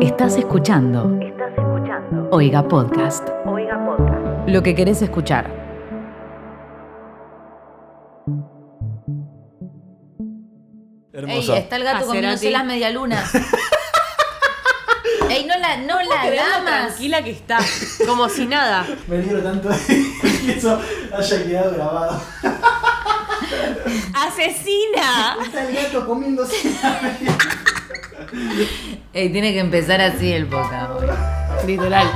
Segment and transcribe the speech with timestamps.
[0.00, 1.18] Estás escuchando.
[1.20, 2.28] Estás escuchando.
[2.32, 3.28] Oiga Podcast.
[3.44, 4.48] Oiga Podcast.
[4.48, 5.52] Lo que querés escuchar.
[11.12, 11.52] Hermoso.
[11.52, 13.30] Ey, está el gato comiéndose las medialunas.
[15.28, 17.58] Ey, no la, no la tranquila que está,
[18.06, 18.86] como si nada.
[19.06, 19.76] Me alegro tanto de
[20.46, 20.80] que eso
[21.12, 22.22] haya quedado grabado.
[24.14, 25.36] ¡Asesina!
[25.44, 27.36] Está el gato comiéndose la media.
[29.12, 30.92] Ey, tiene que empezar así el podcast.
[30.92, 31.16] boludo.
[31.66, 32.06] Literal.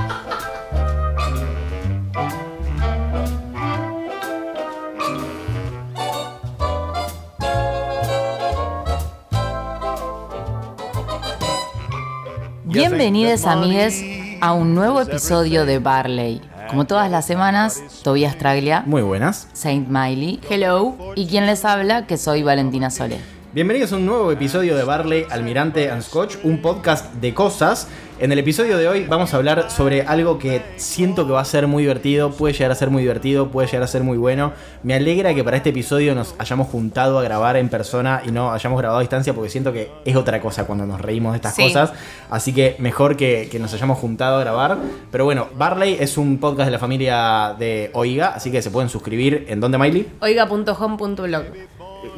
[12.65, 14.03] Bienvenidos amigues
[14.41, 16.41] a un nuevo episodio de Barley.
[16.69, 19.49] Como todas las semanas, Tobias Traglia, Muy buenas.
[19.53, 20.95] Saint Miley Hello.
[21.15, 23.19] y quien les habla, que soy Valentina Sole.
[23.55, 27.87] Bienvenidos a un nuevo episodio de Barley, Almirante and Scotch, un podcast de cosas.
[28.19, 31.45] En el episodio de hoy vamos a hablar sobre algo que siento que va a
[31.45, 34.53] ser muy divertido, puede llegar a ser muy divertido, puede llegar a ser muy bueno.
[34.83, 38.51] Me alegra que para este episodio nos hayamos juntado a grabar en persona y no
[38.51, 41.55] hayamos grabado a distancia porque siento que es otra cosa cuando nos reímos de estas
[41.55, 41.63] Sí.
[41.63, 41.93] cosas.
[42.31, 44.79] Así que mejor que, que nos hayamos juntado a grabar.
[45.13, 48.89] Pero bueno, Barley es un podcast de la familia de Oiga, así que se pueden
[48.89, 50.09] suscribir en donde Miley.
[50.21, 51.45] Oiga.home.blog.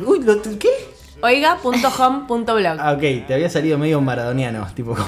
[0.06, 0.20] Uy,
[0.58, 0.95] ¿qué?
[1.22, 2.76] Oiga.home.blog.
[2.78, 4.96] Ah, ok, te había salido medio maradoniano, tipo.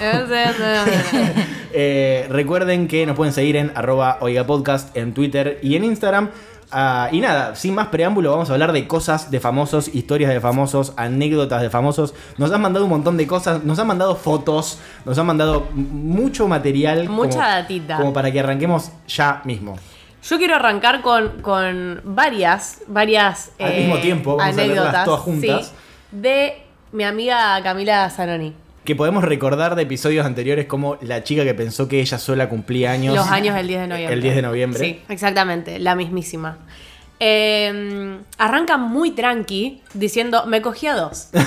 [1.81, 6.31] Eh, recuerden que nos pueden seguir en arroba oigapodcast en Twitter y en Instagram.
[6.73, 10.41] Ah, y nada, sin más preámbulo, vamos a hablar de cosas de famosos, historias de
[10.41, 12.15] famosos, anécdotas de famosos.
[12.39, 16.49] Nos han mandado un montón de cosas, nos han mandado fotos, nos han mandado mucho
[16.49, 17.09] material.
[17.09, 17.97] Mucha como- datita.
[17.99, 19.77] Como para que arranquemos ya mismo.
[20.25, 25.21] Yo quiero arrancar con, con varias, varias eh, Al mismo tiempo, vamos a anécdotas todas
[25.21, 25.67] juntas.
[25.69, 25.73] sí,
[26.11, 28.55] de mi amiga Camila Zanoni.
[28.85, 32.93] Que podemos recordar de episodios anteriores como la chica que pensó que ella sola cumplía
[32.93, 33.15] años.
[33.15, 34.15] Los años del 10 de noviembre.
[34.15, 34.81] El 10 de noviembre.
[34.81, 36.59] Sí, exactamente, la mismísima.
[37.21, 41.29] Eh, arranca muy tranqui diciendo, me cogí a dos.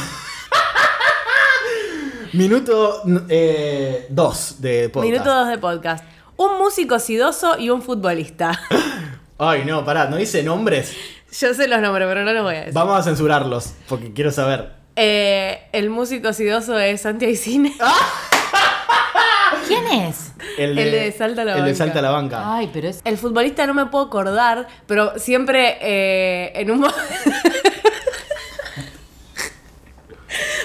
[2.34, 5.12] Minuto 2 de podcast.
[5.12, 6.06] Minuto dos de podcast.
[6.38, 8.60] Un músico sidoso y un futbolista.
[9.38, 10.96] Ay, no, pará, no dice nombres.
[11.32, 12.74] Yo sé los nombres, pero no los voy a decir.
[12.74, 14.74] Vamos a censurarlos, porque quiero saber.
[14.96, 17.74] Eh, el músico sidoso es Santi Aicine.
[19.68, 20.34] ¿Quién es?
[20.58, 21.76] El El de Salta a la el de banca.
[21.78, 22.56] Salta a la banca.
[22.56, 23.00] Ay, pero es...
[23.06, 26.88] El futbolista no me puedo acordar, pero siempre eh, en un mo-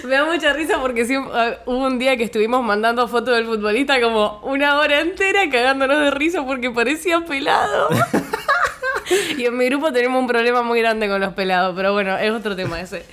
[0.05, 3.45] Me da mucha risa porque siempre, ah, hubo un día que estuvimos mandando fotos del
[3.47, 7.89] futbolista como una hora entera cagándonos de risa porque parecía pelado.
[9.39, 12.31] y en mi grupo tenemos un problema muy grande con los pelados, pero bueno, es
[12.31, 13.05] otro tema ese.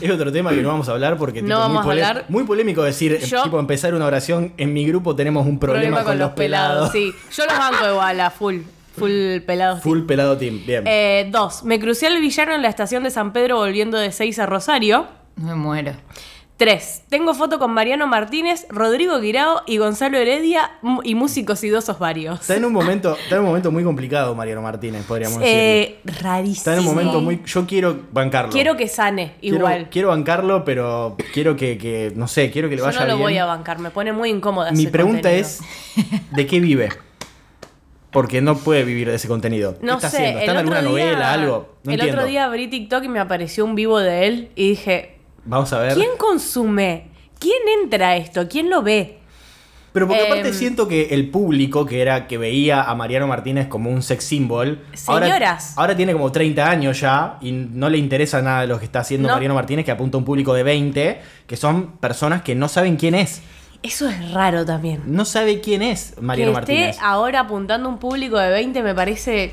[0.00, 2.04] Es otro tema que no vamos a hablar porque No tipo, vamos a muy, pole-
[2.04, 2.24] hablar.
[2.28, 4.52] muy polémico decir, Yo- tipo, empezar una oración.
[4.56, 6.90] En mi grupo tenemos un problema, con, los pelados.
[6.92, 8.60] Sí, yo los banco igual a full,
[8.96, 9.80] full pelados.
[9.82, 10.84] Full pelado team, bien.
[10.86, 14.38] Eh, dos, me crucé al villano en la estación de San Pedro volviendo de Seis
[14.38, 15.06] a Rosario.
[15.36, 15.92] Me muero.
[16.62, 20.70] Tres, tengo foto con Mariano Martínez, Rodrigo Guirao y Gonzalo Heredia
[21.02, 22.40] y músicos idosos varios.
[22.42, 25.52] Está en un momento, está en un momento muy complicado Mariano Martínez, podríamos decir.
[25.56, 26.58] Eh, rarísimo.
[26.58, 27.42] Está en un momento muy.
[27.44, 28.52] Yo quiero bancarlo.
[28.52, 29.88] Quiero que sane, igual.
[29.90, 33.16] Quiero, bancarlo, pero quiero que, que, no sé, quiero que le Yo vaya no lo
[33.16, 33.22] bien.
[33.22, 34.70] voy a bancar, me pone muy incómoda.
[34.70, 35.40] Mi ese pregunta contenido.
[35.48, 35.60] es,
[36.30, 36.90] ¿de qué vive?
[38.12, 39.78] Porque no puede vivir de ese contenido.
[39.82, 40.38] No ¿Qué está sé, haciendo?
[40.38, 41.74] ¿Está en alguna día- novela, algo?
[41.82, 42.20] No el entiendo.
[42.20, 45.78] otro día abrí TikTok y me apareció un vivo de él y dije, Vamos a
[45.78, 45.94] ver.
[45.94, 47.08] ¿quién consume?
[47.38, 48.48] ¿Quién entra a esto?
[48.48, 49.18] ¿Quién lo ve?
[49.92, 53.66] Pero porque aparte Em, siento que el público que era que veía a Mariano Martínez
[53.68, 54.82] como un sex symbol.
[54.94, 55.74] Señoras.
[55.76, 59.00] ahora tiene como 30 años ya y no le interesa nada de lo que está
[59.00, 59.34] haciendo No.
[59.34, 62.96] Mariano Martínez, que apunta a un público de 20, que son personas que no saben
[62.96, 63.42] quién es.
[63.82, 65.02] Eso es raro también.
[65.06, 66.90] No sabe quién es Mariano que Martínez.
[66.90, 69.52] esté ahora apuntando a un público de 20 me parece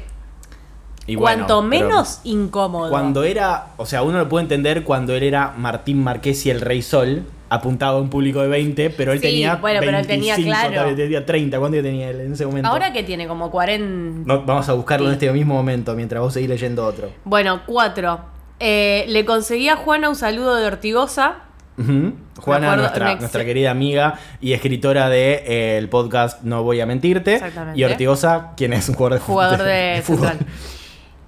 [1.10, 2.90] Y cuanto menos incómodo.
[2.90, 6.62] Cuando era, o sea, uno lo puede entender cuando él era Martín Marqués y el
[6.62, 10.08] Rey Sol, apuntaba a un público de 20, pero él Sí, tenía bueno, pero él
[10.08, 10.96] tenía 25, claro.
[10.96, 12.70] tenía 30, ¿cuánto tenía él en ese momento?
[12.70, 14.28] Ahora que tiene como 40...
[14.28, 17.10] No, vamos a buscarlo en este mismo momento mientras vos seguís leyendo otro.
[17.26, 18.20] Bueno, cuatro.
[18.60, 21.38] Eh, le conseguí a Juana un saludo de Ortigosa.
[21.78, 22.14] Ujú.
[22.42, 27.36] Juana, acuerdo, nuestra, querida amiga y escritora de eh, el podcast No Voy a Mentirte.
[27.36, 27.80] Exactamente.
[27.80, 30.34] Y Ortigosa, quien es un jugador de, Jugador de, fútbol.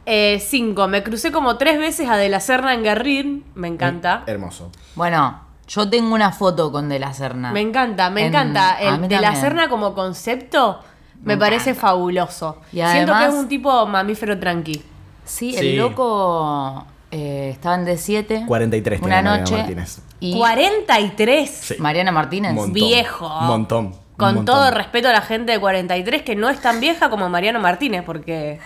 [0.06, 0.88] Eh, cinco.
[0.88, 3.44] Me crucé como tres veces a De la Serna en Guerrín.
[3.56, 4.24] Me encanta.
[4.25, 4.71] Hermoso.
[4.95, 7.51] Bueno, yo tengo una foto con De la Serna.
[7.51, 8.77] Me encanta, me En- encanta.
[8.80, 9.36] El De la.
[9.36, 10.80] Serna como concepto
[11.21, 11.88] me, Me parece encanta.
[11.88, 12.57] fabuloso.
[12.71, 14.81] Y Siento además- que es un tipo mamífero tranqui.
[15.24, 15.59] Sí, Sí.
[15.59, 18.45] el loco eh, estaba en D7.
[18.48, 19.57] 43 Una tenía Mariano noche.
[19.57, 20.01] Martínez.
[20.19, 21.50] Y 43.
[21.50, 21.75] Sí.
[21.80, 22.53] Mariana Martínez.
[22.53, 22.74] Montón.
[22.74, 23.39] Viejo.
[23.39, 23.95] Un montón.
[24.18, 24.45] Con montón.
[24.45, 28.03] todo respeto a la gente de 43 que no es tan vieja como Mariano Martínez,
[28.06, 28.59] porque.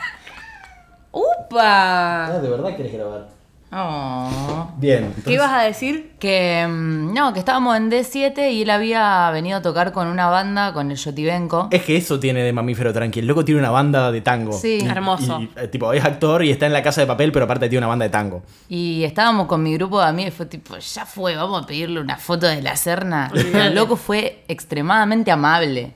[1.16, 2.26] ¡Upa!
[2.28, 3.28] Ah, ¿De verdad querés grabar?
[3.78, 4.70] Oh.
[4.78, 5.14] Bien.
[5.26, 6.14] ¿Qué ibas a decir?
[6.20, 10.28] Que mm, no, que estábamos en D7 y él había venido a tocar con una
[10.28, 11.70] banda, con el Yotibenko.
[11.72, 13.24] Es que eso tiene de mamífero tranquilo.
[13.24, 14.54] El loco tiene una banda de tango.
[14.54, 14.80] Sí.
[14.82, 15.42] Y- Hermoso.
[15.42, 17.80] y, eh, tipo, es actor y está en la casa de papel, pero aparte tiene
[17.80, 18.44] una banda de tango.
[18.70, 22.00] Y estábamos con mi grupo de amigos y fue tipo, ya fue, vamos a pedirle
[22.00, 23.32] una foto de la Serna.
[23.34, 25.94] Y el loco fue extremadamente amable.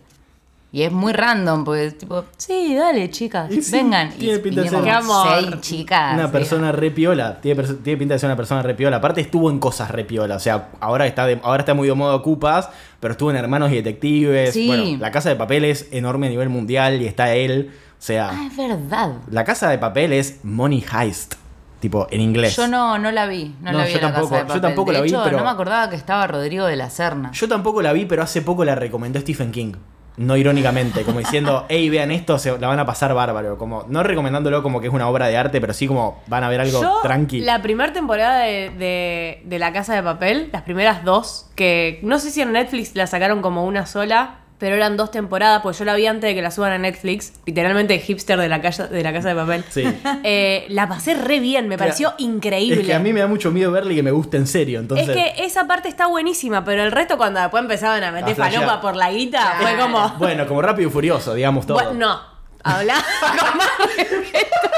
[0.71, 4.12] Y es muy random, porque tipo, sí, dale, chicas, Y sí, vengan.
[4.12, 6.13] tiene y pinta seis chicas.
[6.13, 6.31] Una sí.
[6.31, 7.42] persona re piola.
[7.42, 8.98] Tiene, tiene pinta de ser una persona re piola.
[8.98, 10.36] Aparte estuvo en cosas re piola.
[10.36, 12.69] O sea, ahora está, de- ahora está muy de moda Ocupas,
[13.00, 14.54] pero estuvo en Hermanos y Detectives.
[14.54, 14.68] Sí.
[14.68, 17.72] Bueno, la casa de papel es enorme a nivel mundial y está él.
[17.74, 19.13] O sea, Ah, es verdad.
[19.31, 21.33] la casa de papel es Money Heist.
[21.80, 22.56] Tipo, en inglés.
[22.57, 24.42] Yo no, no la vi, no, No, la vi yo en la tampoco, Casa de
[24.42, 24.62] yo Papel.
[24.62, 27.31] tampoco De la vi, hecho, pero- no me acordaba que estaba Rodrigo de la Serna.
[27.31, 29.74] Yo tampoco la vi, pero hace poco la recomendó Stephen King.
[30.17, 33.57] No irónicamente, como diciendo, hey, vean esto, se la van a pasar bárbaro.
[33.57, 36.50] Como, no recomendándolo como que es una obra de arte, pero sí como van a
[36.50, 37.39] ver algo Yo, tranqui.
[37.41, 42.19] la primera temporada de, de- de La Casa de Papel, las primeras dos, que no
[42.19, 45.85] sé si en Netflix la sacaron como una sola, pero eran dos temporadas, pues yo
[45.85, 49.01] la vi antes de que la suban a Netflix, literalmente hipster de la, casa, de
[49.01, 49.63] la Casa de Papel.
[49.69, 49.83] Sí.
[50.21, 52.81] Eh, la pasé re bien, me pareció increíble.
[52.81, 54.79] Es que a mí me da mucho miedo verle y que me guste en serio,
[54.79, 55.07] entonces...
[55.07, 58.81] Es que esa parte está buenísima, pero el resto cuando después empezaban a meter falopa
[58.81, 60.09] por la guita, fue como...
[60.17, 61.75] Bueno, como rápido y furioso, digamos todo.
[61.75, 62.19] Bueno, no,
[62.63, 64.69] habla con más respeto.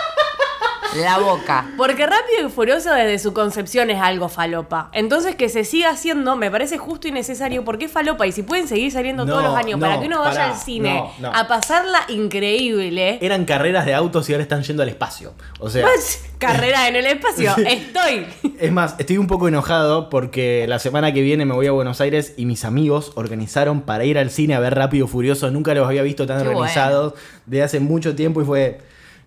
[0.96, 1.72] La boca.
[1.78, 4.90] Porque Rápido y Furioso desde su concepción es algo falopa.
[4.92, 8.44] Entonces que se siga haciendo me parece justo y necesario porque es falopa y si
[8.44, 10.96] pueden seguir saliendo No, todos los años no, para que uno vaya pará, al cine
[11.20, 11.36] no, no.
[11.36, 13.20] a pasarla increíble.
[13.22, 15.34] Eran carreras de autos y ahora están yendo al espacio.
[15.60, 15.84] O sea...
[15.84, 17.64] Pues, carrera en el espacio, Sí.
[17.68, 18.26] estoy.
[18.60, 22.02] Es más, estoy un poco enojado porque la semana que viene me voy a Buenos
[22.02, 25.50] Aires y mis amigos organizaron para ir al cine a ver Rápido y Furioso.
[25.52, 27.14] Nunca los había visto tan Qué organizados
[27.46, 28.80] de hace mucho tiempo y fue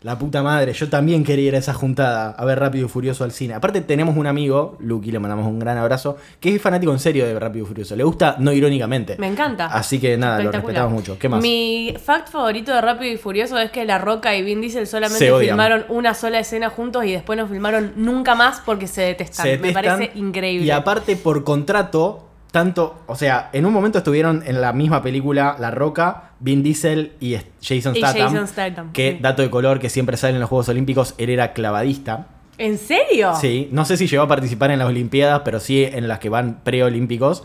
[0.04, 0.74] la puta madre.
[0.74, 3.54] Yo también quería ir a esa juntada a ver Rápido y Furioso al cine.
[3.54, 7.26] Aparte tenemos un amigo, Lucky, le mandamos un gran abrazo, que es fanático en serio
[7.26, 7.96] de Rápido y Furioso.
[7.96, 9.16] Le gusta no irónicamente.
[9.18, 9.66] Me encanta.
[9.66, 11.18] Así que nada, lo respetamos mucho.
[11.18, 11.40] ¿Qué más?
[11.40, 15.32] Mi fact favorito de Rápido y Furioso es que La Roca y Vin Diesel solamente
[15.38, 19.46] filmaron una sola escena juntos y después no filmaron nunca más porque se detestan.
[19.46, 20.66] Se Me detestan, parece increíble.
[20.66, 23.00] Y aparte, por contrato, tanto.
[23.08, 27.34] O sea, en un momento estuvieron en la misma película La Roca, Vin Diesel y
[27.60, 28.28] Jason Y Statham.
[28.28, 29.18] Jason Statham, Que, sí.
[29.20, 32.28] dato de color, que siempre sale en los Juegos Olímpicos, él era clavadista.
[32.56, 33.32] ¿En serio?
[33.40, 36.28] Sí, no sé si llegó a participar en las Olimpiadas, pero sí en las que
[36.28, 37.42] van preolímpicos.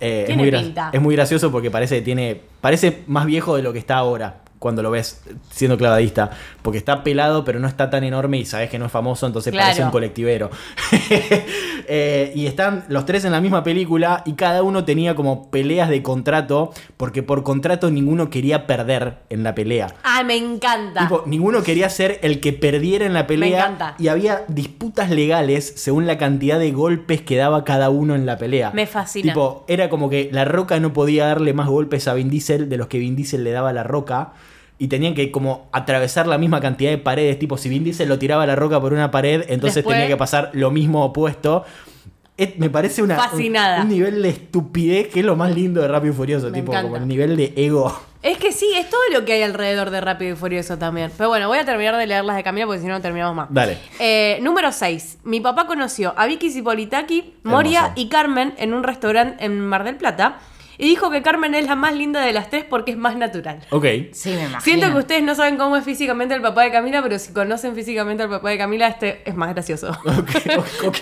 [0.00, 0.88] Eh, es, muy pinta.
[0.90, 2.40] es muy gracioso porque parece que tiene.
[2.62, 4.38] Parece más viejo de lo que está ahora.
[4.58, 6.30] Cuando lo ves siendo clavadista.
[6.62, 9.52] Porque está pelado, pero no está tan enorme y sabes que no es famoso, entonces
[9.52, 9.66] Claro.
[9.66, 10.50] parece un colectivero.
[11.88, 15.88] Eh, y están los tres en la misma película y cada uno tenía como peleas
[15.88, 16.72] de contrato.
[16.96, 19.94] Porque por contrato ninguno quería perder en la pelea.
[20.02, 21.02] Ah, me encanta.
[21.02, 23.60] Tipo, ninguno quería ser el que perdiera en la pelea.
[23.60, 23.94] encanta.
[24.00, 28.36] Y había disputas legales según la cantidad de golpes que daba cada uno en la
[28.36, 28.72] pelea.
[28.74, 29.32] Me fascina.
[29.32, 32.76] Tipo, era como que la roca no podía darle más golpes a Vin Diesel de
[32.78, 34.32] los que Vin Diesel le daba a la roca.
[34.78, 37.38] Y tenían que como atravesar la misma cantidad de paredes.
[37.38, 40.16] Tipo, si Vin Diesel lo tiraba la roca por una pared, entonces Después- tenía que
[40.18, 41.64] pasar lo mismo opuesto.
[42.36, 43.80] Es- me parece una, un, Fascinada.
[43.80, 46.50] un nivel de estupidez que es lo más lindo de Rápido y Furioso.
[46.50, 46.82] Me tipo, encanta.
[46.90, 47.98] como el nivel de ego.
[48.22, 51.10] Es que sí, es todo lo que hay alrededor de Rápido y Furioso también.
[51.16, 53.34] Pero bueno, voy a terminar de leer las de Camila porque si no, no terminamos
[53.34, 53.46] más.
[53.50, 53.78] Dale.
[53.98, 55.18] Eh, número 6.
[55.24, 59.96] Mi papá conoció a Vicky Zipolitaki, Moria y Carmen en un restaurante en Mar del
[59.96, 60.38] Plata.
[60.78, 63.60] Y dijo que Carmen es la más linda de las tres porque es más natural.
[63.70, 63.84] Ok.
[64.12, 64.60] Sí, me imagino.
[64.60, 67.74] Siento que ustedes no saben cómo es físicamente el papá de Camila, pero si conocen
[67.74, 69.90] físicamente al papá de Camila, este es más gracioso.
[70.04, 70.30] Ok.
[70.86, 70.98] ok.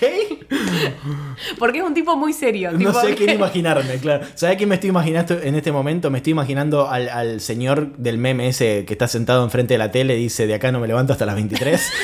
[1.59, 2.71] Porque es un tipo muy serio.
[2.71, 4.25] No tipo sé que- quién imaginarme, claro.
[4.35, 6.09] ¿Sabes qué me estoy imaginando en este momento?
[6.09, 9.91] Me estoy imaginando al, al señor del meme ese que está sentado enfrente de la
[9.91, 11.91] tele y dice, de acá no me levanto hasta las 23.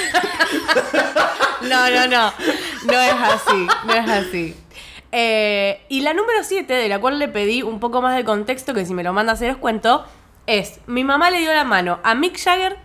[1.62, 2.34] No, no, no.
[2.86, 3.68] No es así.
[3.86, 4.56] No es así.
[5.12, 8.74] Eh, y la número 7, de la cual le pedí un poco más de contexto,
[8.74, 10.06] que si me lo manda se los cuento,
[10.48, 12.78] es: Mi mamá le dio la mano a Mick Jagger,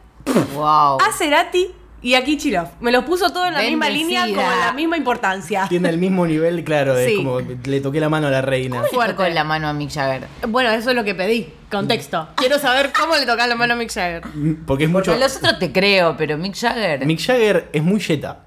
[0.55, 0.99] Wow.
[1.01, 1.69] a Cerati
[2.03, 2.69] y a Kichilov.
[2.81, 5.67] Me los puso todo en la misma línea, como en la misma importancia.
[5.69, 7.17] Tiene el mismo nivel, claro, de Sí.
[7.17, 8.83] como le toqué la mano a la reina.
[8.83, 9.15] Le fuerte.
[9.15, 10.27] tocó la mano a Mick Jagger.
[10.49, 11.49] Bueno, eso es lo que pedí.
[11.71, 12.29] Contexto.
[12.37, 14.23] Quiero saber cómo le tocaba la mano a Mick Jagger.
[14.67, 15.13] Porque es mucho...
[15.13, 17.07] Porque los otros te creo, pero Mick Jagger.
[17.07, 18.41] Mick Jagger es muy yeta.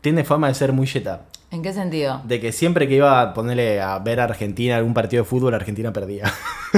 [0.00, 1.22] Tiene fama de ser muy yeta.
[1.54, 2.20] ¿En qué sentido?
[2.24, 5.54] De que siempre que iba a ponerle a ver a Argentina algún partido de fútbol,
[5.54, 6.24] Argentina perdía.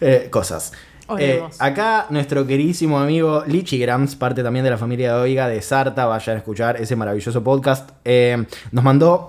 [0.00, 0.72] Eh, cosas.
[1.18, 5.62] Eh, acá nuestro queridísimo amigo Lichi Grams, parte también de la familia de Oiga de
[5.62, 7.90] Sarta, vayan a escuchar ese maravilloso podcast.
[8.04, 9.28] eh, nos mandó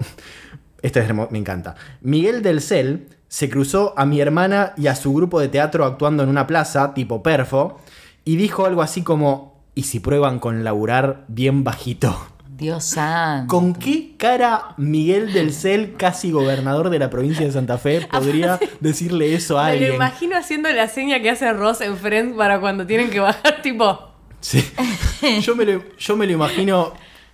[0.81, 1.75] Este es hermo- me encanta.
[2.01, 6.23] Miguel del Cel se cruzó a mi hermana y a su grupo de teatro actuando
[6.23, 7.79] en una plaza, tipo perfo,
[8.25, 12.17] y dijo algo así como, ¿y si prueban con laburar bien bajito?
[12.57, 13.53] Dios santo.
[13.53, 18.59] ¿Con qué cara Miguel del Cel, casi gobernador de la provincia de Santa Fe, podría
[18.79, 19.95] decirle eso a Me lo alguien?
[19.95, 24.09] imagino haciendo la seña que hace Ross en Friends para cuando tienen que bajar, tipo.
[24.39, 24.63] Sí.
[25.41, 26.93] Yo me, lo, yo me lo imagino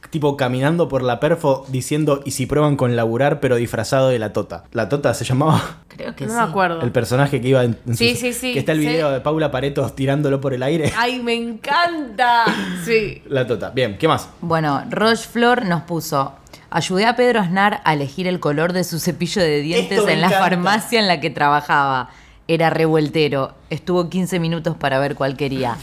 [0.10, 4.34] tipo caminando por la perfo diciendo y si prueban con laburar pero disfrazado de la
[4.34, 4.64] tota.
[4.72, 6.38] La tota se llamaba Creo que No sí.
[6.38, 6.82] me acuerdo.
[6.82, 8.88] el personaje que iba en, en Sí, sí, sí, que está el sí.
[8.88, 10.92] video de Paula Paretos tirándolo por el aire.
[10.98, 12.46] ¡Ay, me encanta!
[12.86, 13.22] Sí.
[13.28, 13.70] La tota.
[13.70, 14.28] Bien, ¿qué más?
[14.42, 16.34] Bueno, Rocheflor nos puso.
[16.72, 20.22] Ayudé a Pedro Aznar a elegir el color de su cepillo de dientes Esto en
[20.22, 20.44] la encanta.
[20.50, 22.10] farmacia en la que trabajaba.
[22.48, 23.54] Era revueltero.
[23.70, 25.76] Estuvo 15 minutos para ver cuál quería.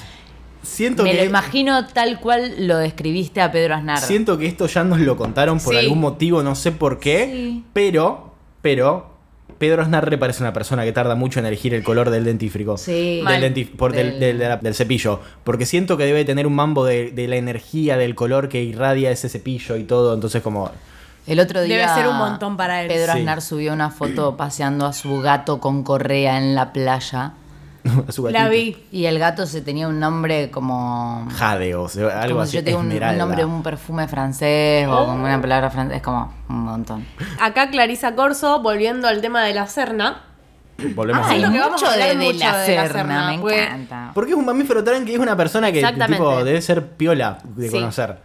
[0.69, 3.99] Siento Me que lo imagino tal cual lo describiste a Pedro Aznar.
[3.99, 5.81] siento que esto ya nos lo contaron por Sí.
[5.81, 7.65] algún motivo, no sé por qué, Sí.
[7.73, 9.17] pero pero
[9.59, 12.77] Pedro Aznar le parece una persona que tarda mucho en elegir el color del dentífrico.
[12.77, 13.23] Sí.
[13.27, 15.21] Del, dentif- por- del- Del- del- de la- del cepillo.
[15.43, 19.11] Porque siento que debe tener un mambo de, de la energía, del color que irradia
[19.11, 20.15] ese cepillo y todo.
[20.15, 20.71] Entonces, como.
[21.27, 21.77] El otro día.
[21.79, 22.89] Debe ser un montón para él.
[22.89, 23.19] Pedro Sí.
[23.21, 27.33] Aznar subió una foto paseando a su gato con correa en la playa.
[28.09, 28.51] A su La gatito.
[28.51, 28.77] vi.
[28.93, 31.27] Y el gato se tenía un nombre como.
[31.37, 32.57] Jade o sea, algo como así.
[32.57, 35.97] yo tengo un, un nombre de un perfume francés o como una palabra francesa.
[35.97, 37.05] Es como un montón.
[37.41, 40.23] Acá Clarisa Corso, volviendo al tema de la Cerna.
[40.95, 42.83] Volvemos Ay, a Siento que vamos a mucho de, hablar de mucho la de la
[42.87, 43.61] Serna, Serna, me pues.
[43.67, 44.11] encanta.
[44.15, 47.75] Porque es un mamífero tranqui, es una persona que tipo, debe ser piola de Sí.
[47.75, 48.19] conocer.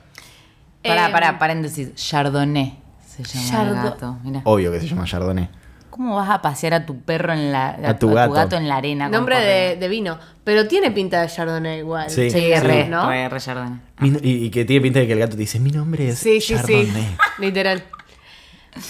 [0.83, 1.95] Pará, Eh, pará, paréntesis.
[1.95, 2.77] Chardonnay
[3.07, 4.17] se llama el gato.
[4.23, 4.41] Mirá.
[4.43, 5.49] Obvio que se llama Chardonnay.
[5.95, 7.77] ¿Cómo vas a pasear a tu perro en la.
[7.85, 8.55] A tu gato.
[8.57, 9.09] en la arena?
[9.09, 10.17] Nombre de, de vino.
[10.43, 12.09] Pero tiene pinta de Chardonnay igual.
[12.09, 12.31] Sí.
[12.31, 12.53] Sí, Sí.
[12.55, 13.07] re, ¿no?
[13.07, 13.79] re, re Chardonnay.
[13.99, 16.17] Mi- Y, y que tiene pinta de que el gato te dice: Mi nombre es
[16.17, 16.55] Sí, sí, sí.
[16.55, 17.15] Chardonnay.
[17.37, 17.83] Literal.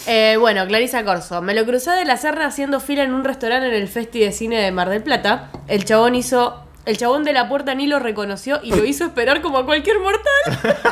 [0.07, 1.41] Eh, bueno, Clarisa Corso.
[1.41, 4.31] Me lo crucé de la Serna haciendo fila en un restaurante en el Festi de
[4.31, 5.49] Cine de Mar del Plata.
[5.67, 6.63] El chabón hizo.
[6.85, 9.99] El chabón de la puerta ni lo reconoció y lo hizo esperar como a cualquier
[9.99, 10.73] mortal.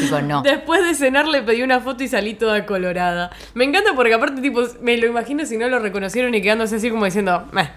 [0.00, 0.42] Tipo, no.
[0.42, 3.30] Después de cenar le pedí una foto y salí toda colorada.
[3.54, 6.90] Me encanta porque aparte, tipo, me lo imagino si no lo reconocieron y quedándose así
[6.90, 7.68] como diciendo, "Meh",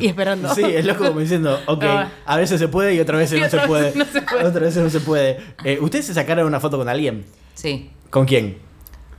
[0.00, 0.52] y esperando.
[0.54, 2.08] Sí, es loco como diciendo, ok, Ah.
[2.26, 3.92] a veces se puede y otras veces Y no se puede.
[3.94, 4.44] no se puede.
[4.44, 5.38] Otras veces no se puede.
[5.64, 7.24] Eh, ¿Ustedes se sacaron una foto con alguien?
[7.54, 7.90] Sí.
[8.10, 8.58] ¿Con quién?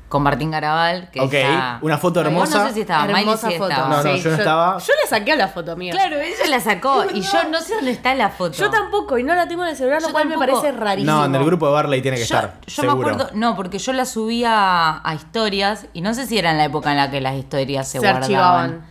[0.10, 2.58] Con Martín Garabal, que Ok, está- una foto hermosa.
[2.64, 3.06] No sé si estaba.
[3.06, 3.70] Miley Hermosa sí foto.
[3.70, 3.90] estaba.
[3.90, 4.78] No, no, yo no estaba.
[4.80, 5.92] Yo le saqué a la foto mía.
[5.92, 8.58] Claro, ella la sacó y yo no sé dónde está la foto.
[8.58, 10.62] Yo tampoco, y no la tengo en el celular, lo Yo cual me tampoco.
[10.62, 11.14] parece rarísimo.
[11.16, 12.54] No, en el grupo de Barley tiene que Yo, estar.
[12.66, 13.10] yo me seguro.
[13.12, 16.66] acuerdo, no, porque yo la subía a historias y no sé si era en la
[16.66, 18.24] época en la que las historias se, Se guardaban.
[18.24, 18.86] archivaban.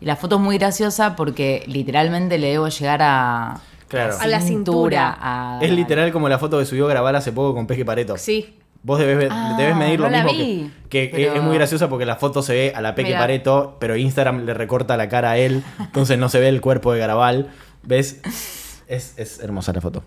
[0.00, 3.58] Y la foto es muy graciosa porque literalmente le debo llegar a,
[3.88, 4.16] Claro.
[4.20, 5.16] A la cintura.
[5.20, 8.16] a- Es literal como la foto que subió a grabar hace poco con Peje Pareto.
[8.18, 8.60] Sí.
[8.84, 11.56] Vos debes, Ah, debes medir lo no la mismo vi, que, que pero- es muy
[11.56, 13.18] graciosa porque la foto se ve a la Peque Mirá.
[13.20, 16.92] Pareto, pero Instagram le recorta la cara a él, entonces no se ve el cuerpo
[16.92, 17.50] de Garabal.
[17.82, 18.20] ¿Ves?
[18.86, 20.04] Es, es hermosa la foto.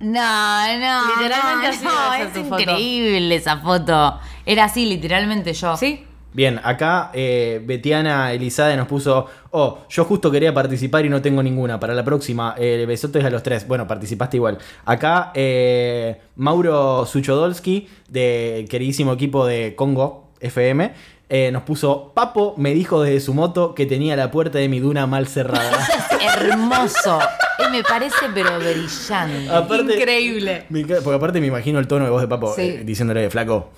[0.00, 1.22] No, no.
[1.22, 2.60] Literalmente no, así no, es tu foto.
[2.60, 4.18] increíble esa foto.
[4.44, 5.76] Era así, literalmente yo.
[5.76, 6.04] ¿Sí?
[6.34, 11.42] Bien, acá eh, Betiana Elizade nos puso, oh, yo justo quería participar y no tengo
[11.42, 11.78] ninguna.
[11.78, 13.66] Para la próxima, eh, besotes a los tres.
[13.68, 14.58] Bueno, participaste igual.
[14.84, 20.92] Acá eh, Mauro Suchodolski, del queridísimo equipo de Congo FM,
[21.28, 24.80] eh, nos puso, Papo me dijo desde su moto que tenía la puerta de mi
[24.80, 25.86] duna mal cerrada.
[26.36, 27.20] Hermoso.
[27.60, 29.48] Eh, me parece pero brillante.
[29.50, 30.64] Aparte- Increíble.
[31.04, 32.62] Porque aparte me imagino el tono de voz de Papo Sí.
[32.62, 33.70] eh, diciéndole, flaco,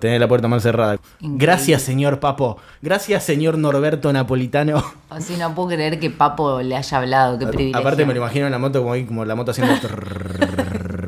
[0.00, 0.94] tenés la puerta mal cerrada.
[1.20, 1.38] Increíble.
[1.46, 2.56] Gracias, señor Papo.
[2.82, 4.82] Gracias, señor Norberto Napolitano.
[5.10, 7.38] Así no puedo creer que Papo le haya hablado.
[7.38, 7.78] Qué privilegio.
[7.78, 9.74] Aparte me lo imagino en la moto como, ahí, como la moto haciendo...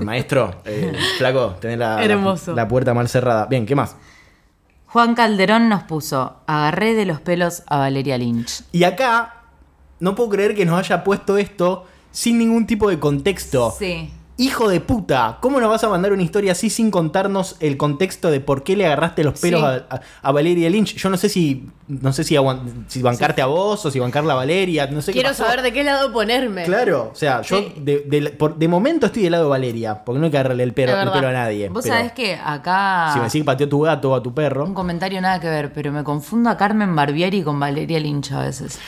[0.05, 2.55] Maestro, eh, flaco, la, Hermoso.
[2.55, 3.47] la puerta mal cerrada.
[3.47, 3.97] Bien, ¿qué más?
[4.87, 8.65] Juan Calderón nos puso, agarré de los pelos a Valeria Lynch.
[8.73, 9.45] Y acá,
[10.01, 13.75] no puedo creer que nos haya puesto esto sin ningún tipo de contexto.
[13.79, 14.13] Sí.
[14.43, 18.31] Hijo de puta, ¿cómo nos vas a mandar una historia así sin contarnos el contexto
[18.31, 19.99] de por qué le agarraste los pelos Sí.
[20.23, 20.97] a, Valeria Lynch?
[20.97, 22.37] Yo no sé si no sé si,
[23.03, 26.11] bancarte a vos o si bancarla a Valeria, no sé Quiero saber de qué lado
[26.13, 26.65] ponerme.
[26.65, 27.75] Claro, o sea, yo Sí.
[27.77, 30.63] de, de- por- de momento estoy del lado de Valeria, porque no hay que agarrarle
[30.65, 31.69] el, pelo- el pelo a nadie.
[31.69, 33.11] Vos pero sabés que acá...
[33.13, 34.75] Si me decís que pateó tu gato o a tu Un perro.
[34.75, 38.79] comentario nada que ver, pero me confundo a Carmen Barbieri con Valeria Lynch a veces.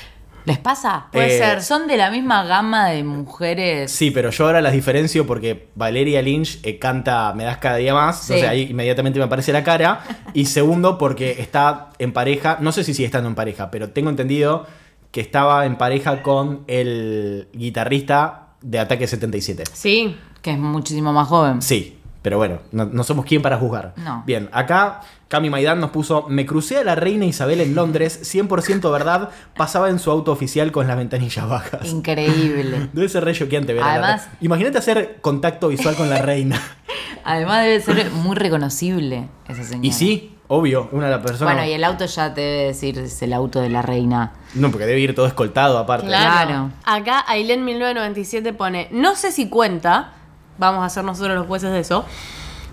[0.45, 1.07] ¿Les pasa?
[1.11, 1.63] Puede Eh, ser.
[1.63, 3.91] Son de la misma gama de mujeres.
[3.91, 7.95] Sí, pero yo ahora las diferencio porque Valeria Lynch eh, canta Me das cada día
[7.95, 8.35] más, Sí.
[8.35, 10.03] entonces ahí inmediatamente me aparece la cara.
[10.35, 14.11] Y segundo, porque está en pareja, no sé si sigue estando en pareja, pero tengo
[14.11, 14.67] entendido
[15.11, 19.65] que estaba en pareja con el guitarrista de Ataque 77.
[19.73, 20.17] Sí.
[20.43, 21.63] Que es muchísimo más joven.
[21.63, 21.94] Sí,
[22.25, 23.93] Pero bueno, no, no somos quien para juzgar.
[23.99, 24.23] No.
[24.25, 28.91] Bien, acá Cami Maidán nos puso, me crucé a la reina Isabel en Londres, 100%
[28.91, 31.87] verdad, pasaba en su auto oficial con las ventanillas bajas.
[31.87, 32.89] Increíble.
[32.95, 36.59] Debe ser re choqueante ver a la Además- Imagínate hacer contacto visual con la reina.
[37.25, 39.87] Además debe ser muy reconocible esa señora.
[39.87, 41.53] y sí, obvio, una de las personas...
[41.55, 44.33] Bueno, y el auto ya te debe decir es el auto de la reina.
[44.55, 46.07] No, porque debe ir todo escoltado aparte.
[46.07, 46.71] Claro.
[46.85, 50.13] Acá Ailén 1997 pone, no sé si cuenta,
[50.59, 52.05] vamos a ser nosotros los jueces de eso,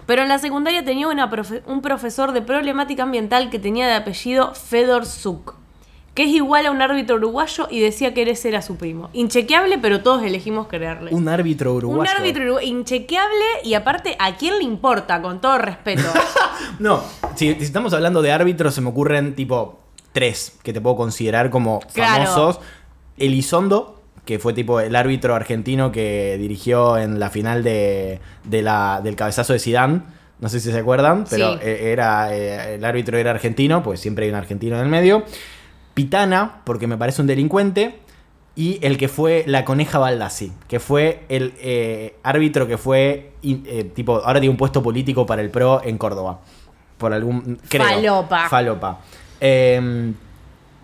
[0.05, 3.93] pero en la secundaria tenía una profe- un profesor de problemática ambiental que tenía de
[3.93, 5.55] apellido Fedor Zuk,
[6.13, 9.09] que es igual a un árbitro uruguayo y decía que ese era su primo.
[9.13, 11.11] Inchequeable, pero todos elegimos creerle.
[11.13, 12.01] Un árbitro uruguayo.
[12.01, 15.21] Un árbitro uruguayo inchequeable y aparte, ¿a quién le importa?
[15.21, 16.03] Con todo respeto.
[16.79, 17.01] No,
[17.35, 19.79] si, si estamos hablando de árbitros, se me ocurren tipo
[20.13, 22.25] tres que te puedo considerar como Claro.
[22.25, 22.59] famosos.
[23.17, 29.01] Elizondo, que fue tipo el árbitro argentino que dirigió en la final de, de la,
[29.03, 30.05] del cabezazo de Sidán.
[30.39, 31.59] No sé si se acuerdan, pero Sí.
[31.63, 35.23] eh, era eh, el árbitro era argentino, pues siempre hay un argentino en el medio.
[35.93, 37.99] Pitana, porque me parece un delincuente.
[38.53, 43.91] Y el que fue la coneja Baldassi, que fue el eh, árbitro que fue, eh,
[43.95, 46.41] tipo, ahora tiene un puesto político para el PRO en Córdoba.
[46.97, 47.59] Por algún.
[47.69, 47.85] Creo.
[47.85, 48.49] Falopa.
[48.49, 48.99] Falopa.
[49.39, 50.11] Eh,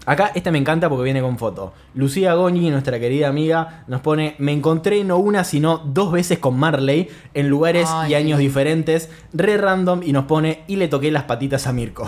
[0.07, 1.73] acá esta me encanta porque viene con foto.
[1.93, 6.57] Lucía Goñi, nuestra querida amiga, nos pone: Me encontré no una, sino dos veces con
[6.57, 8.11] Marley en lugares Ay.
[8.11, 12.07] y años diferentes, re random, y nos pone: Y le toqué las patitas a Mirko.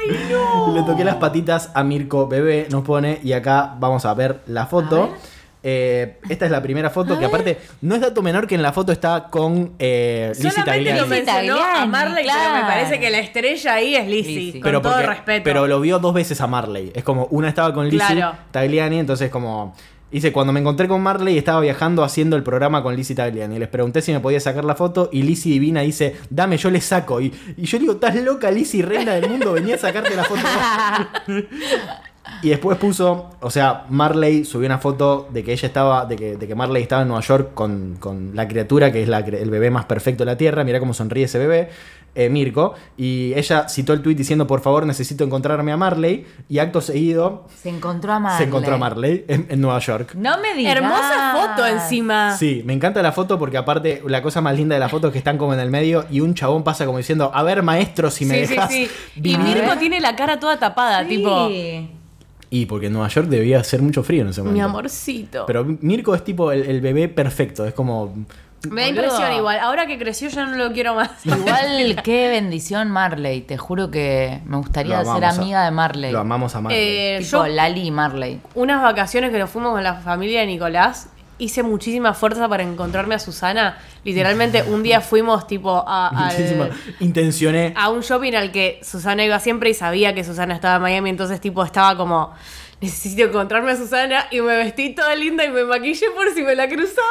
[0.00, 0.72] ¡Ay, no!
[0.74, 4.66] Le toqué las patitas a Mirko Bebé, nos pone, y acá vamos a ver la
[4.66, 5.10] foto.
[5.66, 8.72] Eh, esta es la primera foto, que aparte no es dato menor que en la
[8.72, 10.60] foto está con eh, Lizzie Solamente
[10.92, 11.08] lo Tagliani.
[11.20, 12.66] Lizzie mencionó a Marley, pero me claro.
[12.66, 14.52] parece que la estrella ahí es Lizzie, Lizzie.
[14.60, 15.44] con Pero, todo porque- respeto.
[15.44, 16.92] pero lo vio dos veces a Marley.
[16.94, 18.36] Es como, una estaba con Lizzie Claro.
[18.50, 19.74] Tagliani, entonces como...
[20.12, 23.58] Dice, cuando me encontré con Marley estaba viajando haciendo el programa con Lizzie Tagliani.
[23.58, 26.80] Les pregunté si me podía sacar la foto y Lizzie Divina dice, dame, yo le
[26.80, 27.20] saco.
[27.20, 30.40] Y, y yo digo, estás loca, Lizzie, reina del mundo, venía a sacarte la foto.
[32.42, 36.36] Y después puso, o sea, Marley subió una foto de que ella estaba, de que,
[36.36, 39.50] de que Marley estaba en Nueva York con, con la criatura que es la el
[39.50, 40.64] bebé más perfecto de la Tierra.
[40.64, 41.68] Mira cómo sonríe ese bebé,
[42.14, 42.74] eh, Mirko.
[42.96, 46.26] Y ella citó el tweet diciendo, por favor, necesito encontrarme a Marley.
[46.48, 48.38] Y acto seguido Se encontró a Marley.
[48.38, 50.14] se encontró a Marley en, en Nueva York.
[50.14, 50.76] No me digas.
[50.76, 52.36] Hermosa foto encima.
[52.38, 55.12] Sí, me encanta la foto porque aparte la cosa más linda de la foto es
[55.12, 58.10] que están como en el medio y un chabón pasa como diciendo, a ver maestro
[58.10, 58.88] si me Sí, dejas sí.
[59.16, 59.40] Y vivir".
[59.40, 61.08] Mirko tiene la cara toda tapada, Sí.
[61.08, 61.48] tipo,
[62.54, 64.56] Y porque en Nueva York debía hacer mucho frío en ese momento.
[64.56, 65.44] mi amorcito.
[65.46, 68.14] Pero Mirko es tipo el, el bebé perfecto, es como...
[68.70, 69.58] me da impresión igual.
[69.58, 71.10] Ahora que creció ya no lo quiero más.
[71.26, 73.40] Igual, qué bendición Marley.
[73.42, 76.12] Te juro que me gustaría ser a- amiga de Marley.
[76.12, 76.80] Lo amamos a Marley.
[76.80, 78.40] Eh, Tipo yo, Lali y Marley.
[78.54, 83.14] unas vacaciones que nos fuimos con la familia de Nicolás, hice muchísima fuerza para encontrarme
[83.14, 83.78] a Susana.
[84.04, 86.68] Literalmente un día fuimos tipo a, al- Muchísima-
[87.00, 87.72] Intencioné...
[87.76, 91.10] a un shopping al que Susana iba siempre y sabía que Susana estaba en Miami,
[91.10, 92.32] entonces tipo estaba como
[92.80, 96.54] necesito encontrarme a Susana y me vestí toda linda y me maquillé por si me
[96.54, 97.06] la cruzaba.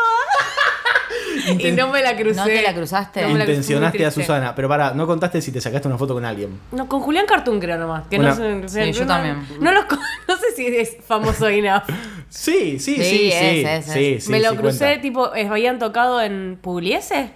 [1.58, 2.36] y no me la crucé.
[2.40, 3.22] ¿No te la cruzaste?
[3.24, 4.12] No la crucé, Intencionaste muy a.
[4.12, 4.56] Susana.
[4.56, 6.60] Pero para, no contaste si te sacaste una foto con alguien.
[6.72, 8.08] No, con Julián Cartoon creo nomás.
[8.08, 9.46] Que Una- no, Sí, yo no- también.
[9.60, 9.86] No, los
[10.28, 11.84] no si es famoso enough.
[12.30, 13.32] Sí, sí, sí, Sí, sí.
[13.32, 14.24] es, es, sí, es.
[14.26, 15.02] sí, me lo sí crucé, cuenta.
[15.02, 17.32] tipo, habían tocado en Pugliese.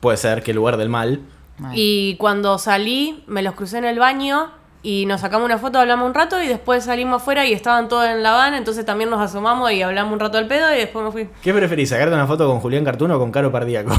[0.00, 1.20] Puede ser que el lugar del mal.
[1.64, 1.72] Ay.
[1.74, 4.50] Y cuando salí, me los crucé en el baño
[4.82, 8.06] y nos sacamos una foto, hablamos un rato y después salimos afuera y estaban todos
[8.08, 11.04] en la van, entonces también nos asomamos y hablamos un rato al pedo y después
[11.04, 11.28] me fui.
[11.40, 13.92] ¿Qué preferís, sacarte una foto con Julián Cartuno o con Caro Pardíaco?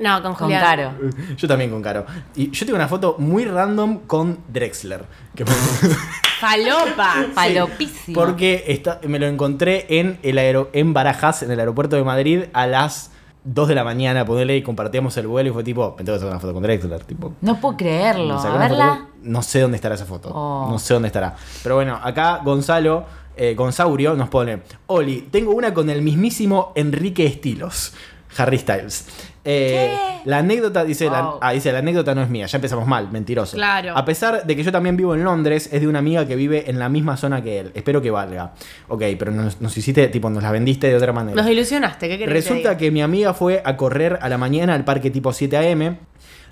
[0.00, 0.50] No, con Con.
[0.50, 0.92] Caro.
[1.36, 2.06] Yo también con Caro.
[2.34, 5.04] Y yo tengo una foto muy random con Drexler.
[5.34, 5.44] Que
[6.40, 7.26] Falopa.
[7.34, 8.18] Palopísimo.
[8.18, 12.44] Porque está- me lo encontré en, el aero, en Barajas, en el aeropuerto de Madrid,
[12.52, 13.10] a las
[13.44, 14.24] 2 de la mañana.
[14.24, 16.62] Ponerle y compartíamos el vuelo y fue tipo, me tengo que sacar una foto con
[16.62, 17.04] Drexler.
[17.04, 18.34] Tipo, No puedo creerlo.
[18.34, 19.06] A foto verla.
[19.22, 20.30] no sé dónde estará esa foto.
[20.32, 20.68] Oh.
[20.70, 21.36] No sé dónde estará.
[21.62, 23.04] Pero bueno, acá Gonzalo,
[23.36, 27.92] eh, Gonzaurio, nos pone: Oli, tengo una con el mismísimo Enrique Estilos.
[28.36, 29.06] Harry Styles.
[29.44, 33.10] Eh, la anécdota, dice, la, ah, dice, la anécdota no es mía, ya empezamos mal,
[33.10, 33.56] mentiroso.
[33.56, 33.96] Claro.
[33.96, 36.68] A pesar de que yo también vivo en Londres, es de una amiga que vive
[36.68, 37.72] en la misma zona que él.
[37.74, 38.52] Espero que valga.
[38.88, 41.40] Ok, pero nos, nos hiciste, tipo, nos la vendiste de otra manera.
[41.40, 44.84] Nos ilusionaste, ¿qué querés Resulta que mi amiga fue a correr a la mañana al
[44.84, 45.96] parque tipo 7 AM.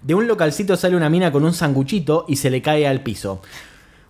[0.02, 3.42] De un localcito sale una mina con un sanguchito y se le cae al piso.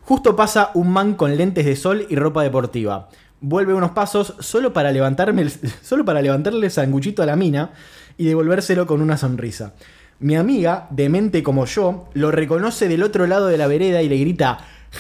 [0.03, 3.09] Justo pasa un man con lentes de sol y ropa deportiva.
[3.41, 5.51] Vuelve unos pasos solo para, levantarme el-
[5.83, 7.71] solo para levantarle el sanguchito a la mina
[8.19, 9.73] y devolvérselo con una sonrisa.
[10.21, 14.19] Mi amiga, demente como yo, lo reconoce del otro lado de la vereda y le
[14.19, 14.59] grita,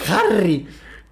[0.08, 0.66] ¡Harry!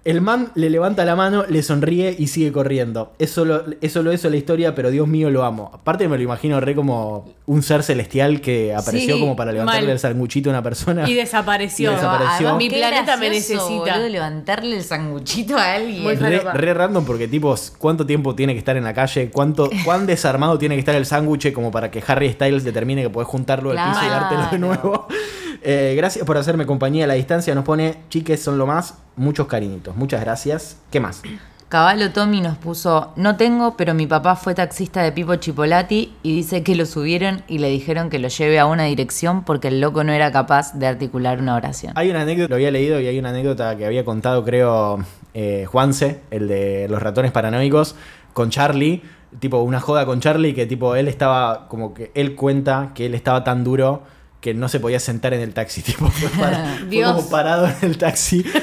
[0.07, 3.11] El man le levanta la mano, le sonríe y sigue corriendo.
[3.19, 5.69] Es solo, es solo eso la historia, pero Dios mío lo amo.
[5.73, 9.81] Aparte me lo imagino re como un ser celestial que apareció Sí, como para levantarle
[9.81, 9.89] mal.
[9.91, 11.09] el sanguchito a una persona.
[11.09, 11.91] Y desapareció.
[11.91, 12.47] Y desapareció.
[12.49, 13.59] Además, Mi planeta me necesita.
[13.97, 16.03] boludo, levantarle el sanguchito a alguien.
[16.03, 19.29] Muy Re, random porque tipo, ¿cuánto tiempo tiene que estar en la calle?
[19.29, 23.09] ¿Cuánto, ¿Cuán desarmado tiene que estar el sándwich como para que Harry Styles determine que
[23.09, 24.21] podés juntarlo al piso y Claro.
[24.21, 25.07] dártelo de nuevo?
[25.69, 27.53] Eh, gracias por hacerme compañía a la distancia.
[27.53, 29.97] Nos pone, chiques son lo más, muchos cariñitos.
[29.97, 30.77] Muchas gracias.
[30.89, 31.21] ¿Qué más?
[31.67, 36.37] Caballo Tommy nos puso, no tengo, pero mi papá fue taxista de Pipo Chipolati y
[36.37, 39.81] dice que lo subieron y le dijeron que lo lleve a una dirección porque el
[39.81, 41.91] loco no era capaz de articular una oración.
[41.97, 44.99] Hay una anécdota, lo había leído y hay una anécdota que había contado, creo,
[45.33, 47.97] eh, Juanse, el de los ratones paranoicos,
[48.31, 49.01] con Charlie.
[49.39, 53.13] Tipo, una joda con Charlie que tipo, él estaba, como que él cuenta que él
[53.13, 54.03] estaba tan duro
[54.47, 55.81] que no se podía sentar en el taxi.
[55.87, 57.11] Tipo, fue, para- fue Dios.
[57.13, 58.45] como parado en el taxi.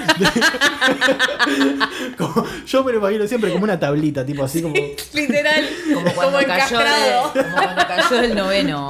[2.18, 4.74] Como- yo me lo imagino siempre como una tablita, tipo así como...
[5.12, 5.64] Literal.
[5.92, 8.88] Como cuando, cayó, de- como cuando cayó del noveno.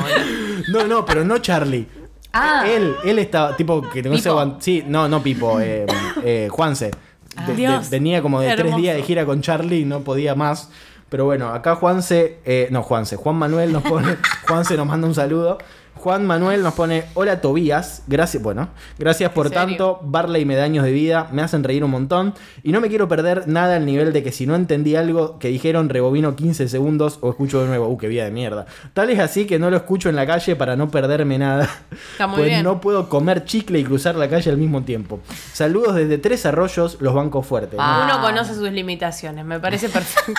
[0.69, 1.87] No, no, pero no Charlie.
[2.33, 2.65] Ah.
[2.69, 4.35] Él, él estaba, tipo, que no se Pipo.
[4.41, 5.87] aguant- Sí, no, no Pipo, eh,
[6.23, 6.91] eh, Juanse.
[7.47, 10.35] De- de- Dios, venía como de tres días de gira con Charlie y no podía
[10.35, 10.71] más.
[11.09, 14.17] Pero bueno, acá Juanse, eh, no Juanse, Juan Manuel nos pone,
[14.49, 15.59] Juanse nos manda un saludo.
[16.05, 20.93] Juan Manuel nos pone, hola Tobías, gracias, bueno, gracias por tanto, Barley y Medaños de
[20.93, 24.23] vida, me hacen reír un montón y no me quiero perder nada al nivel de
[24.23, 27.97] que si no entendí algo que dijeron rebobino 15 segundos o escucho de nuevo, uh,
[27.97, 28.67] qué vida de mierda.
[28.93, 31.71] Tal es así que no lo escucho en la calle para no perderme nada.
[32.13, 32.65] Está muy pues bien.
[32.65, 35.21] no puedo comer chicle y cruzar la calle al mismo tiempo.
[35.55, 37.79] Saludos desde Tres Arroyos, los bancos fuertes.
[37.81, 38.03] Ah.
[38.05, 40.35] Uno conoce sus limitaciones, me parece perfecto.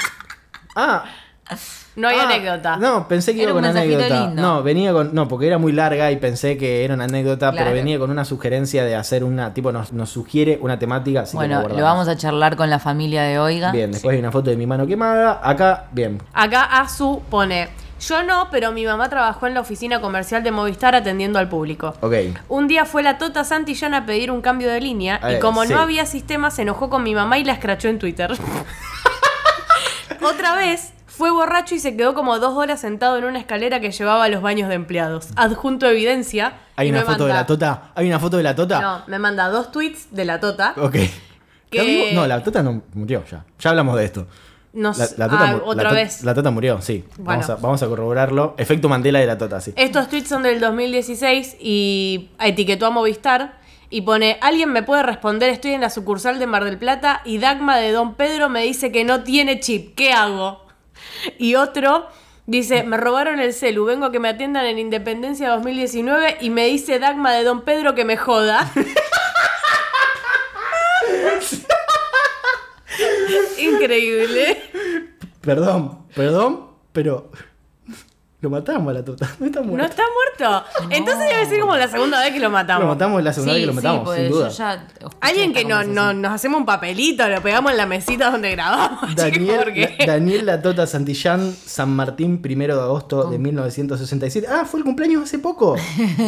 [0.76, 1.06] Ah,
[1.96, 2.78] No hay ah, anécdota.
[2.78, 4.26] No, pensé que Era iba con anécdota.
[4.28, 4.42] lindo.
[4.42, 5.16] No, venía con.
[5.16, 8.26] No, porque era muy larga y pensé que era una anécdota, pero venía con una
[8.26, 9.54] sugerencia de hacer una.
[9.54, 11.22] Tipo, nos, nos sugiere una temática.
[11.22, 13.72] Así Bueno, lo vamos a charlar con la familia de Oiga.
[13.72, 15.40] Bien, después hay una foto de mi mano quemada.
[15.42, 16.22] Acá, bien.
[16.34, 20.96] Acá Azu pone, yo no, pero mi mamá trabajó en la oficina comercial de Movistar
[20.96, 21.94] atendiendo al público.
[22.02, 22.14] Ok.
[22.50, 25.64] Un día fue la Tota Santillán a pedir un cambio de línea Eh, y como
[25.64, 25.72] sí.
[25.74, 28.34] no había sistema se enojó con mi mamá y la escrachó en Twitter.
[30.22, 33.92] Otra vez fue borracho y se quedó como dos horas sentado en una escalera que
[33.92, 35.30] llevaba a los baños de empleados.
[35.36, 36.54] Adjunto evidencia.
[36.76, 37.92] ¿Hay una foto de la tota?
[37.96, 38.82] ¿Hay una foto de la tota?
[38.82, 40.74] No, me manda dos tweets de la Tota.
[40.78, 40.96] Ok.
[41.70, 42.12] Que-.
[42.14, 43.44] No, la tota no murió ya.
[43.60, 44.28] Ya hablamos de esto.
[44.74, 46.22] No La, sé- la tota, ah, otra la vez.
[46.24, 47.06] La tota murió, sí.
[47.18, 47.40] Bueno.
[47.42, 48.56] Vamos, a, vamos a corroborarlo.
[48.58, 49.74] Efecto Mandela de la tota, sí.
[49.78, 53.58] Estos tweets son del 2016 y etiquetó a Movistar
[53.90, 57.38] y pone, alguien me puede responder, estoy en la sucursal de Mar del Plata y
[57.38, 60.65] Dagma de Don Pedro me dice que no tiene chip, ¿qué hago?
[61.38, 62.08] Y otro
[62.46, 66.66] dice, me robaron el celu, vengo a que me atiendan en Independencia 2019 y me
[66.68, 68.72] dice Dagma de Don Pedro que me joda.
[73.58, 74.62] Increíble.
[75.42, 77.32] Perdón, perdón, pero.
[78.46, 79.28] Lo matamos a la tota.
[79.40, 79.88] No está ¿No muerto.
[79.88, 80.04] está
[80.40, 80.66] muerto?
[80.92, 82.84] Entonces debe ser como la segunda vez que lo matamos.
[82.84, 84.50] Lo matamos la segunda vez que lo matamos, pues sin duda.
[84.50, 84.88] ya
[85.22, 89.16] Alguien que no, no- nos hacemos un papelito, lo pegamos en la mesita donde grabamos.
[89.16, 94.48] Daniel, porque- Da- Daniel La Tota Santillán, San Martín, primero de agosto de 1967.
[94.48, 95.76] Ah, fue el cumpleaños hace poco.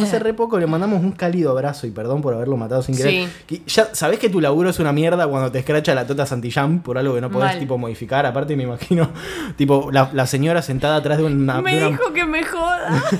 [0.02, 3.28] Hace re poco le mandamos un cálido abrazo y perdón por haberlo matado sin querer.
[3.46, 6.80] Que Ya sabés que tu laburo es una mierda cuando te escracha la Tota Santillán
[6.82, 7.58] por algo que no podés Mal.
[7.60, 8.26] tipo modificar.
[8.26, 9.10] Aparte me imagino,
[9.56, 13.02] tipo, la, la señora sentada atrás de una, me de una- dijo que me joda.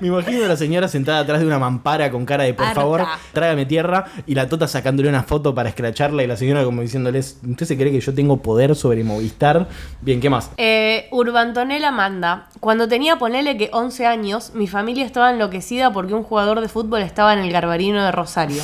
[0.00, 2.80] Me imagino a la señora sentada atrás de una mampara con cara de por Harta.
[2.80, 6.82] favor, trágame tierra y la tota sacándole una foto para escracharla y la señora como
[6.82, 9.68] diciéndoles, ¿usted se cree que yo tengo poder sobre Movistar?
[10.02, 10.50] Bien, ¿qué más?
[10.58, 12.48] Eh, Urbantonela manda.
[12.60, 17.00] Cuando tenía, ponele que 11 años, mi familia estaba enloquecida porque un jugador de fútbol
[17.00, 18.62] estaba en el Garbarino de Rosario.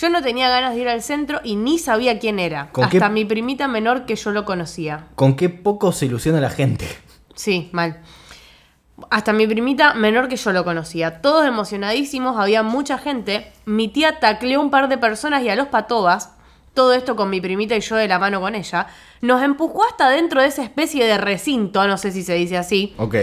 [0.00, 2.70] Yo no tenía ganas de ir al centro y ni sabía quién era.
[2.72, 5.08] ¿Con Hasta qué- mi primita menor que yo lo conocía.
[5.14, 6.86] ¿Con qué poco se ilusiona la gente?
[7.34, 8.00] Sí, mal.
[9.10, 11.20] Hasta mi primita menor que yo lo conocía.
[11.20, 13.50] Todos emocionadísimos, había mucha gente.
[13.64, 16.32] Mi tía tacleó un par de personas y a los patobas,
[16.74, 18.86] todo esto con mi primita y yo de la mano con ella,
[19.22, 22.94] nos empujó hasta dentro de esa especie de recinto, no sé si se dice así,
[22.96, 23.16] Ok.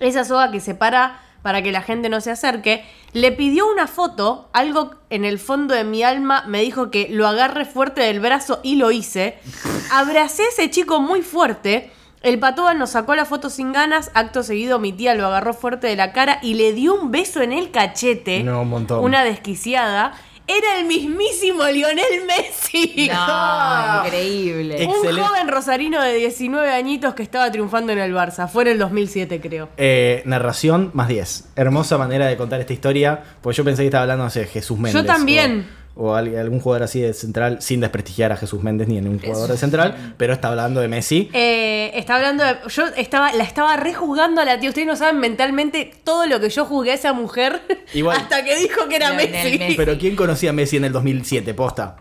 [0.00, 4.48] esa soga que separa para que la gente no se acerque, le pidió una foto,
[4.52, 8.60] algo en el fondo de mi alma me dijo que lo agarre fuerte del brazo
[8.62, 9.38] y lo hice.
[9.90, 11.90] Abracé a ese chico muy fuerte.
[12.22, 15.88] El patoba nos sacó la foto sin ganas, acto seguido mi tía lo agarró fuerte
[15.88, 18.44] de la cara y le dio un beso en el cachete.
[18.44, 19.04] No, un montón.
[19.04, 20.12] Una desquiciada.
[20.58, 23.08] Era el mismísimo Lionel Messi.
[23.12, 24.86] No, increíble.
[24.86, 28.48] Un joven rosarino de 19 añitos que estaba triunfando en el Barça.
[28.48, 29.68] Fue en el 2007, creo.
[29.76, 31.44] Eh, narración más 10.
[31.56, 33.22] Hermosa manera de contar esta historia.
[33.40, 35.06] Pues yo pensé que estaba hablando, no sé, Jesús Méndez.
[35.06, 35.66] también.
[35.78, 39.00] o- o al- algún jugador así de central, sin desprestigiar a Jesús Méndez ni a
[39.02, 41.28] ningún jugador de central, pero está hablando de Messi.
[41.32, 42.56] Eh, está hablando de.
[42.68, 44.70] Yo estaba, la estaba rejuzgando a la tía.
[44.70, 47.60] Ustedes no saben mentalmente todo lo que yo juzgué a esa mujer
[47.94, 48.16] Igual.
[48.16, 49.58] hasta que dijo que era Messi.
[49.58, 49.74] Messi.
[49.76, 51.52] Pero ¿quién conocía a Messi en el 2007?
[51.54, 51.96] Posta.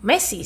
[0.00, 0.42] Messi.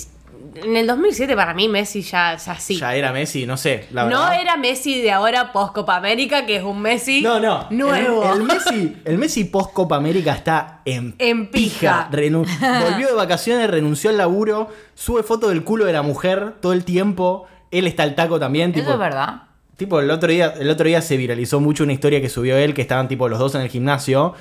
[0.65, 2.77] En el 2007 para mí Messi ya, ya sí.
[2.79, 4.41] Ya era Messi, no sé, la no verdad.
[4.41, 7.67] era Messi de ahora post Copa América, que es un Messi No, no.
[7.71, 8.25] nuevo.
[8.33, 12.09] El, el Messi, el Messi post Copa América está en, En pija.
[12.11, 16.85] Volvió de vacaciones, renunció al laburo, sube foto del culo de la mujer todo el
[16.85, 17.47] tiempo.
[17.71, 18.71] Él está al taco también.
[18.71, 19.43] Eso tipo, es verdad.
[19.77, 22.73] Tipo, el otro, día, el otro día se viralizó mucho una historia que subió él,
[22.73, 24.35] que estaban tipo los dos en el gimnasio.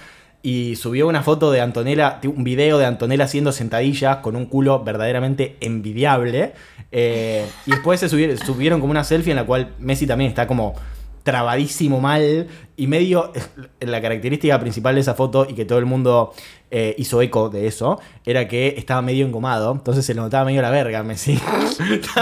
[0.46, 4.84] Y subió una foto de Antonella, un video de Antonella haciendo sentadillas con un culo
[4.84, 6.54] verdaderamente envidiable.
[6.92, 10.46] Eh, y después se subieron, subieron como una selfie en la cual Messi también está
[10.46, 10.76] como
[11.24, 12.48] trabadísimo mal.
[12.78, 13.34] Y medio,
[13.80, 16.32] la característica principal de esa foto, y que todo el mundo
[16.78, 19.72] eh, hizo eco de eso, era que estaba medio engomado.
[19.72, 21.40] Entonces se le notaba medio la verga a Messi.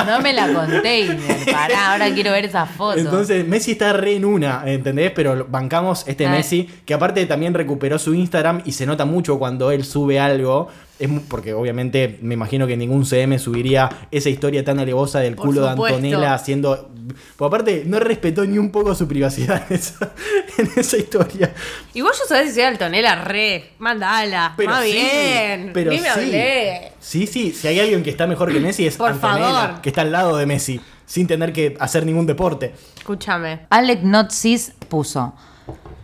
[0.06, 1.18] No me la container.
[1.52, 3.00] Pará, ahora quiero ver esa foto.
[3.00, 5.12] Entonces, Messi está re en una, ¿entendés?
[5.12, 6.28] Pero bancamos este.
[6.28, 10.68] Messi, que aparte también recuperó su Instagram y se nota mucho cuando él sube algo.
[11.00, 15.48] Es porque obviamente me imagino que ningún CM subiría esa historia tan alevosa del Por
[15.48, 15.70] culo de.
[15.70, 16.92] Antonella haciendo.
[17.36, 20.14] Pues aparte, no respetó ni un poco su privacidad en esa,
[20.58, 21.52] en esa historia.
[21.94, 23.72] Igual yo sabés si soy Altonela, re.
[23.80, 24.54] Mandala.
[24.56, 25.72] Pero Más sí, bien.
[25.74, 26.08] pero Ni me sí.
[26.10, 26.92] hablé.
[27.00, 29.82] Sí, sí, si hay alguien que está mejor que Messi es Por Antonella, favor.
[29.82, 32.74] que está al lado de Messi, sin tener que hacer ningún deporte.
[32.98, 33.66] Escúchame.
[33.72, 35.34] Alec Notsis puso.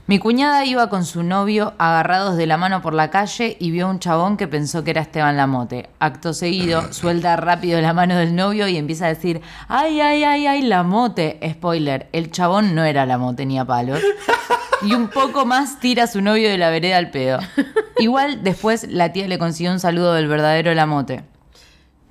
[0.10, 3.86] Mi cuñada iba con su novio agarrados de la mano por la calle y vio
[3.86, 5.88] a un chabón que pensó que era Esteban Lamote.
[6.00, 10.48] Acto seguido, suelta rápido la mano del novio y empieza a decir, ay, ay, ay,
[10.48, 11.39] ay, Lamote.
[11.52, 14.02] Spoiler, el chabón no era Lamote ni a palos.
[14.82, 17.38] Y un poco más tira a su novio de la vereda al pedo.
[18.00, 21.24] Igual después la tía le consiguió un saludo del verdadero Lamote.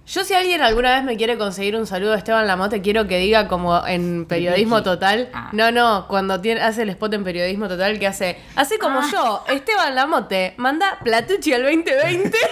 [0.09, 3.19] Yo si alguien alguna vez me quiere conseguir un saludo de Esteban Lamote, quiero que
[3.19, 5.29] diga como en Periodismo Total.
[5.35, 5.51] Ah.
[5.53, 9.11] No, no, cuando tiene, hace el spot en Periodismo Total que hace, así como Ah.
[9.13, 12.31] yo, Esteban Lamote, manda Platucci al 2020.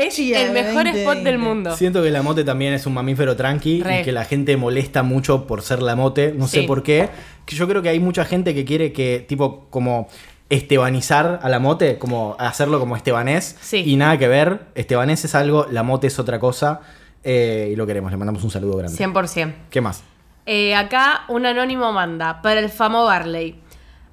[0.00, 1.76] es el mejor spot del mundo.
[1.76, 4.00] Siento que la mote también es un mamífero tranqui Re.
[4.00, 6.32] y que la gente molesta mucho por ser la mote.
[6.36, 7.08] No sé por qué.
[7.46, 10.08] Que yo creo que hay mucha gente que quiere que, tipo, como
[10.52, 13.56] estebanizar a la mote, como hacerlo como estebanés.
[13.60, 13.82] Sí.
[13.86, 14.66] Y nada que ver.
[14.74, 16.80] Estebanés es algo, la mote es otra cosa.
[17.24, 18.96] eh, y lo queremos, le mandamos un saludo grande.
[18.98, 19.54] 100%.
[19.70, 20.02] ¿Qué más?
[20.44, 23.60] Eh, acá un anónimo manda, para el famo Barley.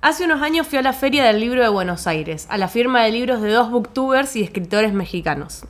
[0.02, 3.04] Hace unos años fui a la Feria del Libro de Buenos Aires, a la firma
[3.04, 5.63] de libros de dos booktubers y escritores mexicanos.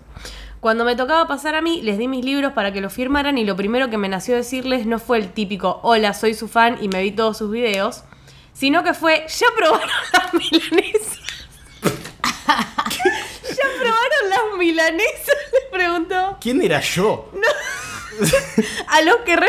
[0.60, 3.46] Cuando me tocaba pasar a mí, les di mis libros para que los firmaran y
[3.46, 6.90] lo primero que me nació decirles no fue el típico hola, soy su fan y
[6.90, 8.04] me vi todos sus videos,
[8.54, 11.20] sino que fue ya probaron las milanesas.
[12.50, 15.36] ¿Ya probaron las milanesas?
[15.54, 16.38] Les preguntó.
[16.42, 17.32] ¿Quién era yo?
[18.88, 19.48] A lo que re-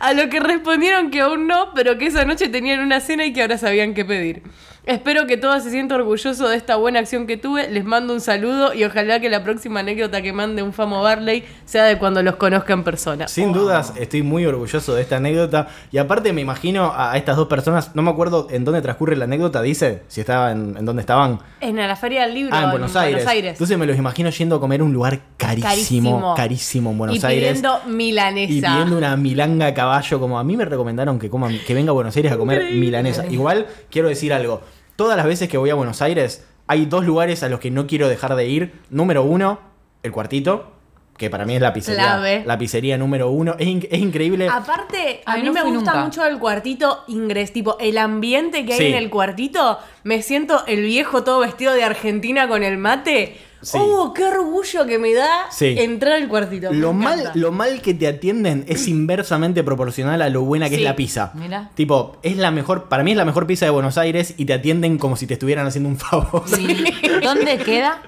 [0.00, 3.32] A lo que respondieron que aún no, pero que esa noche tenían una cena y
[3.32, 4.42] que ahora sabían qué pedir.
[4.84, 7.70] Espero que todo se sienta orgulloso de esta buena acción que tuve.
[7.70, 11.44] Les mando un saludo y ojalá que la próxima anécdota que mande un famo Barley
[11.64, 13.28] sea de cuando los conozca en persona.
[13.28, 15.68] Sin dudas, estoy muy orgulloso de esta anécdota.
[15.92, 19.24] Y aparte me imagino a estas dos personas, no me acuerdo en dónde transcurre la
[19.26, 21.38] anécdota, dice, si estaba en, en dónde estaban.
[21.60, 23.24] En la Feria del Libro Ah, en Buenos Aires.
[23.30, 27.24] Entonces me los imagino yendo a comer a un lugar carísimo, carísimo, en Buenos y
[27.26, 27.50] Aires.
[27.50, 28.52] pidiendo milanesa.
[28.52, 31.90] Y pidiendo una milanga a caballo, como a mí me recomendaron que coman, que venga
[31.90, 33.26] a Buenos Aires a comer milanesa.
[33.26, 34.60] Igual quiero decir algo.
[35.02, 37.88] Todas las veces que voy a Buenos Aires, hay dos lugares a los que no
[37.88, 38.72] quiero dejar de ir.
[38.88, 39.58] Número uno,
[40.04, 40.74] el cuartito,
[41.16, 42.04] que para mí es la pizzería.
[42.04, 42.44] Clave.
[42.46, 43.56] La pizzería número uno.
[43.58, 44.46] Es, in- es increíble.
[44.48, 46.04] Aparte, a mí no me gusta nunca.
[46.04, 48.86] mucho el cuartito ingres, tipo el ambiente que hay Sí.
[48.86, 49.80] en el cuartito.
[50.04, 53.36] Me siento el viejo todo vestido de Argentina con el mate.
[53.62, 53.78] Sí.
[53.80, 55.74] ¡Oh, qué orgullo que me da Sí.
[55.78, 56.72] entrar al cuartito!
[56.72, 60.74] Lo Me mal, lo mal que te atienden es inversamente proporcional a lo buena que
[60.76, 60.82] Sí.
[60.82, 61.30] es la pizza.
[61.34, 61.70] Mira.
[61.74, 64.52] Tipo, es la mejor, para mí es la mejor pizza de Buenos Aires y te
[64.54, 66.42] atienden como si te estuvieran haciendo un favor.
[67.22, 68.02] ¿Dónde queda?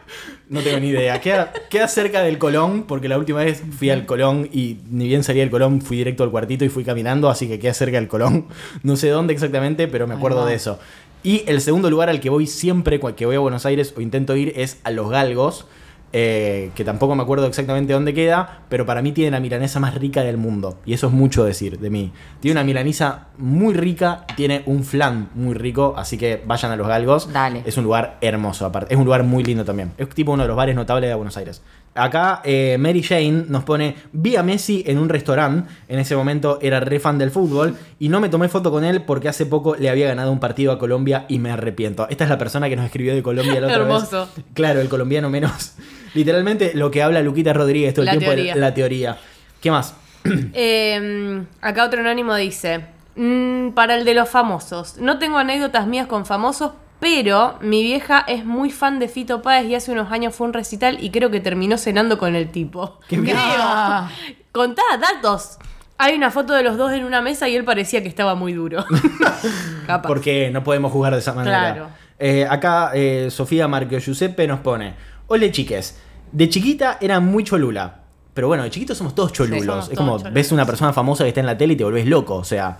[0.49, 1.21] No tengo ni idea.
[1.21, 5.25] Queda, queda cerca del Colón, porque la última vez fui al Colón y ni bien
[5.25, 8.09] salí del Colón, fui directo al cuartito y fui caminando, así que queda cerca del
[8.09, 8.47] Colón.
[8.83, 10.79] No sé dónde exactamente, pero me acuerdo de eso.
[11.25, 14.37] Y el segundo lugar al que voy siempre que voy a Buenos Aires o intento
[14.37, 15.67] ir es a Los Galgos,
[16.13, 19.95] eh, que tampoco me acuerdo exactamente dónde queda, pero para mí tiene la milanesa más
[19.95, 20.77] rica del mundo.
[20.85, 22.13] Y eso es mucho decir de mí.
[22.41, 26.87] Tiene una milanesa muy rica, tiene un flan muy rico, así que vayan a Los
[26.87, 27.33] Galgos.
[27.33, 27.63] Dale.
[27.65, 28.93] Es un lugar hermoso aparte.
[28.93, 29.93] Es un lugar muy lindo también.
[29.97, 31.63] Es tipo uno de los bares notables de Buenos Aires.
[31.97, 36.59] Acá eh, Mary Jane nos pone, vi a Messi en un restaurante, en ese momento
[36.61, 39.77] era re fan del fútbol, y no me tomé foto con él porque hace poco
[39.77, 42.09] le había ganado un partido a Colombia y me arrepiento.
[42.11, 44.29] Esta es la persona que nos escribió de Colombia la otra Hermoso.
[44.37, 44.45] vez.
[44.55, 45.75] Claro, el colombiano menos.
[46.15, 48.57] Literalmente lo que habla Luquita Rodríguez todo el La tiempo, teoría.
[48.57, 49.17] la teoría.
[49.61, 49.95] ¿Qué más?
[50.55, 52.81] Eh, acá otro anónimo dice:
[53.17, 54.97] "Mm, Para el de los famosos.
[54.99, 56.73] No tengo anécdotas mías con famosos,
[57.05, 60.49] pero mi vieja es muy fan de Fito Páez y hace unos años fue a
[60.49, 62.99] un recital y creo que terminó cenando con el tipo.
[63.11, 63.37] Qué bien.
[63.39, 64.11] Ah.
[64.53, 65.59] Contá datos.
[65.99, 68.55] Hay una foto de los dos en una mesa y él parecía que estaba muy
[68.55, 68.87] duro.
[69.87, 70.09] Capaz.
[70.09, 71.75] Porque no podemos jugar de esa manera.
[71.75, 71.89] Claro.
[72.19, 74.95] Eh, acá eh, Sofía Marquio Giuseppe nos pone:
[75.27, 76.01] Ole chiques,
[76.33, 77.97] de chiquita era muy cholula.
[78.33, 79.67] Pero bueno, de chiquitos somos todos cholulos.
[79.67, 80.33] somos es todos como cholulos.
[80.33, 82.37] ves una persona famosa que está en la tele y te volvés loco.
[82.37, 82.79] O sea,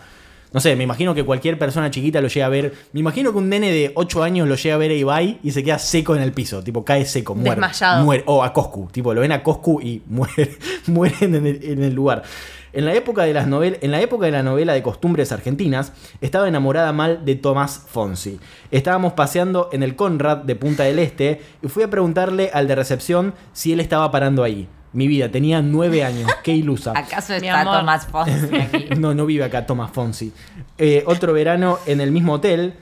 [0.55, 2.73] no sé, me imagino que cualquier persona chiquita lo llega a ver.
[2.93, 5.51] Me imagino que un nene de 8 años lo llega a ver a Ibai y
[5.51, 6.63] se queda seco en el piso.
[6.63, 7.51] Tipo, cae seco, muere.
[7.61, 8.05] Desmayado.
[8.05, 8.23] Muere.
[8.27, 8.89] O a Coscu.
[8.93, 12.23] Tipo, lo ven a Coscu y muere, mueren en el, en el lugar.
[12.73, 15.93] En la, época de las novel- en la época de la novela de costumbres argentinas,
[16.21, 18.41] estaba enamorada mal de Tomás Fonsi.
[18.73, 22.75] Estábamos paseando en el Conrad de Punta del Este y fui a preguntarle al de
[22.75, 24.67] recepción si él estaba parando ahí.
[24.95, 26.93] Mi vida, tenía nueve años, qué ilusa.
[26.97, 27.65] ¿Acaso está.
[27.65, 28.87] Tomás Fonsi aquí?
[28.97, 30.33] No, no vive acá Tomás Fonsi.
[30.79, 32.75] Eh, otro verano en el mismo hotel.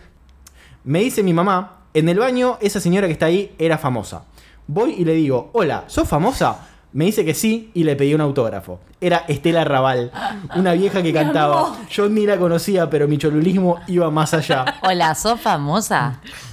[0.84, 4.24] Me dice mi mamá, en el baño esa señora que está ahí era famosa.
[4.66, 6.68] Voy y le digo, hola, ¿sos famosa?
[6.92, 8.78] Me dice que sí y le pedí un autógrafo.
[9.00, 10.12] Era Estela Raval,
[10.54, 11.78] una vieja que cantaba.
[11.90, 14.66] Yo ni la conocía, pero mi cholulismo iba más allá.
[14.82, 16.20] Hola, ¿sos famosa?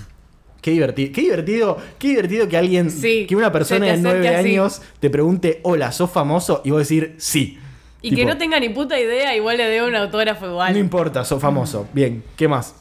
[0.61, 4.49] Qué divertido, qué divertido, qué divertido que alguien, Sí, que una persona de nueve así.
[4.49, 6.61] años te pregunte, hola, ¿sos famoso?
[6.65, 7.57] Y vos decir, sí.
[8.01, 10.73] Y que no tenga ni puta idea, igual le dé un autógrafo igual.
[10.73, 11.87] No importa, sos famoso.
[11.93, 12.75] Bien, ¿qué más?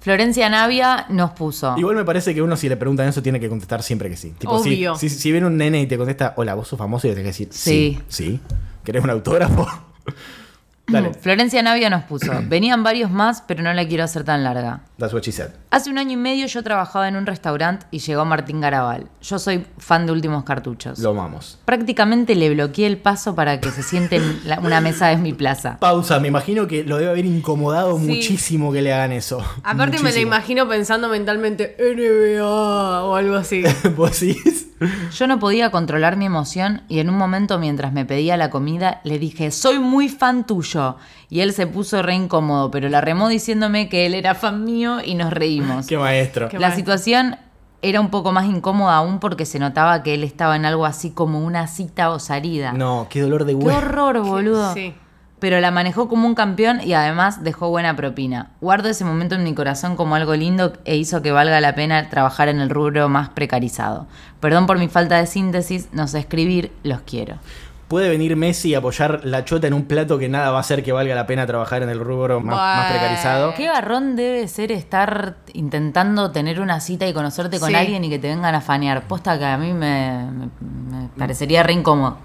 [0.00, 1.74] Florencia Navia nos puso.
[1.76, 4.32] Igual me parece que uno si le preguntan eso tiene que contestar siempre que sí.
[4.38, 4.94] Tipo, Obvio.
[4.94, 7.36] Si, si, viene un nene y te contesta, hola, vos sos famoso, y te tienes
[7.36, 7.98] que decir, sí.
[8.08, 8.24] Sí.
[8.24, 8.40] Sí.
[8.82, 9.68] ¿Querés un autógrafo?
[10.88, 11.12] Dale.
[11.14, 12.32] Florencia Navia nos puso.
[12.48, 14.80] Venían varios más, pero no la quiero hacer tan larga.
[14.98, 15.50] That's what she said.
[15.72, 19.06] Hace un año y medio yo trabajaba en un restaurante y llegó Martín Garabal.
[19.22, 20.98] Yo soy fan de Últimos Cartuchos.
[20.98, 21.60] Lo amamos.
[21.64, 25.32] Prácticamente le bloqueé el paso para que se siente en la- una mesa de mi
[25.32, 25.76] plaza.
[25.78, 28.04] Pausa, me imagino que lo debe haber incomodado Sí.
[28.04, 29.38] muchísimo que le hagan eso.
[29.62, 30.26] Aparte me la Muchísimo.
[30.26, 32.42] imagino pensando mentalmente NBA
[33.04, 33.62] o algo así.
[33.96, 34.66] ¿Vos decís?
[35.16, 39.00] Yo no podía controlar mi emoción y en un momento mientras me pedía la comida
[39.04, 40.96] le dije, soy muy fan tuyo.
[41.30, 44.98] Y él se puso re incómodo, pero la remó diciéndome que él era fan mío
[45.04, 45.86] y nos reímos.
[45.86, 46.48] Qué maestro.
[46.48, 47.36] Qué La situación
[47.82, 51.10] era un poco más incómoda aún porque se notaba que él estaba en algo así
[51.10, 52.72] como una cita o salida.
[52.72, 53.78] No, qué dolor de Qué huevo.
[53.78, 54.74] horror, boludo.
[54.74, 54.92] Sí.
[55.38, 58.50] Pero la manejó como un campeón y además dejó buena propina.
[58.60, 62.10] Guardo ese momento en mi corazón como algo lindo e hizo que valga la pena
[62.10, 64.06] trabajar en el rubro más precarizado.
[64.40, 67.36] Perdón por mi falta de síntesis, no sé escribir, los quiero.
[67.90, 70.84] ¿Puede venir Messi y apoyar la chota en un plato que nada va a hacer
[70.84, 73.52] que valga la pena trabajar en el rubro más, precarizado?
[73.56, 77.74] Qué garrón debe ser estar intentando tener una cita y conocerte con Sí.
[77.74, 79.08] alguien y que te vengan a fanear.
[79.08, 80.46] Posta que a mí me, me-
[81.00, 82.16] me parecería re incómodo.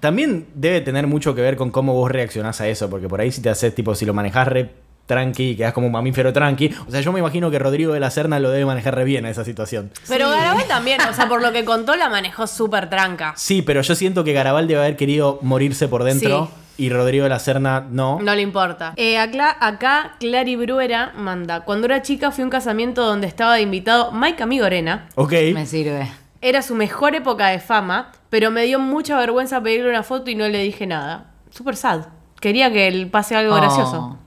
[0.00, 3.30] También debe tener mucho que ver con cómo vos reaccionás a eso, porque por ahí
[3.30, 4.68] si te haces, tipo, si lo manejás re
[5.06, 6.74] tranqui y quedás como un mamífero tranqui.
[6.86, 9.24] O sea, yo me imagino que Rodrigo de la Serna lo debe manejar re bien
[9.26, 9.90] a esa situación.
[10.08, 13.34] Pero Garabal también, o sea, por lo que contó, la manejó súper tranca.
[13.36, 17.30] Sí, pero yo siento que Garabal debe haber querido morirse por dentro y Rodrigo de
[17.30, 18.18] la Serna no.
[18.20, 18.94] No le importa.
[18.96, 21.60] Eh, acá, acá Clary Bruera manda.
[21.60, 25.06] Cuando era chica fui a un casamiento donde estaba de invitado Mike Amigorena.
[25.14, 25.32] Ok.
[25.54, 26.10] Me sirve.
[26.40, 30.34] Era su mejor época de fama, pero me dio mucha vergüenza pedirle una foto y
[30.34, 31.30] no le dije nada.
[31.50, 32.06] Super sad.
[32.40, 33.56] Quería que él pase algo Oh.
[33.56, 34.18] gracioso.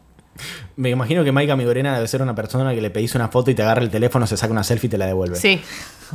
[0.77, 3.55] Me imagino que Maika Migorena debe ser una persona que le pedís una foto y
[3.55, 5.35] te agarra el teléfono, se saca una selfie y te la devuelve.
[5.35, 5.59] Sí,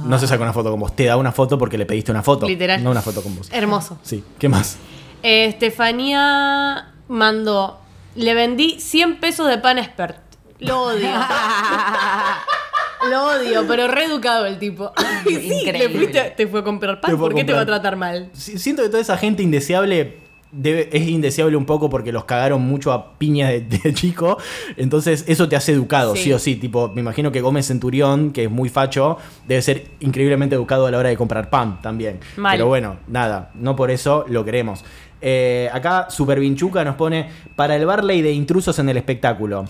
[0.05, 2.23] No se saca una foto con vos, te da una foto porque le pediste una
[2.23, 2.47] foto.
[2.47, 2.83] Literal.
[2.83, 3.49] No una foto con vos.
[3.53, 3.99] hermoso.
[4.03, 4.77] Sí, ¿qué más?
[5.25, 7.81] Eh, Estefanía mandó.
[8.15, 10.19] Le vendí 100 pesos de pan expert.
[10.61, 11.09] Lo odio.
[13.11, 14.93] Lo odio, pero reeducado el tipo.
[15.27, 15.73] sí, Increíble.
[15.73, 17.19] le fuiste- te fue a comprar pan.
[17.19, 18.31] ¿Por qué te va a tratar mal?
[18.33, 20.19] Si- Siento que toda esa gente indeseable
[20.53, 24.39] debe- es indeseable un poco porque los cagaron mucho a piñas de, de chico.
[24.77, 26.25] Entonces, eso te hace educado, sí.
[26.25, 26.33] Sí.
[26.33, 26.57] o sí.
[26.57, 30.91] Tipo, me imagino que Gómez Centurión, que es muy facho, debe ser increíblemente educado a
[30.91, 32.21] la hora de comprar pan también.
[32.37, 32.57] Mal.
[32.57, 34.85] Pero bueno, nada, no por eso lo queremos.
[35.25, 39.67] Eh, acá Super Vinchuca nos pone para el Barley de intrusos en el espectáculo.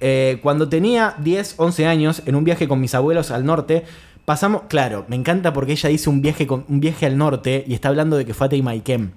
[0.00, 3.84] Eh, cuando tenía 10, 11 años, en un viaje con mis abuelos al norte,
[4.24, 4.62] pasamos.
[4.68, 7.88] Claro, me encanta porque ella dice un viaje, con, un viaje al norte y está
[7.88, 9.12] hablando de que fue a Teimaikem.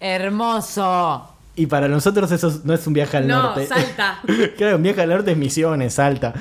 [0.00, 1.34] Hermoso.
[1.58, 3.66] Y para nosotros eso no es un viaje al No, norte.
[3.66, 4.20] Salta.
[4.56, 6.32] claro, un viaje al norte es Misiones, Salta.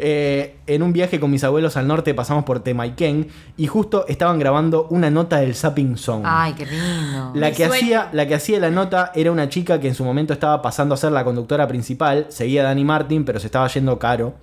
[0.00, 4.40] Eh, en un viaje con mis abuelos al norte pasamos por Temaiken y justo estaban
[4.40, 6.22] grabando una nota del Sapping Song.
[6.24, 7.30] Ay, qué lindo.
[7.36, 10.32] La que, hacía, la que hacía la nota era una chica que en su momento
[10.32, 12.26] estaba pasando a ser la conductora principal.
[12.28, 14.34] Seguía a Dani Martin, pero se estaba yendo Caro.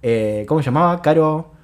[0.00, 1.02] Eh, ¿Cómo se llamaba?
[1.02, 1.55] Caro.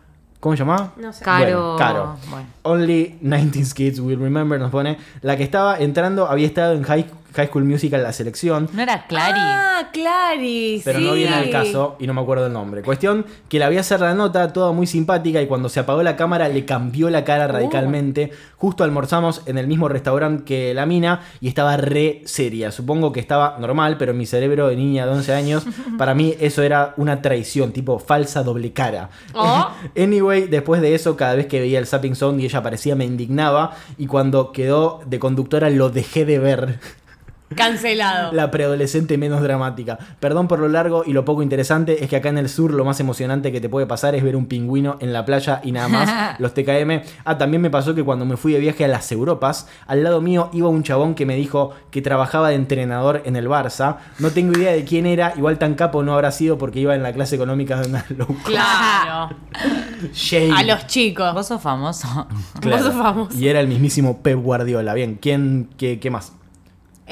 [0.43, 0.91] ¿Cómo se llamaba?
[0.97, 1.25] No sé.
[1.25, 1.45] Caro.
[1.45, 2.17] Bueno, Caro.
[2.29, 2.49] Bueno.
[2.63, 4.99] Only 90s Kids Will Remember nos pone.
[5.21, 8.69] La que estaba entrando había estado en High, High School Musical la selección.
[8.73, 9.41] ¿No era Clary?
[9.41, 10.83] Ah, Clary.
[10.85, 11.05] Pero sí.
[11.05, 12.83] no viene al caso y no me acuerdo el nombre.
[12.83, 16.17] Cuestión que la vi hacer la nota, toda muy simpática, y cuando se apagó la
[16.17, 18.31] cámara le cambió la cara radicalmente.
[18.57, 22.71] Justo almorzamos en el mismo restaurante que la mina y estaba re seria.
[22.71, 25.67] Supongo que estaba normal, pero en mi cerebro de niña de 11 años,
[25.99, 29.11] para mí eso era una traición, tipo falsa doble cara.
[29.35, 29.69] Oh.
[29.97, 33.05] Anyway, después de eso, cada vez que veía el Sapping Sound y ella aparecía, me
[33.05, 33.77] indignaba.
[33.99, 36.79] Y cuando quedó de conductora, lo dejé de ver.
[37.55, 38.33] Cancelado.
[38.33, 39.99] La preadolescente menos dramática.
[40.21, 42.85] Perdón por lo largo y lo poco interesante es que acá en el sur lo
[42.85, 45.89] más emocionante que te puede pasar es ver un pingüino en la playa y nada
[45.89, 46.11] más.
[46.41, 47.03] Los TKM.
[47.25, 50.21] Ah, también me pasó que cuando me fui de viaje a las Europas, al lado
[50.21, 53.97] mío iba un chabón que me dijo que trabajaba de entrenador en el Barça.
[54.19, 57.03] No tengo idea de quién era, igual tan capo no habrá sido porque iba en
[57.03, 58.41] la clase económica de una cost.
[58.45, 59.37] Claro.
[60.13, 60.53] Shame.
[60.57, 61.33] A los chicos.
[61.35, 62.09] Vos sos famoso.
[62.61, 62.77] Claro.
[62.77, 63.39] Vos sos famoso.
[63.39, 64.95] Y era el mismísimo Pep Guardiola.
[64.95, 66.33] Bien, ¿quién, qué, qué más?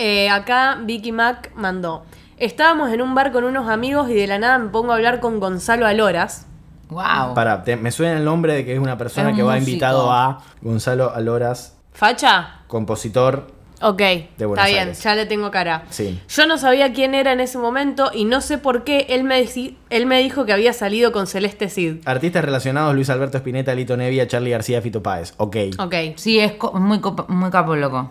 [0.02, 2.04] Eh, acá Vicky Mac mandó.
[2.38, 5.20] Estábamos en un bar con unos amigos y de la nada me pongo a hablar
[5.20, 6.46] con Gonzalo Aloras.
[6.88, 7.34] wow.
[7.34, 9.58] Para, te- me suena el nombre de que es una persona Es un que va
[9.58, 12.62] invitado a Gonzalo Aloras, ¿Facha?
[12.66, 13.48] compositor.
[13.82, 13.98] Ok,
[14.38, 15.02] Buenos está bien, Aires.
[15.02, 15.84] ya le tengo cara.
[15.88, 16.20] Sí.
[16.28, 19.42] Yo no sabía quién era en ese momento y no sé por qué él me,
[19.90, 21.96] él me dijo que había salido con Celeste Cid.
[22.06, 25.32] Artistas relacionados: Luis Alberto Spinetta, Lito Nevia, Charlie García, Fito Páez.
[25.38, 25.56] Ok.
[25.78, 25.94] Ok.
[26.16, 28.10] Sí, es co- muy, muy capo loco.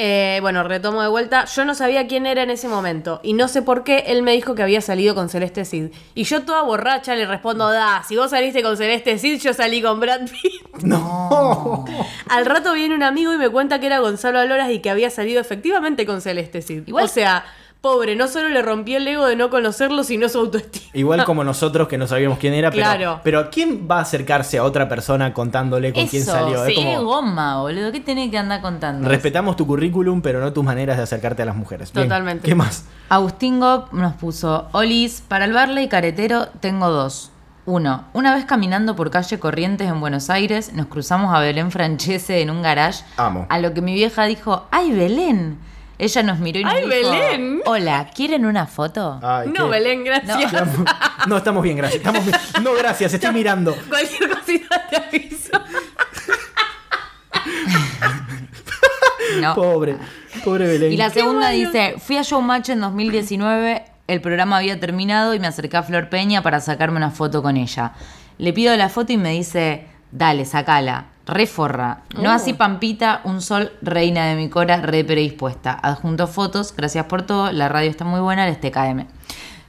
[0.00, 1.44] Eh, bueno, retomo de vuelta.
[1.46, 3.18] Yo no sabía quién era en ese momento.
[3.24, 5.86] Y no sé por qué él me dijo que había salido con Celeste Cid.
[6.14, 9.82] Y yo toda borracha le respondo, da, si vos saliste con Celeste Cid, yo salí
[9.82, 10.62] con Brad Pitt.
[10.84, 11.84] No.
[12.28, 15.10] Al rato viene un amigo y me cuenta que era Gonzalo Aloras y que había
[15.10, 16.84] salido efectivamente con Celeste Cid.
[16.86, 17.44] Igual- O sea,
[17.80, 20.86] pobre, no solo le rompí el ego de no conocerlo, sino su autoestima.
[20.94, 23.20] Igual como nosotros que no sabíamos quién era, pero, Claro.
[23.22, 26.64] pero ¿quién va a acercarse a otra persona contándole con quién salió?
[26.66, 27.92] sí, Es como, goma, boludo.
[27.92, 29.08] ¿Qué tenés que andar contando?
[29.08, 31.92] respetamos tu currículum, pero no tus maneras de acercarte a las mujeres.
[31.92, 32.46] Bien, Totalmente.
[32.48, 32.84] ¿Qué más?
[33.08, 37.30] Agustín Gop nos puso, Olis, para el Barley Caretero tengo dos.
[37.64, 42.40] Uno, una vez caminando por calle Corrientes en Buenos Aires, nos cruzamos a Belén Francese
[42.40, 43.04] en un garage.
[43.18, 43.46] Amo.
[43.50, 45.58] A lo que mi vieja dijo, ¡ay, Belén!
[45.98, 47.60] Ella nos miró y nos ¡Ay, dijo, Belén!
[47.66, 49.18] Hola, ¿quieren una foto?
[49.22, 50.52] Ay, no, qué- Belén, gracias.
[51.26, 51.98] No, estamos bien, gracias.
[51.98, 52.36] Estamos bien.
[52.62, 53.74] No, gracias, estoy mirando.
[53.88, 55.50] Cualquier cosita te aviso.
[59.40, 59.54] No.
[59.54, 59.96] Pobre,
[60.44, 60.92] pobre Belén.
[60.92, 65.46] Y la segunda dice, fui a Showmatch en 2019, el programa había terminado y me
[65.46, 67.92] acerqué a Flor Peña para sacarme una foto con ella.
[68.38, 72.02] Le pido la foto y me dice, dale, sacala, re forra.
[72.16, 72.32] No Oh.
[72.32, 75.78] así Pampita, un sol, reina de mi cora, re predispuesta.
[75.82, 79.06] Adjunto fotos, gracias por todo, la radio está muy buena, el TKM.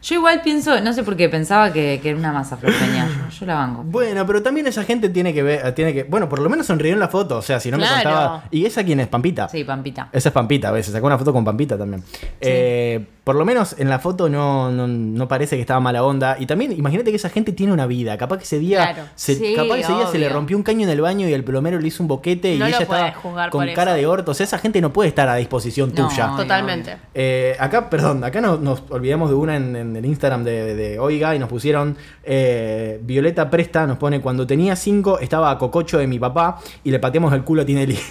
[0.01, 3.07] Yo igual pienso, no sé por qué, pensaba que, que era una masa Flor Peña,
[3.07, 3.83] yo, yo la banco.
[3.85, 6.93] Bueno, pero también esa gente tiene que ver, tiene que, bueno, por lo menos sonrió
[6.93, 8.03] en la foto, o sea, si no me Claro.
[8.09, 8.43] contaba.
[8.51, 9.07] ¿Y esa quién es?
[9.07, 9.49] Pampita.
[9.49, 10.09] Sí, Pampita.
[10.13, 12.03] Esa es Pampita, a veces sacó una foto con Pampita también.
[12.41, 16.37] Eh, por lo menos en la foto no, no, no parece que estaba mala onda.
[16.39, 18.17] Y también imagínate que esa gente tiene una vida.
[18.17, 19.07] Capaz que ese día, Claro.
[19.15, 21.33] se, Sí, capaz que ese día se le rompió un caño en el baño y
[21.33, 23.13] el plomero le hizo un boquete No y lo ella estaba
[23.51, 23.97] con por cara eso.
[23.99, 24.31] de orto.
[24.31, 26.31] O sea, esa gente no puede estar a disposición No, tuya.
[26.35, 26.97] Totalmente.
[27.13, 30.99] Eh, acá, perdón, acá no- nos olvidamos de una en, en el Instagram de, de
[30.99, 35.97] Oiga y nos pusieron eh, Violeta Presta, nos pone cuando tenía cinco estaba a cococho
[35.97, 37.97] de mi papá y le pateamos el culo a Tinelli.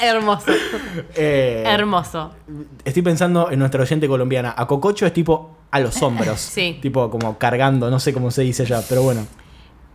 [0.00, 0.46] Hermoso.
[1.14, 2.32] Eh, Hermoso.
[2.84, 4.54] Estoy pensando en nuestra oyente colombiana.
[4.56, 6.40] A cococho es tipo a los hombros.
[6.50, 6.78] Sí.
[6.80, 9.26] Tipo como cargando, no sé cómo se dice ya, pero bueno.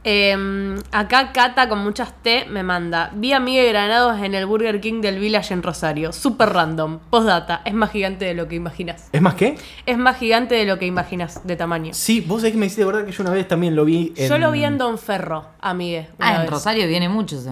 [0.07, 3.09] Eh, acá Cata con muchas T me manda.
[3.15, 6.13] Vi a Miguel Granados en el Burger King del Village en Rosario.
[6.13, 6.99] Super random.
[7.09, 7.63] Postdata.
[7.65, 9.09] Es más gigante de lo que imaginas.
[9.11, 9.57] ¿Es más qué?
[9.87, 11.91] Es más gigante de lo que imaginas de tamaño.
[11.95, 14.29] Sí, vos sabés que me hiciste acordar que yo una vez también lo vi en...
[14.29, 16.07] Yo lo vi en Don Ferro, a Miguel.
[16.19, 16.51] Ah, en vez.
[16.51, 17.49] Rosario viene mucho, ¿sí?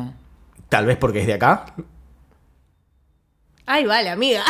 [0.70, 1.66] Tal vez porque es de acá.
[3.66, 4.43] Ay, vale, amiga.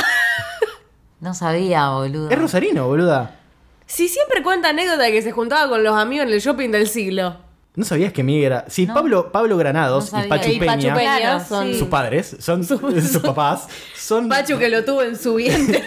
[1.22, 2.30] No sabía, boludo.
[2.30, 3.40] Es rosarino, boluda.
[3.86, 6.90] Si siempre cuenta anécdota de que se juntaba con los amigos en el shopping del
[6.90, 7.38] siglo.
[7.76, 8.66] ¿No sabías que Miguel era...?
[8.68, 8.94] Sí, No.
[8.94, 10.28] Pablo, Pablo Granados No y.
[10.28, 11.80] Pachu Y Pachu Peña, Claro, son sí.
[11.80, 12.80] sus padres, son sus
[13.24, 14.30] papás, son...
[14.30, 15.84] Pachu que lo tuvo en su vientre.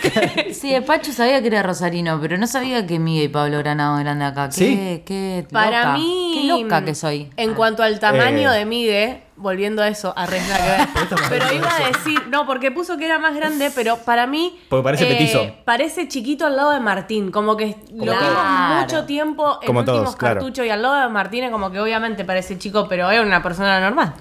[0.52, 3.98] Sí, de Pacho sabía que era rosarino, pero no sabía que Miguel y Pablo Granado
[4.00, 4.48] eran de acá.
[4.48, 5.02] Qué, Sí.
[5.06, 5.92] qué Para loca.
[5.98, 6.40] mí.
[6.40, 7.30] Qué loca que soy.
[7.36, 8.58] En cuanto al tamaño Eh.
[8.58, 10.88] de Miguel, volviendo a eso, a Resna que ver.
[11.28, 14.58] Pero iba a decir, no, porque puso que era más grande, pero para mí.
[14.68, 15.50] Porque parece petizo.
[15.64, 17.30] Parece chiquito al lado de Martín.
[17.30, 18.20] Como que lo todos.
[18.20, 18.80] vimos Claro.
[18.80, 20.34] mucho tiempo en Como últimos todos, claro.
[20.36, 23.42] cartuchos y al lado de Martín es como que obviamente parece chico, pero es una
[23.42, 24.14] persona normal.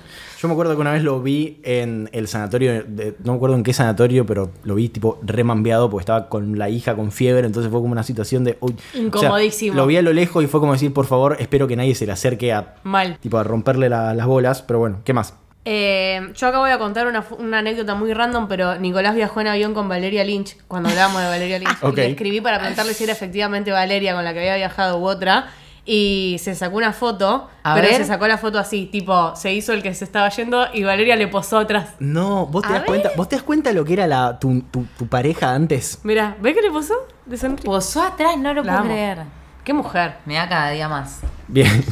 [0.45, 3.55] Yo me acuerdo que una vez lo vi en el sanatorio, de- no me acuerdo
[3.55, 7.47] en qué sanatorio, pero lo vi tipo remambeado porque estaba con la hija con fiebre,
[7.47, 8.55] entonces fue como una situación de...
[8.59, 9.75] uy, o sea, Incomodísimo.
[9.75, 12.05] lo vi a lo lejos y fue como decir, por favor, espero que nadie se
[12.05, 13.17] le acerque a, Mal.
[13.17, 15.33] tipo, a romperle la- las bolas, pero bueno, ¿qué más?
[15.67, 19.73] Eh, yo acá voy a contar una, anécdota muy random, pero Nicolás viajó en avión
[19.73, 21.77] con Valeria Lynch, cuando hablábamos de Valeria Lynch.
[21.81, 21.93] Ok.
[21.93, 25.07] Y le escribí para preguntarle si era efectivamente Valeria con la que había viajado u
[25.07, 25.47] otra.
[25.87, 27.97] Y se sacó una foto, A pero ver.
[27.97, 31.15] se sacó la foto así, tipo, se hizo el que se estaba yendo y Valeria
[31.15, 31.89] le posó atrás.
[31.99, 32.87] No, ¿vos te, A das ver.
[32.87, 35.99] cuenta, ¿vos te das cuenta lo que era la, tu, tu- tu pareja antes?
[36.03, 36.95] Mira, ¿ves que le posó?
[37.27, 37.65] De sonrisa.
[37.65, 38.89] Posó atrás, no lo La puedo amo.
[38.89, 39.19] creer.
[39.63, 40.15] Qué mujer.
[40.25, 41.19] Me da cada día más.
[41.47, 41.85] Bien.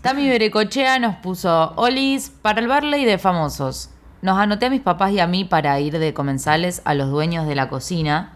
[0.00, 3.90] Tami Berecochea nos puso Olis para el Barley de famosos.
[4.22, 7.46] Nos anoté a mis papás y a mí para ir de comensales a los dueños
[7.48, 8.34] de la cocina.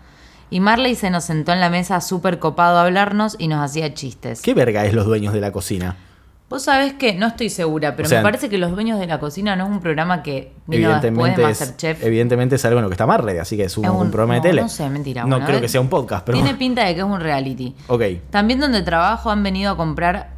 [0.53, 3.95] Y Marley se nos sentó en la mesa súper copado a hablarnos y nos hacía
[3.95, 4.43] chistes.
[4.43, 5.97] ¿Qué verga es los dueños de la cocina?
[6.51, 9.07] Vos sabés que no estoy segura, pero O sea, me parece que Los Dueños de
[9.07, 12.05] la Cocina no es un programa que vino después Evidentemente de es, Masterchef.
[12.05, 14.11] evidentemente es algo en lo que está Marley, así que es un, Es un- un
[14.11, 14.61] programa de no, tele.
[14.61, 16.37] no sé, mentira, No bueno, creo a que sea un podcast, pero...
[16.37, 17.75] Tiene pinta de que es un reality.
[17.87, 18.03] Ok.
[18.29, 20.29] También donde trabajo han venido a comprar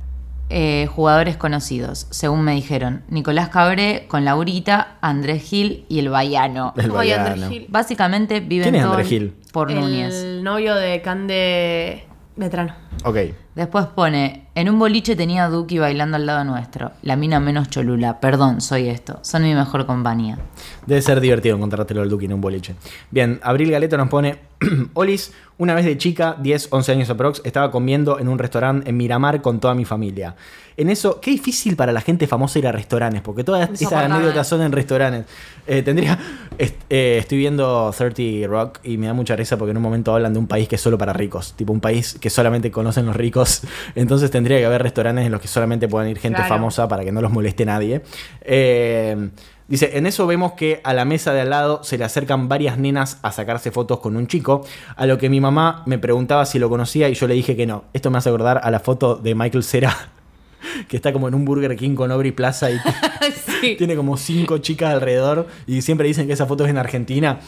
[0.50, 3.02] eh, jugadores conocidos, según me dijeron.
[3.08, 6.74] Nicolás Cabré con Laurita, Andrés Gil y el Baiano.
[6.76, 7.48] El Ay, Andrés Baiano.
[7.48, 7.66] Gil.
[7.68, 9.34] Básicamente viven ¿Quién es Andrés Gil?
[9.52, 10.14] por Núñez.
[10.14, 12.04] El novio de Cande
[12.36, 12.74] Vetrano.
[13.04, 13.16] Ok.
[13.54, 16.90] Después pone, en un boliche tenía a Duki bailando al lado nuestro.
[17.02, 18.18] La mina menos cholula.
[18.18, 19.20] Perdón, soy esto.
[19.22, 20.38] Son mi mejor compañía.
[20.86, 22.74] Debe ser divertido encontrártelo al Duque en un boliche.
[23.12, 24.38] Bien, Abril Galeto nos pone:
[24.94, 28.96] Olis, una vez de chica, 10, 11 años aprox, estaba comiendo en un restaurante en
[28.96, 30.34] Miramar con toda mi familia.
[30.76, 34.48] En eso, qué difícil para la gente famosa ir a restaurantes, porque todas esas anécdotas
[34.48, 35.26] son en restaurantes.
[35.68, 36.18] Eh, tendría.
[36.58, 40.12] est- eh, estoy viendo 30 Rock y me da mucha risa porque en un momento
[40.12, 43.06] hablan de un país que es solo para ricos, tipo un país que solamente conocen
[43.06, 43.43] los ricos.
[43.94, 46.54] Entonces tendría que haber restaurantes en los que solamente puedan ir gente Claro.
[46.54, 48.02] famosa para que no los moleste nadie.
[48.42, 49.30] Eh,
[49.68, 52.78] dice, en eso vemos que a la mesa de al lado se le acercan varias
[52.78, 54.66] nenas a sacarse fotos con un chico,
[54.96, 57.66] a lo que mi mamá me preguntaba si lo conocía y yo le dije que
[57.66, 57.84] no.
[57.92, 59.94] Esto me hace acordar a la foto de Michael Cera,
[60.88, 62.78] que está como en un Burger King con Aubrey Plaza y
[63.60, 63.74] sí.
[63.76, 67.38] tiene como cinco chicas alrededor y siempre dicen que esa foto es en Argentina.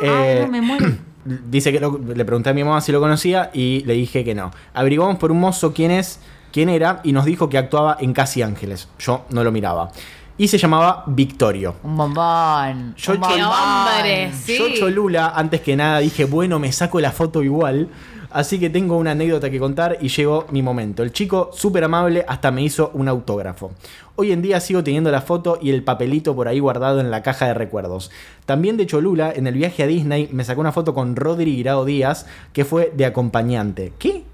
[0.00, 0.86] Ay, Eh, no me muero.
[1.24, 4.34] Dice que lo- le pregunté a mi mamá si lo conocía y le dije que
[4.34, 4.50] no.
[4.74, 6.20] Averiguamos por un mozo quién es,
[6.52, 8.88] quién era y nos dijo que actuaba en Casi Ángeles.
[8.98, 9.90] Yo no lo miraba.
[10.38, 11.74] Y se llamaba Victorio.
[11.82, 12.94] Un bombón.
[12.96, 13.58] Yo un che- ¡Qué bombón.
[13.60, 14.32] hombre!
[14.32, 14.56] Sí.
[14.56, 17.88] Yo Cholula, antes que nada, dije, bueno, me saco la foto igual.
[18.30, 21.02] Así que tengo una anécdota que contar y llegó mi momento.
[21.02, 23.72] El chico, súper amable, hasta me hizo un autógrafo.
[24.16, 27.22] Hoy en día sigo teniendo la foto y el papelito por ahí guardado en la
[27.22, 28.10] caja de recuerdos.
[28.44, 31.84] También de Cholula, en el viaje a Disney, me sacó una foto con Rodri Guirao
[31.84, 33.92] Díaz, que fue de acompañante.
[33.98, 34.24] ¿Qué?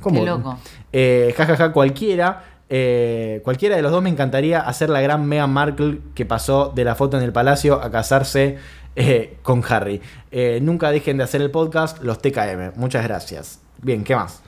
[0.00, 0.20] ¿Cómo?
[0.20, 0.58] Qué loco.
[0.92, 2.44] Eh, jajaja, cualquiera.
[2.68, 6.84] eh, cualquiera de los dos me encantaría hacer la gran Meghan Markle que pasó de
[6.84, 8.56] la foto en el palacio a casarse
[8.96, 10.00] eh, con Harry.
[10.30, 12.72] Eh, nunca dejen de hacer el podcast, los TKM.
[12.76, 13.60] Muchas gracias.
[13.82, 14.42] Bien, ¿qué más?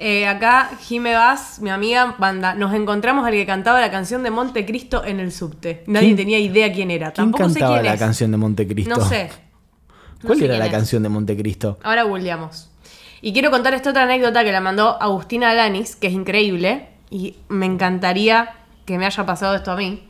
[0.00, 4.30] Eh, acá, Jime Vaz, mi amiga, banda, nos encontramos al que cantaba la canción de
[4.30, 5.82] Montecristo en el subte.
[5.88, 7.06] Nadie ¿Quién- tenía idea quién era.
[7.10, 8.00] ¿Quién Tampoco sé cantaba quién la es.
[8.00, 8.94] canción de Montecristo?
[8.96, 9.30] No sé.
[10.24, 10.70] ¿Cuál sé era la es.
[10.72, 11.78] canción de Montecristo?
[11.82, 12.70] Ahora googleamos.
[13.20, 16.90] Y quiero contar esta otra anécdota que la mandó Agustina Alanis, que es increíble.
[17.10, 18.50] Y me encantaría
[18.86, 20.07] que me haya pasado esto a mí.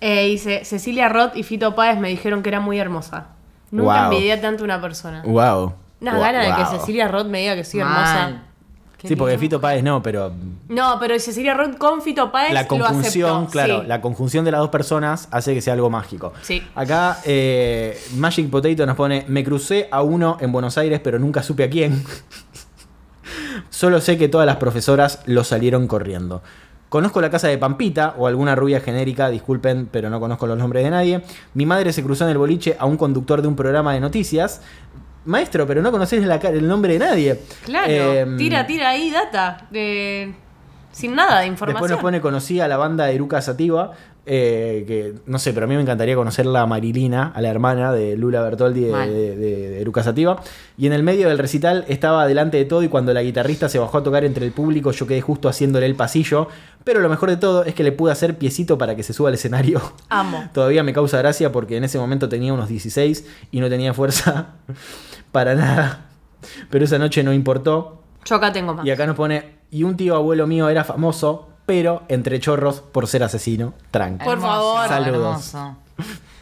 [0.00, 3.28] Eh, dice, Cecilia Roth y Fito Páez me dijeron que era muy hermosa.
[3.70, 4.12] Nunca Wow.
[4.12, 5.22] envidié tanto a una persona.
[5.24, 5.74] Wow.
[6.00, 6.78] Unas Wow, ganas de que.
[6.78, 7.88] Cecilia Roth me diga que soy Mal.
[7.90, 8.42] hermosa.
[9.04, 9.40] Sí, porque lindo.
[9.42, 10.32] Fito Páez no, pero
[10.68, 13.52] No, pero Cecilia Roth con Fito Páez la lo conjunción, aceptó.
[13.52, 13.86] claro, sí.
[13.86, 16.32] la conjunción de las dos personas hace que sea algo mágico.
[16.42, 16.62] Sí.
[16.74, 21.42] Acá eh, Magic Potato nos pone, me crucé a uno en Buenos Aires, pero nunca
[21.44, 22.04] supe a quién.
[23.70, 26.42] Solo sé que todas las profesoras lo salieron corriendo.
[26.88, 30.84] Conozco la casa de Pampita o alguna rubia genérica, disculpen, pero no conozco los nombres
[30.84, 31.22] de nadie.
[31.54, 34.62] Mi madre se cruzó en el boliche a un conductor de un programa de noticias.
[35.26, 37.40] Maestro, pero no conoces la el nombre de nadie.
[37.64, 39.66] Claro, Em, tira, tira ahí data.
[39.70, 40.34] de-
[40.90, 41.74] sin nada de información.
[41.82, 43.92] Después nos pone conocí a la banda de Eruca Sativa,
[44.28, 47.92] eh, que no sé, pero a mí me encantaría conocerla a Marilina, a la hermana
[47.92, 49.08] de Lula Bertoldi de, Mal.
[49.12, 50.40] de- de- de Eruca Sativa.
[50.76, 53.78] Y en el medio del recital estaba delante de todo y cuando la guitarrista se
[53.78, 56.48] bajó a tocar entre el público yo quedé justo haciéndole el pasillo.
[56.84, 59.28] Pero lo mejor de todo es que le pude hacer piecito para que se suba
[59.30, 59.80] al escenario.
[60.10, 60.48] Amo.
[60.54, 64.54] Todavía me causa gracia porque en ese momento tenía unos 16 y no tenía fuerza
[65.32, 66.06] para nada.
[66.70, 68.02] Pero esa noche no importó.
[68.24, 68.86] Yo acá tengo más.
[68.86, 73.06] Y acá nos pone, y un tío abuelo mío era famoso, pero entre chorros por
[73.06, 74.24] ser asesino, tranqui.
[74.24, 74.88] Por favor.
[74.88, 75.52] Saludos.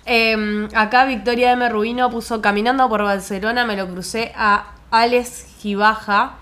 [0.07, 1.68] Eh, acá Victoria M.
[1.68, 6.35] Rubino puso caminando por Barcelona, me lo crucé a Alex Gibaja.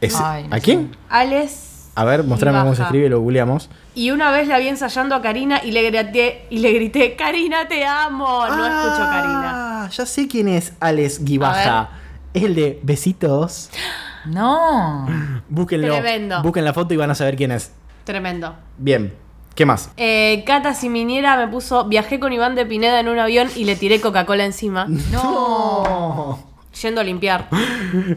[0.00, 0.64] Ese- Ay, no ¿A sé.
[0.64, 0.96] quién?
[1.10, 1.90] Alex.
[1.96, 3.68] A ver, mostrame cómo se escribe, lo googleamos.
[3.94, 7.68] Y una vez la vi ensayando a Karina y le grité, y le grité, Karina,
[7.68, 8.46] te amo.
[8.48, 9.84] No escucho Karina.
[9.84, 11.90] Ah, ya sé quién es Alex Gibaja.
[12.32, 13.68] Es el de Besitos.
[14.24, 15.06] No.
[15.50, 15.92] Búsquenlo.
[15.92, 16.42] Tremendo.
[16.42, 17.70] Busquen la foto y van a saber quién es.
[18.04, 18.54] Tremendo.
[18.78, 19.14] Bien.
[19.54, 19.90] ¿Qué más?
[19.96, 23.76] Eh, Cata Siminiera me puso, viajé con Iván de Pineda en un avión y le
[23.76, 26.38] tiré Coca-Cola encima, No.
[26.82, 27.48] yendo a limpiar.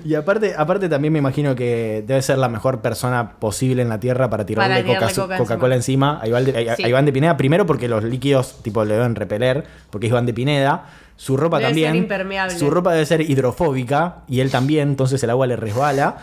[0.04, 4.00] Y aparte, aparte también me imagino que debe ser la mejor persona posible en la
[4.00, 6.84] Tierra para tirarle Coca- Coca-Cola encima, a, Iván de, a- Sí.
[6.84, 7.38] a Iván de Pineda.
[7.38, 10.86] Primero porque los líquidos tipo le deben repeler, porque es Iván de Pineda.
[11.18, 11.92] Su ropa Debe también.
[11.92, 12.58] ser impermeable.
[12.58, 16.18] Su ropa debe ser hidrofóbica y él también, entonces el agua le resbala.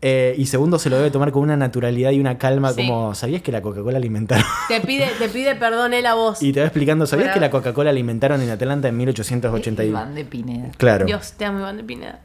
[0.00, 2.86] Eh, y segundo, se lo debe tomar con una naturalidad y una calma Sí.
[2.86, 4.44] como, ¿sabías que la Coca-Cola alimentaron?
[4.68, 6.40] Te pide, te pide perdón él a vos.
[6.40, 9.82] y te va explicando, ¿sabías que la Coca-Cola alimentaron en Atlanta en 1880?
[9.84, 10.68] y- Iván de Pineda.
[10.76, 11.04] Claro.
[11.06, 12.20] Dios, te amo Iván de Pineda.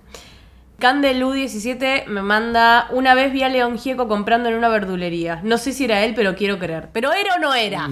[0.80, 5.40] Candelu17 me manda, una vez vi a León Gieco comprando en una verdulería.
[5.44, 6.90] No sé si era él, pero quiero creer.
[6.94, 7.90] ¿Pero era o no era?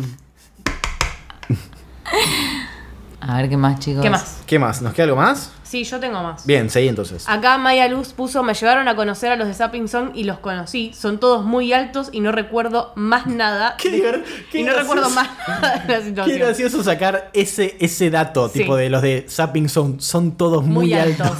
[3.21, 4.01] A ver qué más, chicos.
[4.03, 4.41] ¿Qué más?
[4.45, 4.81] ¿Qué más?
[4.81, 5.53] ¿Nos queda algo más?
[5.71, 6.45] Sí, yo tengo más.
[6.45, 7.23] Bien, seguí entonces.
[7.29, 10.37] Acá Maya Luz puso, me llevaron a conocer a los de Sapping Song y los
[10.39, 10.91] conocí.
[10.93, 13.75] Son todos muy altos y no recuerdo más nada.
[13.81, 16.39] Qué de- qué y no recuerdo más nada de la Qué situación.
[16.39, 18.59] gracioso sacar ese, ese dato, Sí.
[18.59, 21.25] tipo de los de Zapping son, son todos muy, Muy altos.
[21.27, 21.39] altos.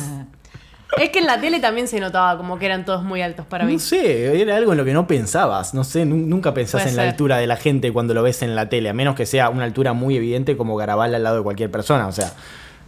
[0.98, 3.66] es que en la tele también se notaba como que eran todos muy altos para
[3.66, 3.74] mí.
[3.74, 5.74] No sé, era algo en lo que no pensabas.
[5.74, 8.42] No sé, nu- nunca pensás Puede en la altura de la gente cuando lo ves
[8.44, 11.36] en la tele, a menos que sea una altura muy evidente como Garabal al lado
[11.36, 12.08] de cualquier persona.
[12.08, 12.32] O sea,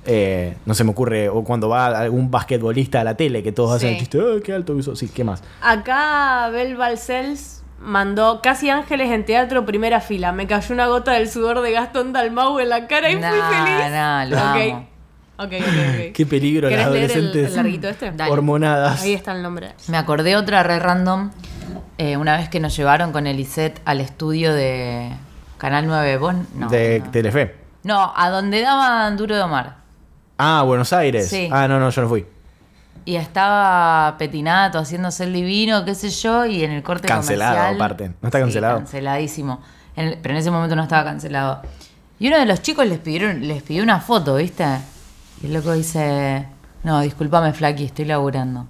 [0.06, 3.76] eh, no se me ocurre, o cuando va algún basquetbolista a la tele, que todos
[3.76, 4.99] hacen el chiste, "Ah, qué alto que sos".
[4.99, 5.43] Sí, ¿qué más?
[5.62, 10.32] Acá Bel Balcells mandó casi ángeles en teatro primera fila.
[10.32, 13.39] Me cayó una gota del sudor de Gastón Dalmau en la cara y Nah, fui
[13.39, 13.91] feliz.
[13.91, 14.43] nah, lo Ok.
[14.43, 14.88] amo.
[15.36, 16.12] Ok, ok, ok.
[16.14, 18.12] Qué peligro las ¿Querés leer el- adolescentes el larguito este?
[18.12, 18.32] Dale.
[18.32, 19.01] hormonadas.
[19.01, 19.74] Ahí está el nombre.
[19.88, 21.32] Me acordé otra re random.
[21.97, 25.12] eh, una vez que nos llevaron con Elisette al estudio de
[25.58, 26.18] Canal 9.
[26.18, 26.34] ¿Vos?
[26.56, 26.68] No.
[26.70, 27.12] de no.
[27.12, 27.56] Telefe.
[27.84, 29.76] No, a donde daban Duro de Omar.
[30.38, 31.29] Ah, Buenos Aires.
[31.29, 31.49] Sí.
[31.51, 32.25] Ah, no, no, yo no fui.
[33.05, 37.75] Y estaba Petinato haciéndose el divino, qué sé yo, y en el corte Cancelado, comercial-
[37.75, 38.07] aparte.
[38.21, 38.77] ¿No está Sí, cancelado?
[38.77, 39.61] canceladísimo.
[39.95, 41.61] En el- pero en ese momento no estaba cancelado.
[42.19, 44.65] Y uno de los chicos les, pidieron, les pidió una foto, ¿viste?
[45.41, 46.47] Y el loco dice,
[46.84, 48.65] no, discúlpame, Flaky, estoy laburando.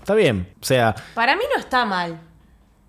[0.00, 0.48] Está bien.
[0.60, 2.18] O sea, Para mí no está mal.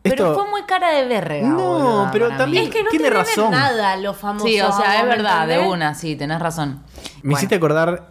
[0.04, 1.42] Pero esto- fue muy cara de verga.
[1.50, 2.70] No, boluda, pero también- mí.
[2.70, 3.52] Es que no tiene razón.
[3.52, 4.48] nada los famosos.
[4.50, 6.82] Sí, o sea, es ¿me verdad, de una, sí, tenés razón.
[7.28, 7.40] Me Bueno.
[7.40, 8.08] hiciste acordar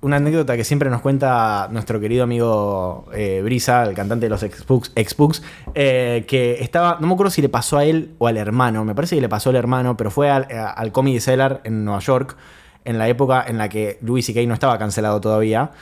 [0.00, 4.42] una anécdota que siempre nos cuenta nuestro querido amigo eh, Brisa, el cantante de los
[4.42, 5.42] Expugs, Expugs,
[5.74, 8.94] eh, que estaba, no me acuerdo si le pasó a él o al hermano, me
[8.94, 12.00] parece que le pasó al hermano, pero fue al, a- al Comedy Cellar en Nueva
[12.00, 12.36] York,
[12.84, 14.40] en la época en la que Louis C.K.
[14.46, 15.72] no estaba cancelado todavía.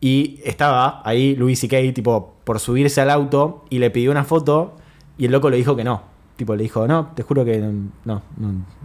[0.00, 1.76] Y estaba ahí Louis C.K.
[1.94, 4.74] tipo por subirse al auto y le pidió una foto
[5.18, 6.02] y el loco le dijo que no.
[6.38, 8.22] Tipo le dijo, no, te juro que no, no,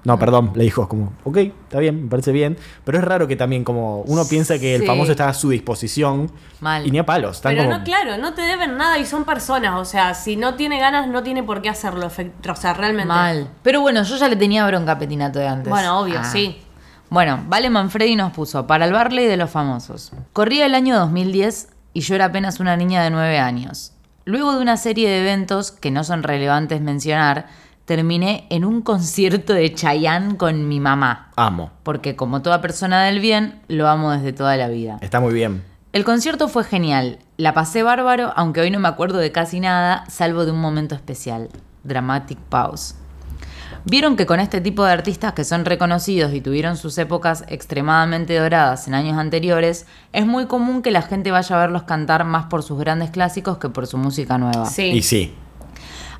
[0.03, 0.53] no, perdón.
[0.55, 2.57] Le dijo como, ok, está bien, me parece bien.
[2.83, 6.31] Pero es raro que también como uno piensa que el famoso está a su disposición
[6.61, 6.83] Mal.
[6.87, 7.35] y ni a palos.
[7.35, 9.75] Están Pero como, no, claro, no te deben nada y son personas.
[9.79, 12.07] O sea, si no tiene ganas, no tiene por qué hacerlo.
[12.07, 13.07] O sea, realmente.
[13.07, 13.47] Mal.
[13.61, 15.69] Pero bueno, yo ya le tenía bronca a Petinato de antes.
[15.69, 16.23] Bueno, obvio, Ah.
[16.23, 16.57] sí.
[17.11, 20.11] Bueno, Vale Manfredi nos puso para el Barley de los famosos.
[20.33, 23.91] Corría el año 2010 y yo era apenas una niña de 9 años.
[24.25, 27.47] Luego de una serie de eventos que no son relevantes mencionar,
[27.85, 31.31] terminé en un concierto de Chayanne con mi mamá.
[31.35, 31.71] Amo.
[31.83, 34.97] Porque como toda persona del bien, lo amo desde toda la vida.
[35.01, 35.63] Está muy bien.
[35.91, 37.19] El concierto fue genial.
[37.37, 40.95] La pasé bárbaro, aunque hoy no me acuerdo de casi nada, salvo de un momento
[40.95, 41.49] especial.
[41.83, 42.95] Dramatic Pause.
[43.85, 48.37] Vieron que con este tipo de artistas que son reconocidos y tuvieron sus épocas extremadamente
[48.37, 52.45] doradas en años anteriores, es muy común que la gente vaya a verlos cantar más
[52.45, 54.65] por sus grandes clásicos que por su música nueva.
[54.67, 54.83] Sí.
[54.83, 55.35] Y sí.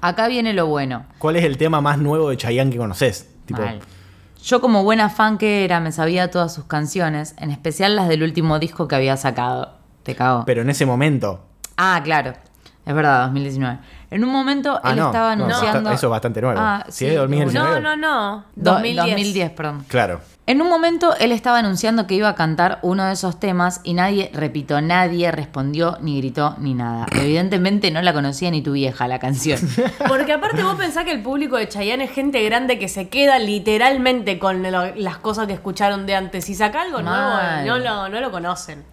[0.02, 1.06] Acá viene lo bueno.
[1.20, 3.30] ¿Cuál es el tema más nuevo de Chayanne que conoces?
[3.46, 3.80] Tipo, Mal.
[4.44, 8.24] Yo como buena fan que era, me sabía todas sus canciones, en especial las del
[8.24, 9.78] último disco que había sacado.
[10.04, 10.44] Te cago.
[10.46, 11.46] pero en ese momento.
[11.78, 12.34] Ah, claro.
[12.86, 13.80] Es verdad, 2019.
[14.12, 15.90] En un momento Ah, él no, estaba no, anunciando.
[15.92, 16.60] eso es bastante nuevo.
[16.60, 17.80] Ah, sí, de 2019.
[17.80, 18.46] No, no, no.
[18.56, 19.06] Do- 2010.
[19.08, 19.86] 2010, perdón.
[19.88, 20.20] Claro.
[20.46, 23.94] En un momento él estaba anunciando que iba a cantar uno de esos temas y
[23.94, 27.06] nadie, repito, nadie respondió, ni gritó, ni nada.
[27.14, 29.58] Evidentemente no la conocía ni tu vieja la canción.
[30.10, 33.40] Porque aparte vos pensás que el público de Chayanne es gente grande que se queda
[33.40, 36.44] literalmente con lo- las cosas que escucharon de antes.
[36.44, 37.30] Si saca algo nuevo,
[37.66, 38.84] no lo, no lo conocen.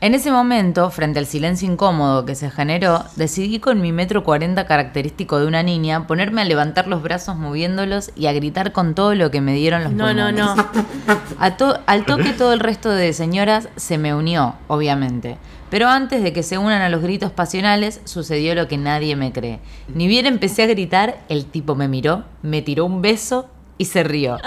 [0.00, 4.64] En ese momento, frente al silencio incómodo que se generó, decidí con mi metro cuarenta
[4.64, 9.16] característico de una niña ponerme a levantar los brazos moviéndolos y a gritar con todo
[9.16, 10.44] lo que me dieron los No, no, pulmones.
[10.56, 11.18] no.
[11.40, 15.36] A to- al toque todo el resto de señoras se me unió, obviamente.
[15.68, 19.32] Pero antes de que se unan a los gritos pasionales, sucedió lo que nadie me
[19.32, 19.58] cree.
[19.92, 24.02] Ni bien empecé a gritar, el tipo me miró, me tiró un beso y se
[24.02, 24.38] rió.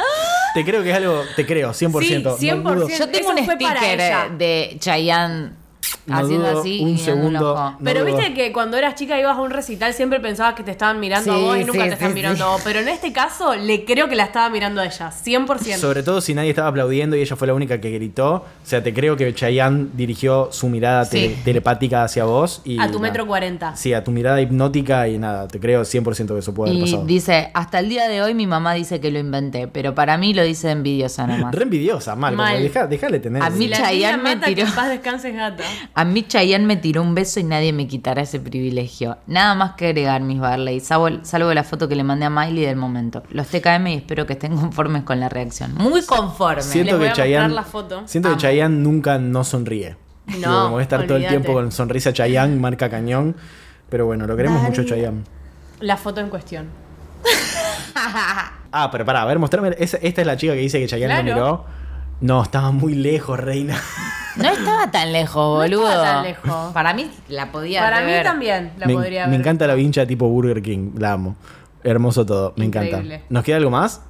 [0.54, 2.38] Te creo que es algo, te creo, 100%.
[2.38, 2.88] Sí, no dudo.
[2.88, 2.98] 100%.
[3.00, 5.61] Yo tengo Eso un sticker de Chayanne
[6.06, 7.54] No haciendo dudo así un y guiñando un segundo.
[7.54, 7.70] ojo.
[7.72, 8.16] No Pero dudo.
[8.18, 11.32] viste que cuando eras chica ibas a un recital siempre pensabas que te estaban mirando
[11.34, 12.44] a vos y nunca sí, te están sí, mirando sí.
[12.44, 12.62] a vos.
[12.64, 15.78] Pero en este caso le creo que la estaba mirando a ella, 100%.
[15.78, 18.34] Sobre todo si nadie estaba aplaudiendo y ella fue la única que gritó.
[18.34, 21.12] O sea, te creo que Chayanne dirigió su mirada Sí.
[21.12, 22.62] tele- telepática hacia vos.
[22.66, 23.00] Y a tu nada.
[23.02, 23.76] metro 40.
[23.76, 26.86] Sí, a tu mirada hipnótica y nada, te creo 100% que eso puede haber Y
[26.92, 27.06] pasado.
[27.06, 30.34] dice, hasta el día de hoy mi mamá dice que lo inventé, pero para mí
[30.34, 31.54] lo dice envidiosa nomás.
[31.56, 32.36] Re envidiosa, mal.
[32.36, 32.62] Mal.
[32.62, 33.42] deja- Dejale tener.
[33.44, 34.56] A mí Chayanne me tiró.
[34.56, 35.64] que en paz descanses gata.
[35.94, 39.18] A mí Chayanne me tiró un beso y nadie me quitará ese privilegio.
[39.28, 42.66] Nada más que agregar, mis Barley, salvo, salvo la foto que le mandé a Miley
[42.66, 43.24] del momento.
[43.30, 45.74] Los TKM y espero que estén conformes con la reacción.
[45.76, 46.66] Muy conformes.
[46.66, 47.54] Siento Les voy que a mostrar Chayanne.
[47.54, 48.04] la foto.
[48.06, 48.38] Siento que.
[48.38, 49.98] Chayanne nunca no sonríe.
[50.40, 53.36] No, como que estar todo el tiempo con sonrisa Chayanne, marca cañón.
[53.90, 55.24] Pero bueno, lo queremos mucho Chayanne.
[55.82, 56.68] La foto en cuestión.
[58.74, 59.76] Ah, pero pará, a ver, mostrame.
[59.78, 61.36] esta es la chica que dice que Chayanne lo Claro.
[61.36, 61.81] miró.
[62.22, 63.78] No, estaba muy lejos, reina.
[64.38, 65.90] No estaba tan lejos, boludo.
[65.90, 66.74] estaba tan lejos.
[66.74, 69.42] Para mí la podía Para mí también la me, podría me ver.
[69.42, 71.36] encanta la vincha tipo Burger King, la amo.
[71.84, 72.98] Hermoso todo, me Increíble.
[73.16, 73.26] encanta.
[73.30, 74.02] ¿Nos queda algo más?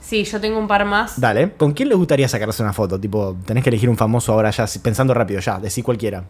[0.00, 1.20] Sí, yo tengo un par más.
[1.20, 1.52] Dale.
[1.52, 2.98] ¿Con quién le gustaría sacarse una foto?
[2.98, 6.24] Tipo, tenés que elegir un famoso ahora ya, si- pensando rápido ya, decí cualquiera.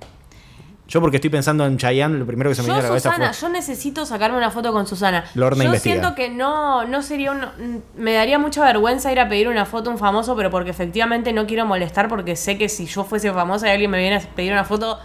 [0.88, 3.10] Yo porque estoy pensando en Chayanne, lo primero que se me viene a la cabeza
[3.10, 3.40] Susana, fue...
[3.42, 5.24] yo necesito sacarme una foto con Susana.
[5.34, 5.96] Lorna yo investiga.
[5.96, 7.82] siento que no, no sería un.
[7.94, 11.34] Me daría mucha vergüenza ir a pedir una foto a un famoso, pero porque efectivamente
[11.34, 14.20] no quiero molestar, porque sé que si yo fuese famosa y alguien me viene a
[14.20, 14.98] pedir una foto,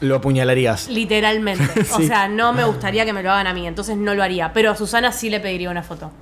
[0.00, 0.88] Lo apuñalarías.
[0.88, 1.86] literalmente.
[1.94, 4.52] O sea, no me gustaría que me lo hagan a mí, entonces no lo haría.
[4.52, 6.12] Pero a Susana sí le pediría una foto.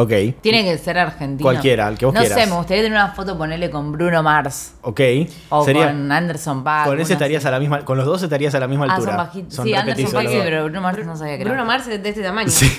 [0.00, 0.40] Ok.
[0.40, 1.42] Tiene que ser argentino.
[1.44, 2.38] Cualquiera, el que vos no quieras.
[2.38, 4.74] sé, me gustaría tener una foto, ponerle con Bruno Mars.
[4.82, 5.00] Ok.
[5.48, 5.88] O Sería...
[5.88, 6.86] con Anderson Paak.
[6.86, 7.48] Con ese estarías así.
[7.48, 7.84] a la misma...
[7.84, 9.12] Con los dos estarías a la misma Ah, altura.
[9.12, 9.54] son bajitos.
[9.54, 11.50] Son sí, Anderson Paak sí, pero Bruno Mars no sabía que era.
[11.50, 12.48] Bruno Mars es de este tamaño.
[12.50, 12.70] Sí.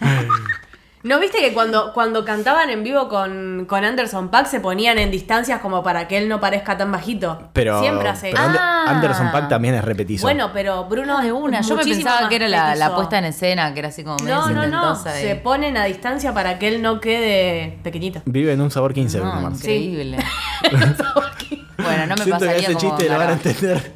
[1.02, 5.10] ¿No viste que cuando, cuando cantaban en vivo con, con Anderson Paak se ponían en
[5.10, 7.48] distancias como para que él no parezca tan bajito?
[7.54, 8.84] Pero, Siempre hace pero Ander- Ah.
[8.88, 10.22] Anderson Paak también es repetizo.
[10.26, 11.62] Bueno, pero Bruno No, de una.
[11.62, 14.34] Yo me pensaba que era la, la puesta en escena, que era así como medio
[14.36, 14.94] No, no, no.
[14.96, 18.20] Se ponen a distancia para que él no quede pequeñito.
[18.26, 19.58] Vive en un sabor 15, Bruno No, Mars.
[19.60, 20.18] increíble.
[21.78, 23.92] bueno, no me Siento que pasaría ese como chiste lo van a entender.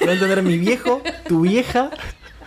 [0.00, 1.90] Lo va a entender mi viejo, tu vieja,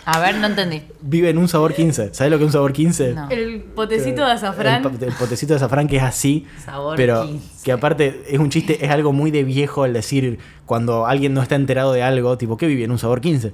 [0.06, 0.82] A ver, no entendí.
[1.02, 2.14] vive en un sabor 15.
[2.14, 3.14] ¿Sabes lo que es un sabor 15?
[3.14, 3.30] No.
[3.30, 4.84] El potecito de azafrán.
[5.02, 6.47] El, potecito de azafrán que es así.
[6.66, 7.64] Sabor pero 15.
[7.64, 11.41] que aparte es un chiste, es algo muy de viejo el decir cuando alguien no
[11.41, 13.54] está enterado de algo, tipo, ¿qué vive en un sabor 15?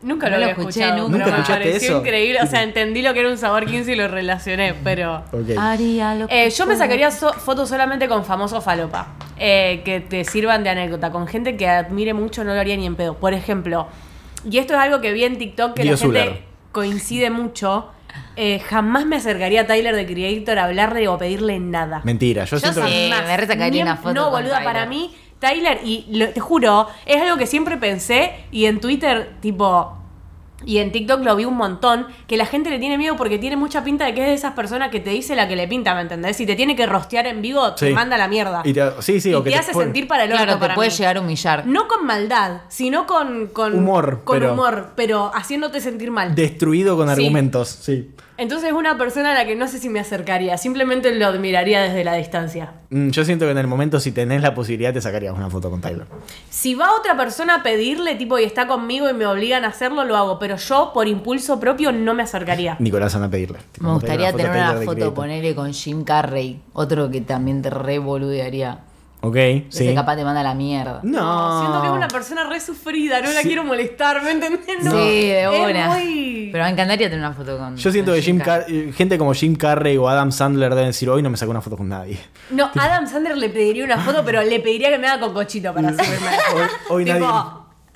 [0.00, 1.02] Nunca No lo lo había escuché escuchado.
[1.08, 1.18] nunca.
[1.18, 1.98] ¿Nunca me escuchaste pareció eso?
[1.98, 2.38] increíble.
[2.42, 5.24] O sea, entendí lo que era un sabor 15 y lo relacioné, pero...
[5.32, 5.50] Ok.
[5.58, 9.08] Haría lo que Eh, yo me sacaría so- fotos solamente con famosos falopa.
[9.40, 11.10] eh, que te sirvan de anécdota.
[11.10, 13.14] Con gente que admire mucho no lo haría ni en pedo.
[13.14, 13.88] Por ejemplo,
[14.50, 16.42] y esto es algo que vi en TikTok que la gente Zuller.
[16.72, 17.90] coincide mucho.
[18.36, 22.00] eh, jamás me acercaría a Tyler de Creator a hablarle o pedirle nada.
[22.04, 22.88] Mentira, yo, Yo siento que...
[22.88, 23.10] sí.
[23.10, 23.26] Jamás.
[23.26, 23.36] me
[23.82, 24.64] una foto No, boluda, Tyler.
[24.64, 29.34] para mí, Tyler, y lo- te juro, es algo que siempre pensé y en Twitter,
[29.40, 29.97] tipo.
[30.66, 33.56] Y en TikTok lo vi un montón, que la gente le tiene miedo porque tiene
[33.56, 35.94] mucha pinta de que es de esas personas que te dice la que le pinta,
[35.94, 36.36] ¿me entendés?
[36.36, 37.94] Si te tiene que rostear en vivo, te Sí.
[37.94, 38.62] manda la mierda.
[38.64, 40.58] Y te- sí, sí, Y o que te te hace sentir para el orto Claro,
[40.58, 40.96] te para puede mí.
[40.96, 41.66] llegar a humillar.
[41.66, 46.34] No con maldad, sino con, con Humor, Con pero- humor, pero haciéndote sentir mal.
[46.34, 47.12] Destruido con Sí.
[47.12, 48.10] argumentos, sí.
[48.38, 51.82] Entonces es una persona a la que no sé si me acercaría, simplemente lo admiraría
[51.82, 52.72] desde la distancia.
[52.90, 55.70] Mm, Yo siento que en el momento, si tenés la posibilidad, te sacarías una foto
[55.70, 56.06] con Tyler.
[56.48, 60.04] Si va otra persona a pedirle, tipo, y está conmigo y me obligan a hacerlo,
[60.04, 60.38] lo hago.
[60.38, 62.76] Pero yo, por impulso propio, no me acercaría.
[62.78, 63.58] Nicolás anda a pedirle.
[63.72, 65.14] Tipo, Me gustaría tener Tyler una de foto, Creator.
[65.14, 66.62] ponerle con Jim Carrey.
[66.74, 68.78] Otro que también te re boludearía.
[69.20, 69.94] Ok, Ese sí.
[69.96, 71.00] capaz te manda a la mierda.
[71.02, 71.58] No.
[71.60, 74.84] Siento que es una persona re sufrida, no la quiero molestar, ¿me entendés?
[74.84, 74.92] No.
[74.92, 75.88] Sí, de Es una.
[75.88, 77.76] muy- Pero me encantaría tener una foto con.
[77.76, 78.64] Yo siento con que Jim Carrey.
[78.66, 81.50] Car- eh, gente como Jim Carrey o Adam Sandler deben decir, hoy no me saco
[81.50, 82.18] una foto con nadie.
[82.50, 85.72] No, Adam Sandler le pediría una foto, pero le pediría que me haga con cochito
[85.74, 86.16] para subirme.
[86.54, 87.50] Hoy, hoy Tipo- nadie,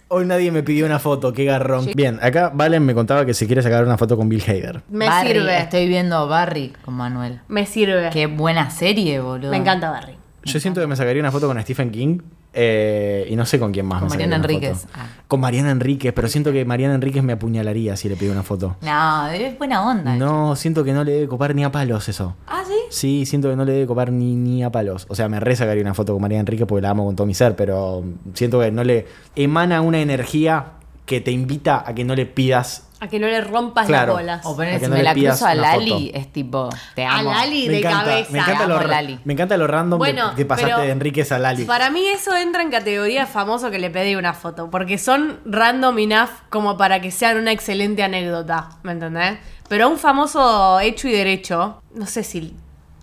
[0.08, 1.86] hoy nadie me pidió una foto, qué garrón.
[1.94, 4.82] Bien, acá Valen me contaba que se quiere sacar una foto con Bill Hader.
[4.90, 5.58] Me Barry, sirve.
[5.58, 7.40] Estoy viendo Barry con Manuel.
[7.48, 8.10] Me sirve.
[8.12, 9.50] Qué buena serie, boludo.
[9.50, 10.16] Me encanta Barry.
[10.44, 12.18] Yo siento que me sacaría una foto con Stephen King.
[12.54, 14.00] Eh, y no sé con quién más.
[14.00, 14.86] Con me Mariana Enríquez.
[14.94, 15.06] Ah.
[15.26, 18.76] Con Mariana Enríquez, pero siento que Mariana Enríquez me apuñalaría si le pido una foto.
[18.82, 20.16] No, es buena onda.
[20.16, 22.36] No, siento que no le debe copar ni a palos eso.
[22.46, 22.74] Ah, sí.
[22.90, 25.06] Sí, siento que no le debe copar ni, ni a palos.
[25.08, 27.26] O sea, me re sacaría una foto con Mariana Enríquez porque la amo con todo
[27.26, 30.72] mi ser, pero siento que no le emana una energía
[31.06, 32.88] que te invita a que no le pidas.
[33.02, 34.12] A que no le rompas Claro.
[34.12, 34.46] las bolas.
[34.46, 36.18] O A poner, que si no me le la pidas cruzo a una Lali, foto.
[36.20, 37.32] es tipo, te A amo.
[37.32, 38.30] Lali me de encanta, cabeza.
[38.30, 39.18] me encanta, lo, Amo ra- Lali.
[39.24, 41.64] me encanta lo random que- Bueno, que, pasaste pero de Enríquez a Lali.
[41.64, 45.98] Para mí eso entra en categoría famoso que le pedí una foto, porque son random
[45.98, 49.36] enough como para que sean una excelente anécdota, ¿me entendés?
[49.68, 52.54] Pero a un famoso hecho y derecho, no sé si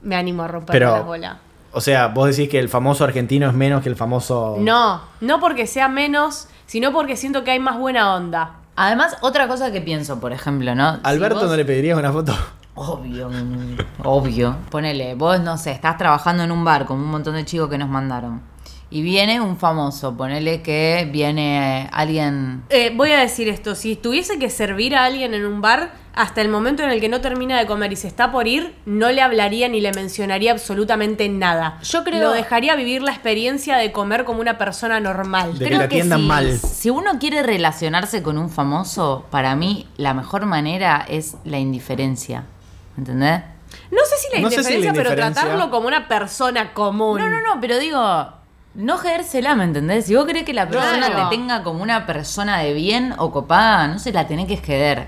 [0.02, 1.38] me animo a romper Pero- la bola.
[1.74, 4.56] O sea, vos decís que el famoso argentino es menos que el famoso.
[4.60, 8.54] No, no porque sea menos, sino porque siento que hay más buena onda.
[8.82, 10.94] Además, otra cosa que pienso, por ejemplo, ¿no?
[10.96, 12.34] Si Alberto vos- no le pedirías una foto.
[12.76, 13.30] Obvio,
[14.06, 14.56] obvio.
[14.70, 17.78] Ponele, vos no sé, estás trabajando en un bar con un montón de chicos que
[17.78, 18.42] nos mandaron.
[18.92, 22.64] Y viene un famoso, ponele que viene eh, alguien.
[22.70, 26.42] Eh, voy a decir esto, si tuviese que servir a alguien en un bar, hasta
[26.42, 29.12] el momento en el que no termina de comer y se está por ir, no
[29.12, 31.78] le hablaría ni le mencionaría absolutamente nada.
[31.84, 35.60] Yo creo- Lo dejaría vivir la experiencia de comer como una persona normal.
[35.60, 36.58] De que te atiendan si, mal.
[36.58, 42.46] si uno quiere relacionarse con un famoso, para mí la mejor manera es la indiferencia.
[42.98, 43.42] ¿Entendés?
[43.92, 47.20] No sé si la No sé si la indiferencia, pero tratarlo como una persona común.
[47.20, 48.39] No, no, no, pero digo,
[48.80, 50.06] no jodérsela, ¿me entendés?
[50.06, 51.30] Si vos crees que la persona Claro.
[51.30, 55.08] te tenga como una persona de bien o copada, no se la tenés que esqueder.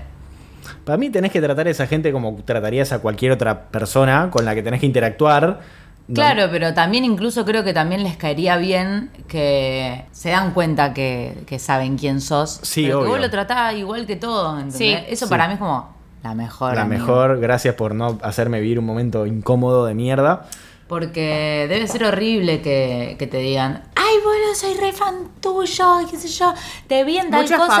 [0.84, 4.44] Para mí tenés que tratar a esa gente como tratarías a cualquier otra persona con
[4.44, 5.60] la que tenés que interactuar.
[6.08, 10.92] No- Claro, pero también incluso creo que también les caería bien que se dan cuenta
[10.92, 12.58] que, que saben quién sos.
[12.62, 13.06] Sí, pero obvio.
[13.06, 14.76] que vos lo tratás igual que todo, ¿entendés?
[14.76, 14.96] Sí.
[15.08, 15.30] Eso Sí.
[15.30, 15.94] para mí es como
[16.24, 16.74] la mejor.
[16.74, 17.00] La amigo.
[17.06, 20.46] mejor, gracias por no hacerme vivir un momento incómodo de mierda.
[20.88, 26.16] Porque debe ser horrible que, que te digan, ay, boludo, soy re fan tuyo, qué
[26.18, 26.52] sé yo,
[26.86, 27.76] te vi en tal Mucho cosa.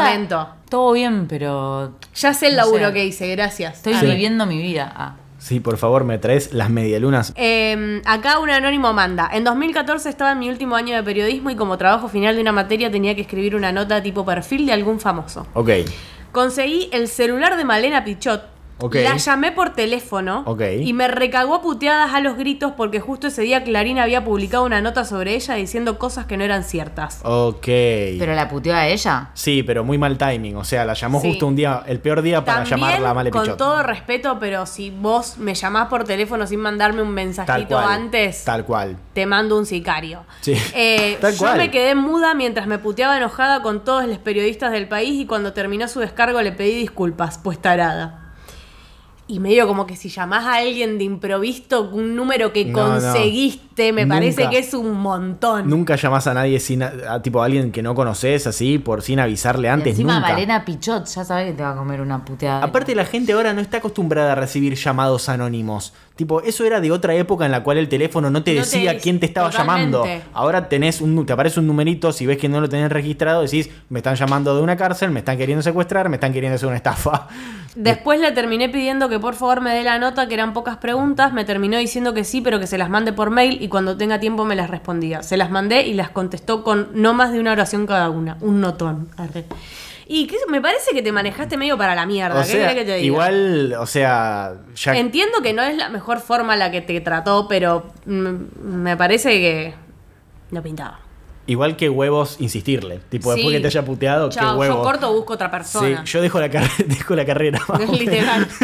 [0.70, 2.92] Todo bien, pero Ya sé el No laburo sé.
[2.94, 3.76] que hice, gracias.
[3.76, 4.10] estoy Arre.
[4.12, 4.90] viviendo mi vida.
[4.96, 5.16] Ah.
[5.38, 7.32] Sí, por favor, me traes las medialunas.
[7.36, 9.28] Eh, acá un anónimo manda.
[9.32, 12.52] En 2014 estaba en mi último año de periodismo y como trabajo final de una
[12.52, 15.46] materia tenía que escribir una nota tipo perfil de algún famoso.
[15.54, 15.70] Ok.
[16.30, 18.44] Conseguí el celular de Malena Pichot.
[18.92, 20.44] La llamé por teléfono
[20.80, 24.64] y me recagó a puteadas a los gritos porque justo ese día Clarín había publicado
[24.64, 27.20] una nota sobre ella diciendo cosas que no eran ciertas.
[27.22, 27.62] Ok.
[27.64, 29.30] Pero la puteó a ella.
[29.34, 30.56] Sí, pero muy mal timing.
[30.56, 31.28] O sea, la llamó Sí.
[31.28, 34.66] justo un día, el peor día para También, llamarla a Male con todo respeto, pero
[34.66, 37.88] si vos me llamás por teléfono sin mandarme un Tal mensajito cual.
[37.88, 38.96] antes, Tal cual.
[39.12, 40.24] te mando un sicario.
[40.40, 40.54] Sí.
[40.74, 41.58] Eh, Tal yo cual.
[41.58, 45.52] me quedé muda mientras me puteaba enojada con todos los periodistas del país y cuando
[45.52, 48.21] terminó su descargo le pedí disculpas, pues tarada.
[49.28, 52.94] Y medio como que si llamás a alguien de improvisto, un número que No, no.
[52.94, 54.16] conseguiste, me Nunca.
[54.16, 55.70] parece que es un montón.
[55.70, 59.00] Nunca llamás a nadie sin, a, a tipo a alguien que no conoces así, por
[59.00, 59.92] sin avisarle Y antes.
[59.92, 60.28] encima nunca.
[60.32, 62.62] Malena Pichot, ya sabes que te va a comer una puteada.
[62.64, 65.94] Aparte la gente ahora no está acostumbrada a recibir llamados anónimos.
[66.16, 68.98] Tipo, eso era de otra época en la cual el teléfono no te No decía
[68.98, 69.98] quién te estaba totalmente.
[69.98, 70.24] llamando.
[70.34, 73.70] Ahora tenés un, te aparece un numerito, si ves que no lo tenés registrado, decís,
[73.88, 76.76] me están llamando de una cárcel, me están queriendo secuestrar, me están queriendo hacer una
[76.76, 77.28] estafa.
[77.74, 81.32] Después le terminé pidiendo que por favor me dé la nota, que eran pocas preguntas.
[81.32, 84.20] Me terminó diciendo que sí, pero que se las mande por mail y cuando tenga
[84.20, 85.22] tiempo me las respondía.
[85.22, 88.36] Se las mandé y las contestó con no más de una oración cada una.
[88.42, 89.08] Un notón.
[89.16, 89.46] Arre.
[90.06, 92.40] Y que me parece que te manejaste medio para la mierda.
[92.40, 92.98] O ¿Qué sea, que te diga?
[93.06, 97.46] igual, o sea, ya Entiendo que no es la mejor forma la que te trató,
[97.48, 99.74] pero me parece que
[100.50, 101.00] no pintaba.
[101.46, 103.00] igual que huevos insistirle.
[103.08, 103.52] Tipo, después Sí.
[103.56, 104.76] que te haya puteado, qué Chao, huevo.
[104.76, 106.04] yo corto busco otra Sí, persona.
[106.04, 106.48] yo dejo la,
[106.86, 107.60] dejo la carrera.
[107.92, 108.46] Literal.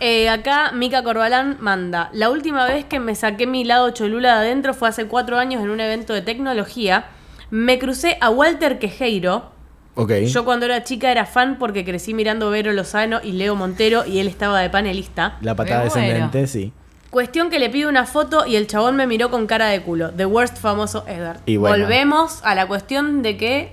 [0.00, 2.10] Eh, acá Mika Corbalán manda.
[2.12, 5.62] La última vez que me saqué mi lado cholula de adentro fue hace cuatro años
[5.62, 7.06] en un evento de tecnología.
[7.52, 9.50] Me crucé a Walter Quejeiro.
[9.94, 10.10] Ok.
[10.24, 14.20] Yo cuando era chica era fan porque crecí mirando Vero Lozano y Leo Montero y
[14.20, 15.36] él estaba de panelista.
[15.42, 16.72] La patada descendente, sí.
[17.10, 20.12] Cuestión que le pido una foto y el chabón me miró con cara de culo.
[20.12, 21.40] The worst famoso ever.
[21.44, 21.76] Y bueno.
[21.76, 23.72] Volvemos a la cuestión de que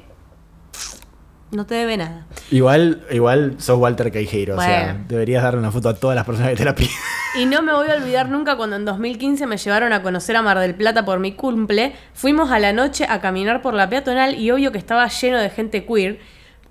[1.52, 2.28] no te debe nada.
[2.52, 6.52] Igual, igual sos Walter Queijeiro, o sea, deberías darle una foto a todas las personas
[6.52, 6.92] que te la piden.
[7.36, 10.42] Y no me voy a olvidar nunca cuando en 2015 me llevaron a conocer a
[10.42, 11.94] Mar del Plata por mi cumple.
[12.14, 15.52] Fuimos a la noche a caminar por la peatonal y obvio que estaba lleno de
[15.52, 16.20] gente queer.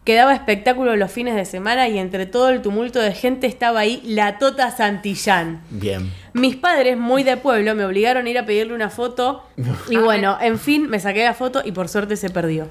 [0.02, 4.02] Quedaba espectáculo los fines de semana y entre todo el tumulto de gente estaba ahí
[4.04, 5.62] la Tota Santillán.
[5.70, 6.12] Bien.
[6.32, 9.44] Mis padres, muy de pueblo, me obligaron a ir a pedirle una foto.
[9.90, 12.66] Y bueno, en fin, me saqué la foto y por suerte se perdió.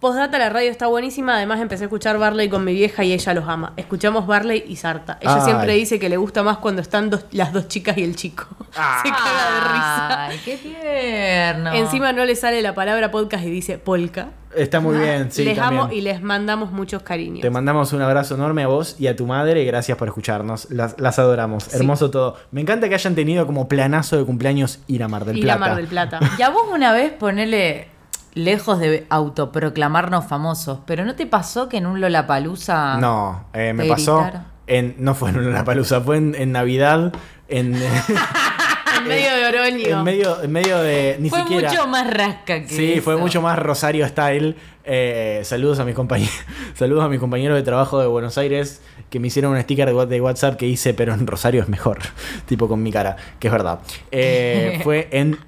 [0.00, 1.36] Postdata, la radio está buenísima.
[1.36, 3.72] Además, empecé a escuchar Barley con mi vieja y ella los ama.
[3.76, 5.18] Escuchamos Barley y Sarta.
[5.20, 5.40] Ella Ay.
[5.44, 8.46] siempre dice que le gusta más cuando están dos- las dos chicas y el chico.
[8.72, 10.26] Se caga de risa.
[10.26, 11.72] Ay, qué tierno.
[11.72, 14.28] Encima no le sale la palabra podcast y dice polka.
[14.54, 15.44] Está muy bien, sí.
[15.44, 15.82] les también.
[15.82, 17.40] amo y les mandamos muchos cariños.
[17.42, 20.70] Te mandamos un abrazo enorme a vos y a tu madre gracias por escucharnos.
[20.70, 21.74] Las, las adoramos.
[21.74, 22.36] Hermoso todo.
[22.52, 25.60] Me encanta que hayan tenido como planazo de cumpleaños ir a Mar del Plata.
[25.60, 26.20] la Mar del Plata.
[26.38, 27.88] Y a vos una vez ponele
[28.36, 33.86] lejos de autoproclamarnos famosos, pero ¿no te pasó que en un Lollapalooza No, eh, me
[33.86, 34.30] pasó.
[34.68, 37.12] En, no fue en la palusa, fue en, en Navidad.
[37.48, 39.98] En, en medio de Oroño.
[39.98, 41.16] en medio, en medio de.
[41.20, 41.70] Ni Fue siquiera.
[41.70, 44.56] mucho más rasca que Sí, fue mucho más Rosario Style.
[44.84, 46.34] Eh, saludos a mis compañeros.
[46.74, 50.20] Saludos a mis compañeros de trabajo de Buenos Aires que me hicieron un sticker de
[50.20, 51.98] WhatsApp que hice, pero en Rosario es mejor.
[52.46, 53.78] tipo con mi cara, que es verdad.
[54.10, 55.38] Eh, fue en.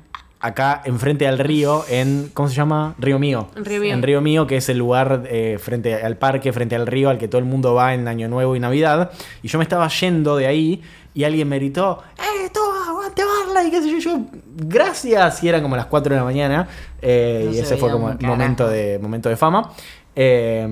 [0.40, 2.30] Acá, enfrente al río, en.
[2.32, 2.94] ¿Cómo se llama?
[2.98, 3.48] Río Mío.
[3.56, 3.92] En Río Mío.
[3.94, 7.18] En Río Mío, que es el lugar eh, frente al parque, frente al río, al
[7.18, 9.10] que todo el mundo va en Año Nuevo y Navidad.
[9.42, 10.80] Y yo me estaba yendo de ahí
[11.12, 13.64] y alguien me gritó: ¡Eh, tú, aguante Barla!
[13.64, 14.20] Y qué sé yo, yo,
[14.56, 15.42] gracias.
[15.42, 16.68] Y eran como las 4 de la mañana.
[17.02, 19.72] eh, No y se ese fue como momento de, momento de fama.
[20.14, 20.66] Eh,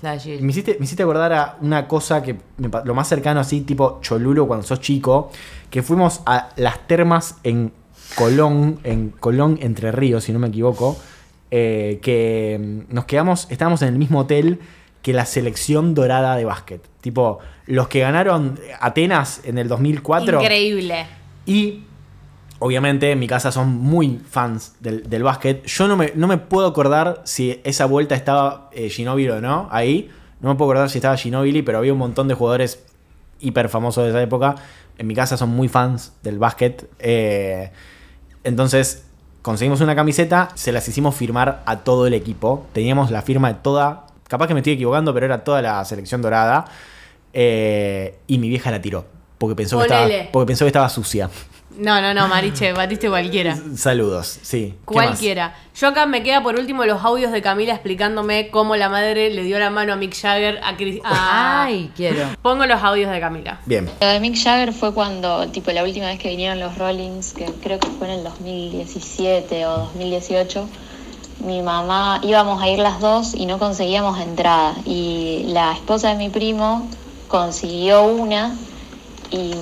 [0.00, 0.42] Flashil.
[0.42, 3.98] me, hiciste, me hiciste acordar a una cosa que me lo más cercano así, tipo
[4.00, 5.30] Cholulo cuando sos chico,
[5.70, 7.72] que fuimos a las termas en
[8.14, 10.96] Colón, en Colón Entre Ríos, si no me equivoco,
[11.50, 12.58] eh, que
[12.88, 14.58] mm, nos quedamos, estábamos en el mismo hotel
[15.02, 16.80] que la selección dorada de básquet.
[17.00, 21.06] Tipo, los que ganaron Atenas en el 2004 Increíble.
[21.44, 21.82] y
[22.60, 25.64] obviamente en mi casa son muy fans del, del básquet.
[25.66, 29.68] Yo no me, no me puedo acordar si esa vuelta estaba eh, Ginóbili o no,
[29.72, 30.10] ahí.
[30.40, 32.84] No me puedo acordar si estaba Ginóbili, pero había un montón de jugadores
[33.40, 34.54] hiper famosos de esa época.
[34.98, 36.88] En mi casa son muy fans del básquet.
[37.00, 37.72] eh,
[38.44, 39.04] entonces
[39.42, 42.66] conseguimos una camiseta, se las hicimos firmar a todo el equipo.
[42.72, 46.22] Teníamos la firma de toda, capaz que me estoy equivocando, pero era toda la selección
[46.22, 46.64] dorada.
[47.32, 49.06] eh, y mi vieja la tiró.
[49.38, 51.28] Porque pensó, que estaba, porque pensó que estaba sucia.
[51.78, 53.56] No, no, no, Mariche, batiste cualquiera.
[53.76, 54.74] Saludos, sí.
[54.84, 55.54] Cualquiera.
[55.74, 59.42] Yo acá me queda por último los audios de Camila explicándome cómo la madre le
[59.42, 62.26] dio la mano a Mick Jagger a, Chris- a- Ay, quiero.
[62.42, 63.58] Pongo los audios de Camila.
[63.66, 63.88] Bien.
[64.00, 67.46] Lo de Mick Jagger fue cuando, tipo, la última vez que vinieron los Rollins, que
[67.62, 70.68] creo que fue en el 2017 o 2018,
[71.46, 74.74] mi mamá, íbamos a ir las dos y no conseguíamos entrada.
[74.84, 76.86] Y la esposa de mi primo
[77.28, 78.54] consiguió una
[79.30, 79.54] y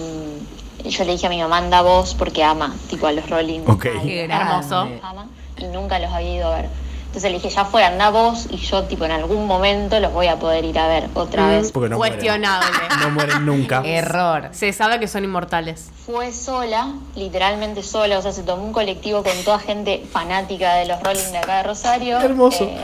[0.88, 3.68] yo le dije a mi mamá, anda vos porque ama, tipo, a los Rollins.
[3.68, 3.82] Ok.
[4.02, 4.88] Qué Hermoso.
[5.02, 5.26] ama,
[5.58, 6.68] y nunca los había ido a ver.
[7.06, 10.28] Entonces le dije, ya fue, anda vos y yo, tipo, en algún momento los voy
[10.28, 11.72] a poder ir a ver otra vez.
[11.72, 12.14] Porque no mueren.
[12.18, 12.68] Cuestionable.
[13.00, 13.82] No mueren nunca.
[13.84, 14.50] Error.
[14.52, 15.90] Se sabe que son inmortales.
[16.06, 20.86] fue sola, literalmente sola, o sea, se tomó un colectivo con toda gente fanática de
[20.86, 22.20] los Rolling de acá de Rosario.
[22.20, 22.62] Hermoso.
[22.64, 22.76] eh,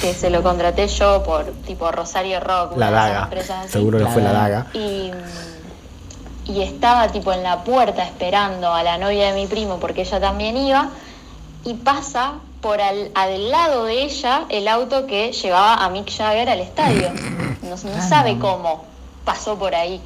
[0.00, 3.30] que se lo contraté yo por tipo Rosario Rock, La daga.
[3.68, 4.48] Seguro que La fue la daga.
[4.64, 4.70] daga.
[4.74, 5.12] Y,
[6.48, 10.18] y estaba tipo en la puerta esperando a la novia de mi primo porque ella
[10.20, 10.88] también iba
[11.64, 16.48] y pasa por al, al lado de ella el auto que llevaba a Mick Jagger
[16.50, 17.10] al estadio.
[17.62, 18.84] No, no sabe cómo
[19.24, 20.00] pasó por ahí.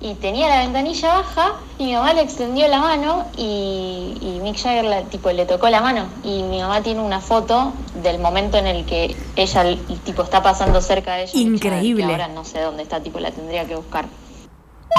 [0.00, 4.56] Y tenía la ventanilla baja y mi mamá le extendió la mano y, y Mick
[4.60, 6.06] Jagger la- tipo, le tocó la mano.
[6.24, 7.72] Y mi mamá tiene una foto
[8.02, 11.32] del momento en el que ella el tipo, está pasando cerca de ella.
[11.32, 12.04] Jagger, Increíble.
[12.06, 14.06] que ahora no sé dónde está, tipo la tendría que buscar.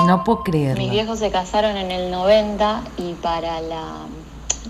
[0.05, 0.89] No puedo Mis creerlo.
[0.89, 3.83] viejos se casaron en el 90 y para la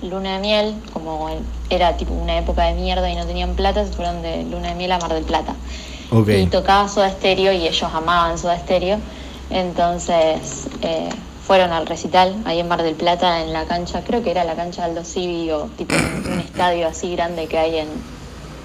[0.01, 1.30] luna de miel, como
[1.69, 4.76] era tipo una época de mierda y no tenían plata, se fueron de luna de
[4.76, 5.55] miel a Mar del Plata.
[6.28, 8.97] Y tocaba Soda Stereo y ellos amaban Soda Stereo.
[9.49, 11.09] Entonces eh,
[11.47, 14.55] fueron al recital ahí en Mar del Plata, en la cancha, creo que era la
[14.55, 17.88] cancha Aldo Civi o tipo un, un estadio así grande que hay en,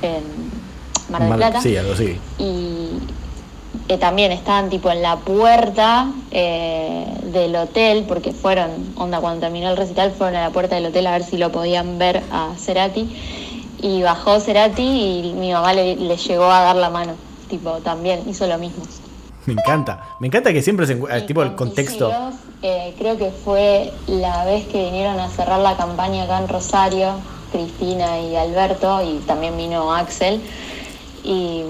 [0.03, 0.23] en
[1.11, 2.19] Mar del Mar- Plata Sí, algo así.
[2.39, 2.99] y
[3.89, 9.71] eh, también estaban tipo en la puerta eh, del hotel, porque fueron, onda, cuando terminó
[9.71, 12.51] el recital, fueron a la puerta del hotel a ver si lo podían ver a
[12.59, 13.09] Cerati.
[13.81, 17.13] Y bajó Cerati y mi mamá le, le llegó a dar la mano.
[17.49, 18.83] Tipo, también hizo lo mismo.
[19.47, 20.17] Me encanta.
[20.19, 22.13] Me encanta que siempre se encu- Y tipo el con contexto.
[22.61, 27.13] Eh, creo que fue la vez que vinieron a cerrar la campaña acá en Rosario,
[27.53, 30.43] Cristina y Alberto, y también vino Axel.
[31.25, 31.63] Y,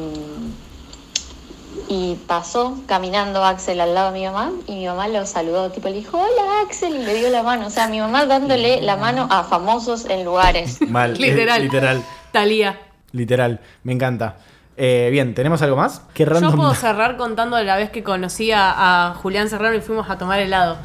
[1.88, 5.88] y pasó caminando Axel al lado de mi mamá, y mi mamá lo saludó, tipo
[5.88, 7.66] le dijo, hola Axel, y le dio la mano.
[7.66, 10.80] O sea, mi mamá dándole la mano a famosos en lugares.
[10.88, 11.12] Mal.
[11.12, 11.62] eh, Literal.
[11.62, 12.02] literal.
[12.32, 12.78] Talía.
[13.12, 13.60] Literal.
[13.84, 14.36] Me encanta.
[14.76, 16.02] Eh, bien, ¿tenemos algo más?
[16.14, 20.08] Qué Yo puedo cerrar contando la vez que conocí a, a Julián Serrano y fuimos
[20.08, 20.78] a tomar helado.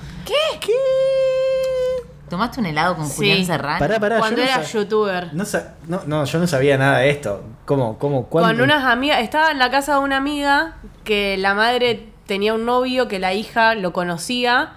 [2.33, 3.15] ¿Tomaste un helado con Sí.
[3.17, 3.77] Julián Serrano?
[3.77, 4.17] Pará, pará.
[4.17, 5.29] Cuando yo no era youtuber.
[5.33, 5.43] No,
[5.87, 7.43] no, no, yo no sabía nada de esto.
[7.65, 7.99] ¿Cómo?
[7.99, 8.25] ¿Cómo?
[8.25, 8.49] ¿Cuándo?
[8.49, 12.65] Con unas amigas, estaba en la casa de una amiga que la madre tenía un
[12.65, 14.71] novio que la hija lo conocía.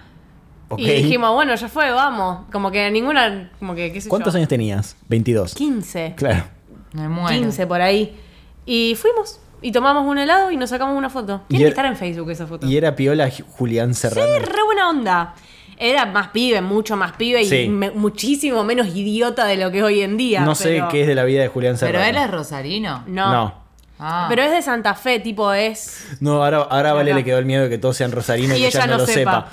[0.76, 2.44] Y dijimos, bueno, ya fue, vamos.
[2.52, 4.36] Como que ninguna, como que, qué sé ¿Cuántos yo.
[4.36, 4.96] años tenías?
[5.08, 5.54] 22.
[5.54, 6.12] 15.
[6.16, 6.44] Claro.
[6.92, 7.38] Me muero.
[7.38, 8.20] 15 por ahí.
[8.66, 9.40] Y fuimos.
[9.62, 11.40] Y tomamos un helado y nos sacamos una foto.
[11.48, 12.66] Y Tiene que era- estar en Facebook esa foto.
[12.66, 14.26] Y era Piola Ju- Julián Serrano.
[14.26, 15.34] Sí, re buena onda.
[15.78, 19.84] Era más pibe, mucho más pibe y me- muchísimo menos idiota de lo que es
[19.84, 20.40] hoy en día.
[20.40, 21.98] no sé qué es de la vida de Julián Serrano.
[22.04, 23.02] Pero él es rosarino.
[23.06, 23.32] No.
[23.32, 23.54] No.
[23.98, 24.26] Ah.
[24.28, 26.06] Pero es de Santa Fe, tipo es.
[26.20, 28.60] No, ahora, ahora a Vale le quedó el miedo de que todos sean rosarinos y,
[28.60, 29.48] Y ella, ella no, no lo sepa.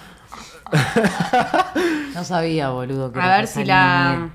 [0.71, 0.73] sepa.
[2.13, 3.11] No sabía, boludo.
[3.11, 4.29] que A ver si la.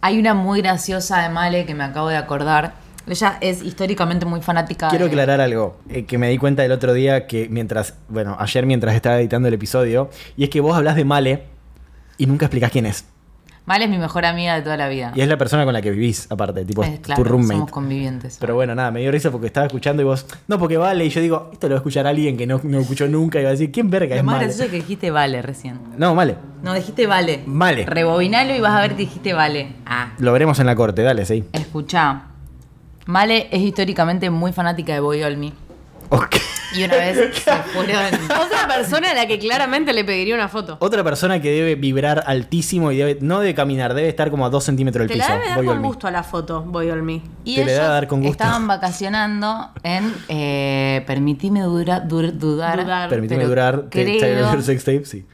[0.00, 2.74] Hay una muy graciosa de Male que me acabo de acordar.
[3.06, 4.88] Ella es históricamente muy fanática.
[4.88, 8.36] Quiero de- aclarar algo eh, que me di cuenta el otro día que mientras, bueno,
[8.38, 11.44] ayer mientras estaba editando el episodio, y es que vos hablas de Male
[12.16, 13.04] y nunca explicás quién es.
[13.66, 15.12] Male es mi mejor amiga de toda la vida.
[15.14, 17.54] Y es la persona con la que vivís, aparte, tipo, Es, claro, tu roommate.
[17.54, 18.36] somos convivientes.
[18.38, 21.08] Pero bueno, nada, me dio risa porque estaba escuchando y vos, no, porque vale, y
[21.08, 23.48] yo digo, esto lo va a escuchar alguien que no, no escuchó nunca y va
[23.48, 24.44] a decir, ¿quién verga Lo es más Male?
[24.46, 25.78] gracioso es que dijiste vale recién.
[25.96, 27.42] No, Male, No, dijiste vale.
[27.46, 27.86] Vale.
[27.86, 29.72] Rebobinalo y vas a ver que dijiste vale.
[29.86, 30.12] Ah.
[30.18, 31.44] lo veremos en la corte, dale, sí.
[31.54, 32.24] Escuchá.
[33.06, 35.52] Male es históricamente muy fanática de Boy Olmi.
[36.10, 36.36] Ok.
[36.76, 37.96] Y una vez se fueron.
[38.24, 40.76] Otra persona a la que claramente le pediría una foto.
[40.80, 44.50] Otra persona que debe vibrar altísimo y debe, no debe caminar, debe estar como a
[44.50, 45.38] dos centímetros del Te la piso.
[45.38, 47.22] debe dar con gusto a la foto, voy on me.
[47.44, 48.32] Y Te le da ellos a dar con gusto.
[48.32, 52.82] estaban vacacionando en eh, Permitime dura- dur- dudar.
[52.82, 53.08] Dudar.
[53.08, 53.84] Permíteme pero durar.
[53.90, 54.04] creo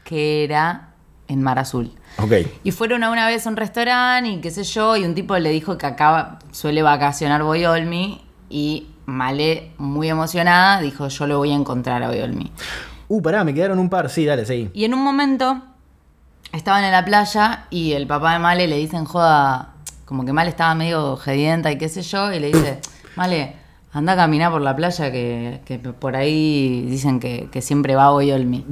[0.04, 0.88] que era
[1.28, 1.92] en Mar Azul.
[2.18, 2.32] Ok.
[2.64, 5.36] Y fueron a una vez a un restaurante y qué sé yo, y un tipo
[5.38, 11.50] le dijo que acá suele vacacionar Boyolmi y Male, muy emocionada, dijo yo lo voy
[11.50, 12.52] a encontrar a Boyolmi.
[13.08, 14.08] Uh, pará, me quedaron un par.
[14.08, 14.70] Sí, dale, sí.
[14.72, 15.60] Y en un momento
[16.52, 20.50] estaban en la playa y el papá de Male le dicen joda, como que Male
[20.50, 22.80] estaba medio gedienta y qué sé yo, y le dice,
[23.16, 23.56] Male,
[23.92, 28.10] anda a caminar por la playa que, que por ahí dicen que, que siempre va
[28.10, 28.64] Boyolmi.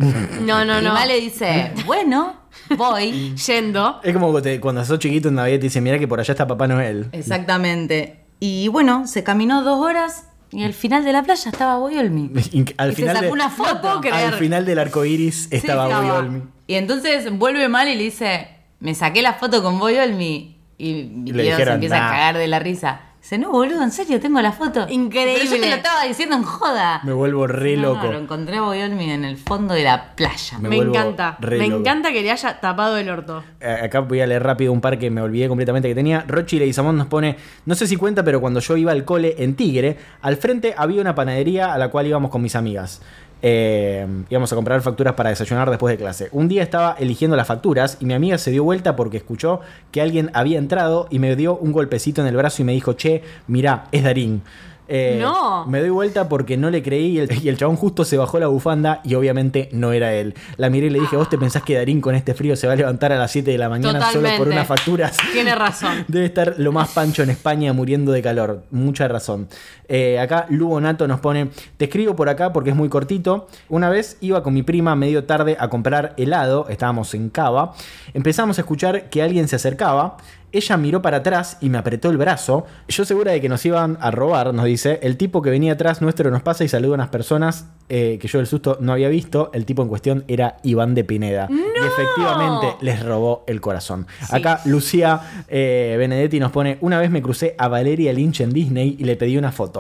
[0.43, 0.93] No, no, y no.
[0.93, 2.34] Male dice, bueno,
[2.76, 3.34] voy.
[3.46, 4.01] Yendo.
[4.03, 6.46] Es como te- cuando sos chiquito en Navidad te dicen, mira que por allá está
[6.46, 7.07] Papá Noel.
[7.12, 8.20] Exactamente.
[8.40, 12.30] Y bueno, se caminó dos horas y al final de la playa estaba Boyolmi.
[12.78, 13.72] Al y se final, sacó de- una foto.
[13.74, 14.14] No puedo creer.
[14.14, 16.42] al final del arco iris estaba Sí, Boy Olmi.
[16.66, 18.49] Y entonces vuelve mal y le dice,
[18.80, 20.57] me saqué la foto con Boyolmi.
[20.78, 22.07] Y mi Le se empieza "Nah".
[22.07, 23.01] a cagar de la risa.
[23.28, 24.86] Dice, no, boludo, en serio, tengo la foto.
[24.88, 25.34] Increíble.
[25.42, 27.02] Pero yo te lo estaba diciendo en joda.
[27.04, 28.06] Me vuelvo re No, no, loco.
[28.10, 30.58] lo encontré a Boyolmi en el fondo de la playa.
[30.58, 31.36] Me encanta.
[31.38, 31.80] re Me loco.
[31.80, 33.44] encanta que le haya tapado el orto.
[33.60, 36.24] Eh, Acá voy a leer rápido un par que me olvidé completamente que tenía.
[36.26, 39.56] Rochi Leguizamón nos pone, no sé si cuenta, pero cuando yo iba al cole en
[39.56, 43.02] Tigre, al frente había una panadería a la cual íbamos con mis amigas.
[43.43, 46.28] Eh, íbamos a comprar facturas para desayunar después de clase.
[46.32, 49.61] Un día estaba eligiendo las facturas y mi amiga se dio vuelta porque escuchó
[49.93, 52.95] que alguien había entrado y me dio un golpecito en el brazo y me dijo,
[52.95, 54.43] che, mirá, es Darín.
[54.91, 55.66] Eh, No.
[55.66, 58.39] Me doy vuelta porque no le creí y el, y el chabón justo se bajó
[58.41, 60.34] la bufanda y obviamente no era él.
[60.57, 62.72] La miré y le dije, ¿vos te pensás que Darín con este frío se va
[62.72, 65.18] a levantar a las 7 de la mañana solo por unas facturas?
[65.30, 66.05] Tiene razón.
[66.09, 68.62] Debe estar lo más pancho en España muriendo de calor.
[68.70, 69.49] Mucha razón.
[69.89, 73.47] Eh, acá Lugo Nato nos pone, te escribo por acá porque es muy cortito.
[73.68, 77.74] Una vez iba con mi prima medio tarde a comprar helado, estábamos en Cava.
[78.14, 80.18] Empezamos a escuchar que alguien se acercaba.
[80.51, 82.64] Ella miró para atrás y me apretó el brazo.
[82.89, 84.99] Yo segura de que nos iban a robar, nos dice.
[85.03, 88.28] El tipo que venía atrás nuestro nos pasa y saluda a unas personas eh, que
[88.28, 89.51] yo del susto no había visto.
[89.53, 91.49] El tipo en cuestión era Iván de Pineda.
[91.51, 94.07] Y efectivamente les robó el corazón.
[94.30, 98.97] Acá Lucía eh, Benedetti nos pone, una vez me crucé a Valeria Lynch en Disney
[98.99, 99.77] y le pedí una foto.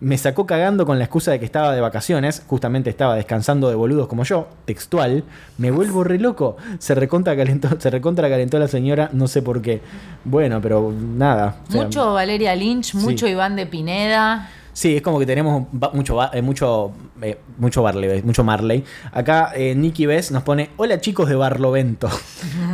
[0.00, 3.74] Me sacó cagando con la excusa de que estaba de vacaciones, justamente estaba descansando de
[3.74, 5.24] boludos como yo, textual.
[5.58, 6.56] Me vuelvo re loco.
[6.78, 9.80] Se recontra calentó, se recontra calentó la señora, no sé por qué.
[10.24, 11.56] Bueno, pero nada.
[11.68, 13.32] o sea, Mucho Valeria Lynch, mucho Sí.
[13.32, 14.50] Iván de Pineda.
[14.76, 18.84] Sí, es como que tenemos ba- mucho, eh, mucho, eh, mucho Barley, eh, mucho Marley.
[19.10, 22.10] Acá eh, Nicky Bess nos pone, hola chicos de Barlovento.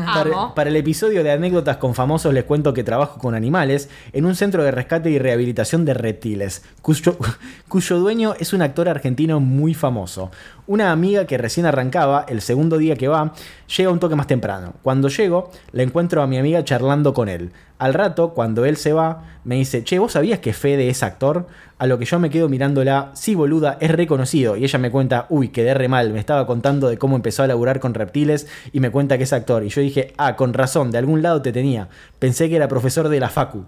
[0.57, 4.35] para, el episodio de anécdotas con famosos les cuento que trabajo con animales en un
[4.35, 7.17] centro de rescate y rehabilitación de reptiles, cuyo,
[7.69, 10.33] cuyo dueño es un actor argentino muy famoso.
[10.69, 13.33] Una amiga que recién arrancaba, el segundo día que va,
[13.77, 14.75] llega un toque más temprano.
[14.83, 17.51] Cuando llego, le encuentro a mi amiga charlando con él.
[17.79, 21.49] Al rato, cuando él se va, me dice, che, ¿vos sabías que Fede es actor?
[21.79, 24.57] A lo que yo me quedo mirándola, sí, boluda, es reconocido.
[24.57, 27.49] Y ella me cuenta, uy, quedé re mal, me estaba contando de cómo empezó a
[27.49, 29.65] laburar con reptiles y me cuenta que es actor.
[29.65, 31.89] Y yo dije, ah, con razón, de algún lado te tenía.
[32.21, 33.65] Pensé que era profesor de la Facu.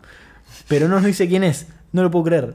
[0.69, 2.55] Pero no nos dice quién es, no lo puedo creer.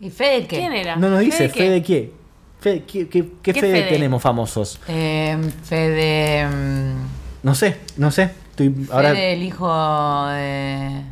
[0.00, 0.56] ¿Y Fede qué?
[0.56, 0.96] ¿Quién era?
[0.96, 1.60] No nos dice, qué?
[1.60, 2.21] ¿Fede qué?
[2.62, 3.88] Fede, ¿qué, qué, qué ¿Qué Fede, Fede?
[3.90, 4.78] tenemos famosos?
[4.88, 6.46] Eh, Fede.
[6.46, 6.94] mm,
[7.42, 8.30] No sé, no sé.
[8.50, 9.10] Estoy ahora.
[9.10, 11.02] Fede, el hijo de.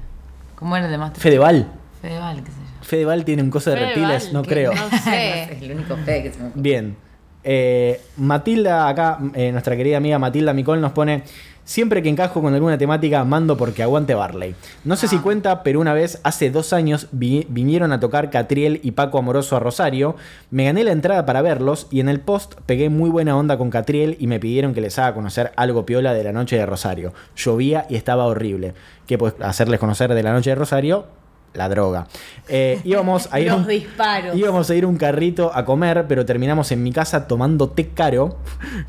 [0.55, 1.20] ¿Cómo era el de Master?
[1.20, 1.66] Fedeval.
[2.01, 2.85] Fedeval, qué sé yo.
[2.85, 4.72] Fedeval tiene un coso de Fedeval, reptiles, no creo.
[4.74, 5.43] no sé.
[5.55, 6.62] es el único Fede que se me ocurre.
[6.62, 6.97] Bien.
[7.43, 11.24] Eh, Matilda, acá, eh, nuestra querida amiga Matilda Micol nos pone.
[11.70, 14.56] Siempre que encajo con alguna temática, mando porque aguante Barley.
[14.82, 18.80] No sé si cuenta, pero una vez, hace dos años, vi- vinieron a tocar Catriel
[18.82, 20.16] y Paco Amoroso a Rosario.
[20.51, 23.70] Me gané la entrada para verlos y en el post pegué muy buena onda con
[23.70, 27.12] Catriel y me pidieron que les haga conocer algo piola de la noche de Rosario.
[27.36, 28.74] Llovía y estaba horrible.
[29.06, 31.19] ¿Qué puedes hacerles conocer de la noche de Rosario?
[31.55, 32.06] La droga.
[32.48, 34.36] Eh, íbamos a ir Los disparos.
[34.36, 38.36] Íbamos a ir un carrito a comer, pero terminamos en mi casa tomando té caro,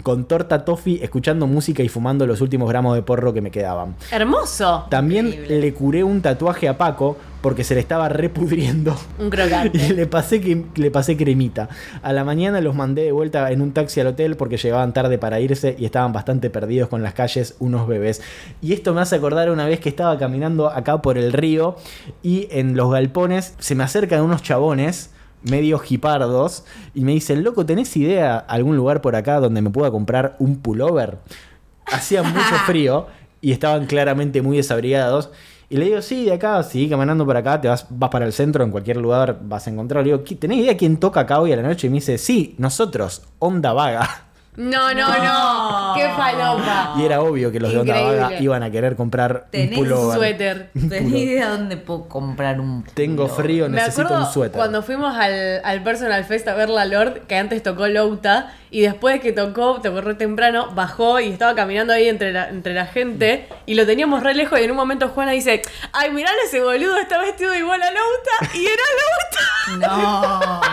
[0.03, 3.95] con torta toffee, escuchando música y fumando los últimos gramos de porro que me quedaban.
[4.11, 4.85] Hermoso.
[4.89, 8.95] También le curé un tatuaje a Paco porque se le estaba repudriendo.
[9.19, 9.79] Un crocante.
[9.91, 11.69] Y le pasé, que, le pasé cremita.
[12.03, 15.17] A la mañana los mandé de vuelta en un taxi al hotel porque llegaban tarde
[15.17, 18.21] para irse y estaban bastante perdidos con las calles, unos bebés.
[18.61, 21.75] Y esto me hace acordar una vez que estaba caminando acá por el río
[22.21, 25.11] y en los galpones se me acercan unos chabones
[25.43, 26.63] medio jipardos
[26.93, 30.57] y me dicen, loco, ¿tenés idea algún lugar por acá donde me pueda comprar un
[30.57, 31.17] pullover?
[31.85, 33.07] Hacía mucho frío
[33.41, 35.31] y estaban claramente muy desabrigados.
[35.71, 38.33] Y le digo, sí, de acá, sí, caminando por acá, te vas, vas para el
[38.33, 40.03] centro, en cualquier lugar vas a encontrar.
[40.03, 41.87] Le digo, "¿Qui- ¿tenés idea quién toca acá hoy a la noche?
[41.87, 44.30] Y me dice, sí, nosotros, Onda Vaga.
[44.57, 45.93] No, no, no.
[45.95, 46.93] Qué falopa.
[46.97, 48.21] Y era obvio que los de Onda Increíble.
[48.21, 50.17] Vaga iban a querer comprar un Tenés pullover.
[50.17, 50.71] Suéter.
[50.89, 53.43] ¿Tenés idea dónde puedo comprar un Tengo pullover?
[53.45, 54.57] frío, Me necesito acuerdo un suéter.
[54.57, 58.81] cuando fuimos al, al Personal Fest a ver la Lord, que antes tocó Louta, y
[58.81, 62.73] después de que tocó, tocó re temprano, bajó y estaba caminando ahí entre la, entre
[62.73, 65.61] la gente, y lo teníamos re lejos, y en un momento Juana dice,
[65.93, 69.87] ay, mirá ese boludo, está vestido igual a Louta, y era Louta.
[69.87, 70.61] No.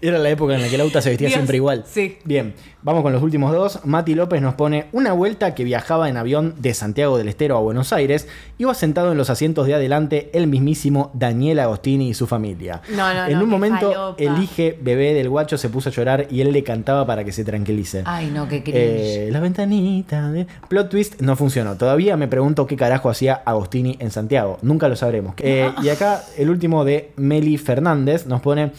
[0.00, 1.84] Era la época en la que el auto se vestía Dios, siempre igual.
[1.86, 2.18] sí.
[2.24, 2.54] Bien,
[2.84, 3.80] vamos con los últimos dos.
[3.84, 7.60] Mati López nos pone una vuelta que viajaba en avión de Santiago del Estero a
[7.60, 8.28] Buenos Aires.
[8.58, 12.82] Iba sentado en los asientos de adelante el mismísimo Daniel Agostini y su familia.
[12.90, 14.22] No, no, en no, un momento, falopa.
[14.22, 17.32] el hije bebé del guacho se puso a llorar y él le cantaba para que
[17.32, 18.02] se tranquilice.
[18.04, 18.78] Ay, no, qué cringe.
[18.78, 20.46] Eh, la ventanita de...
[20.68, 21.76] Plot twist no funcionó.
[21.76, 24.58] Todavía me pregunto qué carajo hacía Agostini en Santiago.
[24.60, 25.34] Nunca lo sabremos.
[25.38, 28.72] Eh, y acá el último de Meli Fernández nos pone...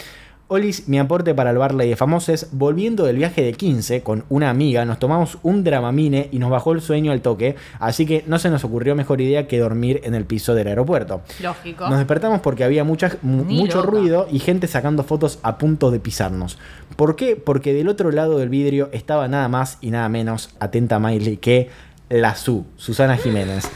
[0.47, 2.49] Olis, mi aporte para el Barley de Famoses.
[2.51, 6.73] Volviendo del viaje de 15 con una amiga, nos tomamos un dramamine y nos bajó
[6.73, 7.55] el sueño al toque.
[7.79, 11.21] Así que no se nos ocurrió mejor idea que dormir en el piso del aeropuerto.
[11.41, 11.89] Lógico.
[11.89, 13.89] Nos despertamos porque había mucha, mucho loca.
[13.89, 16.59] ruido y gente sacando fotos a punto de pisarnos.
[16.95, 17.35] ¿Por qué?
[17.37, 21.69] Porque del otro lado del vidrio estaba nada más y nada menos, atenta Miley, que
[22.09, 23.67] la Su, Susana Jiménez.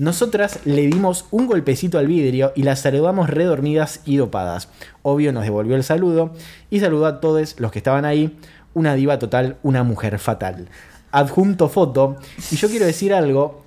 [0.00, 4.68] Nosotras le dimos un golpecito al vidrio y las saludamos redormidas y dopadas.
[5.02, 6.32] Obvio nos devolvió el saludo
[6.70, 8.34] y saludó a todos los que estaban ahí.
[8.72, 10.68] Una diva total, una mujer fatal.
[11.12, 12.16] Adjunto foto.
[12.50, 13.62] Y yo quiero decir algo.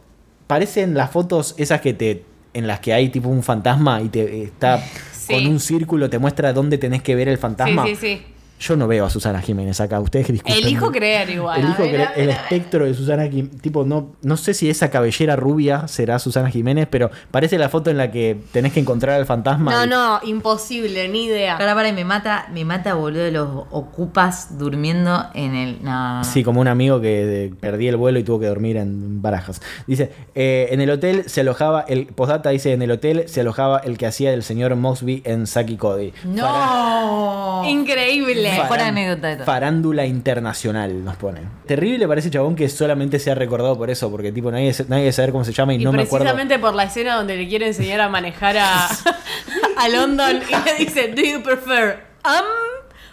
[0.47, 2.25] Parecen las fotos esas que te.
[2.55, 4.79] en las que hay tipo un fantasma y te está
[5.11, 5.33] Sí.
[5.35, 7.85] con un círculo, te muestra dónde tenés que ver el Sí, fantasma.
[7.85, 8.21] sí, sí.
[8.63, 9.99] Yo no veo a Susana Jiménez acá.
[9.99, 10.63] Ustedes disculpen.
[10.63, 11.59] Elijo creer igual.
[11.59, 13.59] Elijo ver, creer- el espectro de Susana Jiménez.
[13.61, 17.89] Tipo, no, no sé si esa cabellera rubia será Susana Jiménez, pero parece la foto
[17.89, 19.71] en la que tenés que encontrar al fantasma.
[19.73, 21.57] No, y- no, imposible, ni idea.
[21.57, 25.83] Para, para, y me mata, me mata, boludo, los ocupas durmiendo en el.
[25.83, 26.23] No, no.
[26.23, 29.61] Sí, como un amigo que perdí el vuelo y tuvo que dormir en barajas.
[29.87, 33.79] Dice, eh, en el hotel se alojaba, el postdata dice, en el hotel se alojaba
[33.79, 36.13] el que hacía del señor Mosby en Saki Cody.
[36.23, 37.63] ¡No!
[37.67, 38.52] Increíble.
[38.61, 39.45] Mejor anécdota de todas.
[39.45, 41.41] Farándula internacional nos pone.
[41.65, 45.11] Terrible para ese chabón que solamente se ha recordado por eso, porque tipo nadie, nadie
[45.11, 46.25] sabe cómo se llama y, Y no me acuerdo.
[46.25, 48.87] precisamente por la escena donde le quiere enseñar a manejar a,
[49.77, 52.45] a London y le dice, ¿Do you prefer um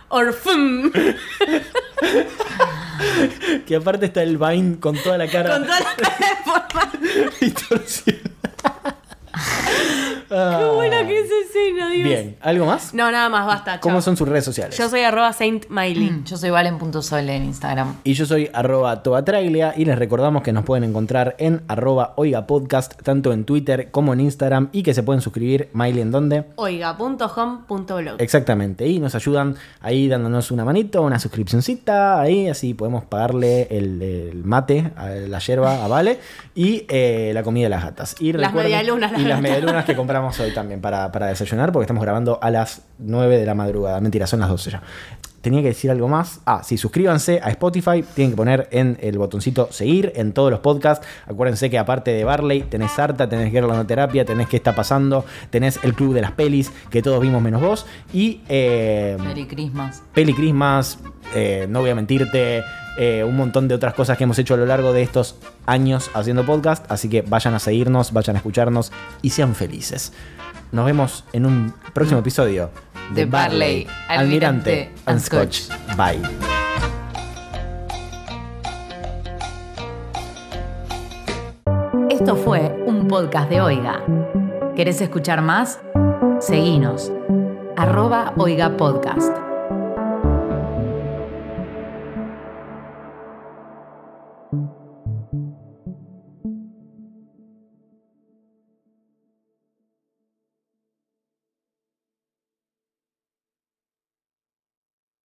[0.09, 0.91] or fum?
[3.67, 7.31] Que aparte está el Vine con toda la cara Con toda la cara de forma.
[7.41, 8.97] distorsionada.
[10.31, 12.09] Qué buena que es escena, Dios.
[12.09, 12.95] Bien, ¿algo más?
[12.95, 13.81] No, nada más, basta.
[13.81, 14.03] ¿Cómo chao.
[14.03, 14.79] son sus redes sociales?
[14.79, 16.09] Yo soy arroba Saint Miley.
[16.11, 17.97] Mm, Yo soy valen.sol en Instagram.
[18.05, 22.47] Y yo soy arroba toatraglia y les recordamos que nos pueden encontrar en arroba oiga
[22.47, 26.45] podcast, tanto en Twitter como en Instagram y que se pueden suscribir, Miley, ¿en dónde?
[26.57, 28.17] Oiga.home.blog.
[28.21, 34.01] Exactamente, y nos ayudan ahí dándonos una manito, una suscripcióncita, ahí así podemos pagarle el,
[34.01, 36.19] el mate, a la yerba a Vale
[36.55, 38.15] y eh, la comida de las gatas.
[38.21, 41.73] Y Las recuerden- medialunas, las Y las medialunas que compramos hoy también para, para desayunar,
[41.73, 44.01] porque estamos grabando a las 9 de la madrugada.
[44.01, 44.83] Mentira, son las 12 ya.
[45.41, 46.41] Tenía que decir algo más.
[46.45, 48.05] Ah, sí, suscríbanse a Spotify.
[48.15, 51.07] Tienen que poner en el botoncito seguir en todos los podcasts.
[51.27, 55.81] Acuérdense que aparte de Barley, tenés Sarta, tenés Guerra Terapia, tenés qué está pasando, tenés
[55.83, 57.87] el Club de las Pelis, que todos vimos menos vos.
[58.13, 60.03] Y eh, Merry Christmas.
[60.13, 60.99] Peli Christmas,
[61.35, 62.63] eh, no voy a mentirte,
[63.03, 66.11] eh, un montón de otras cosas que hemos hecho a lo largo de estos años
[66.13, 66.85] haciendo podcast.
[66.93, 70.13] Así que vayan a seguirnos, vayan a escucharnos y sean felices.
[70.71, 72.71] Nos vemos en un próximo episodio
[73.15, 75.63] de, de Barley, Almirante, and Scotch.
[75.97, 76.21] Bye.
[82.11, 84.05] Esto fue un podcast de Oiga.
[84.77, 85.81] ¿Querés escuchar más?
[86.39, 87.11] Seguinos.
[87.79, 89.50] Arroba Oiga Podcast.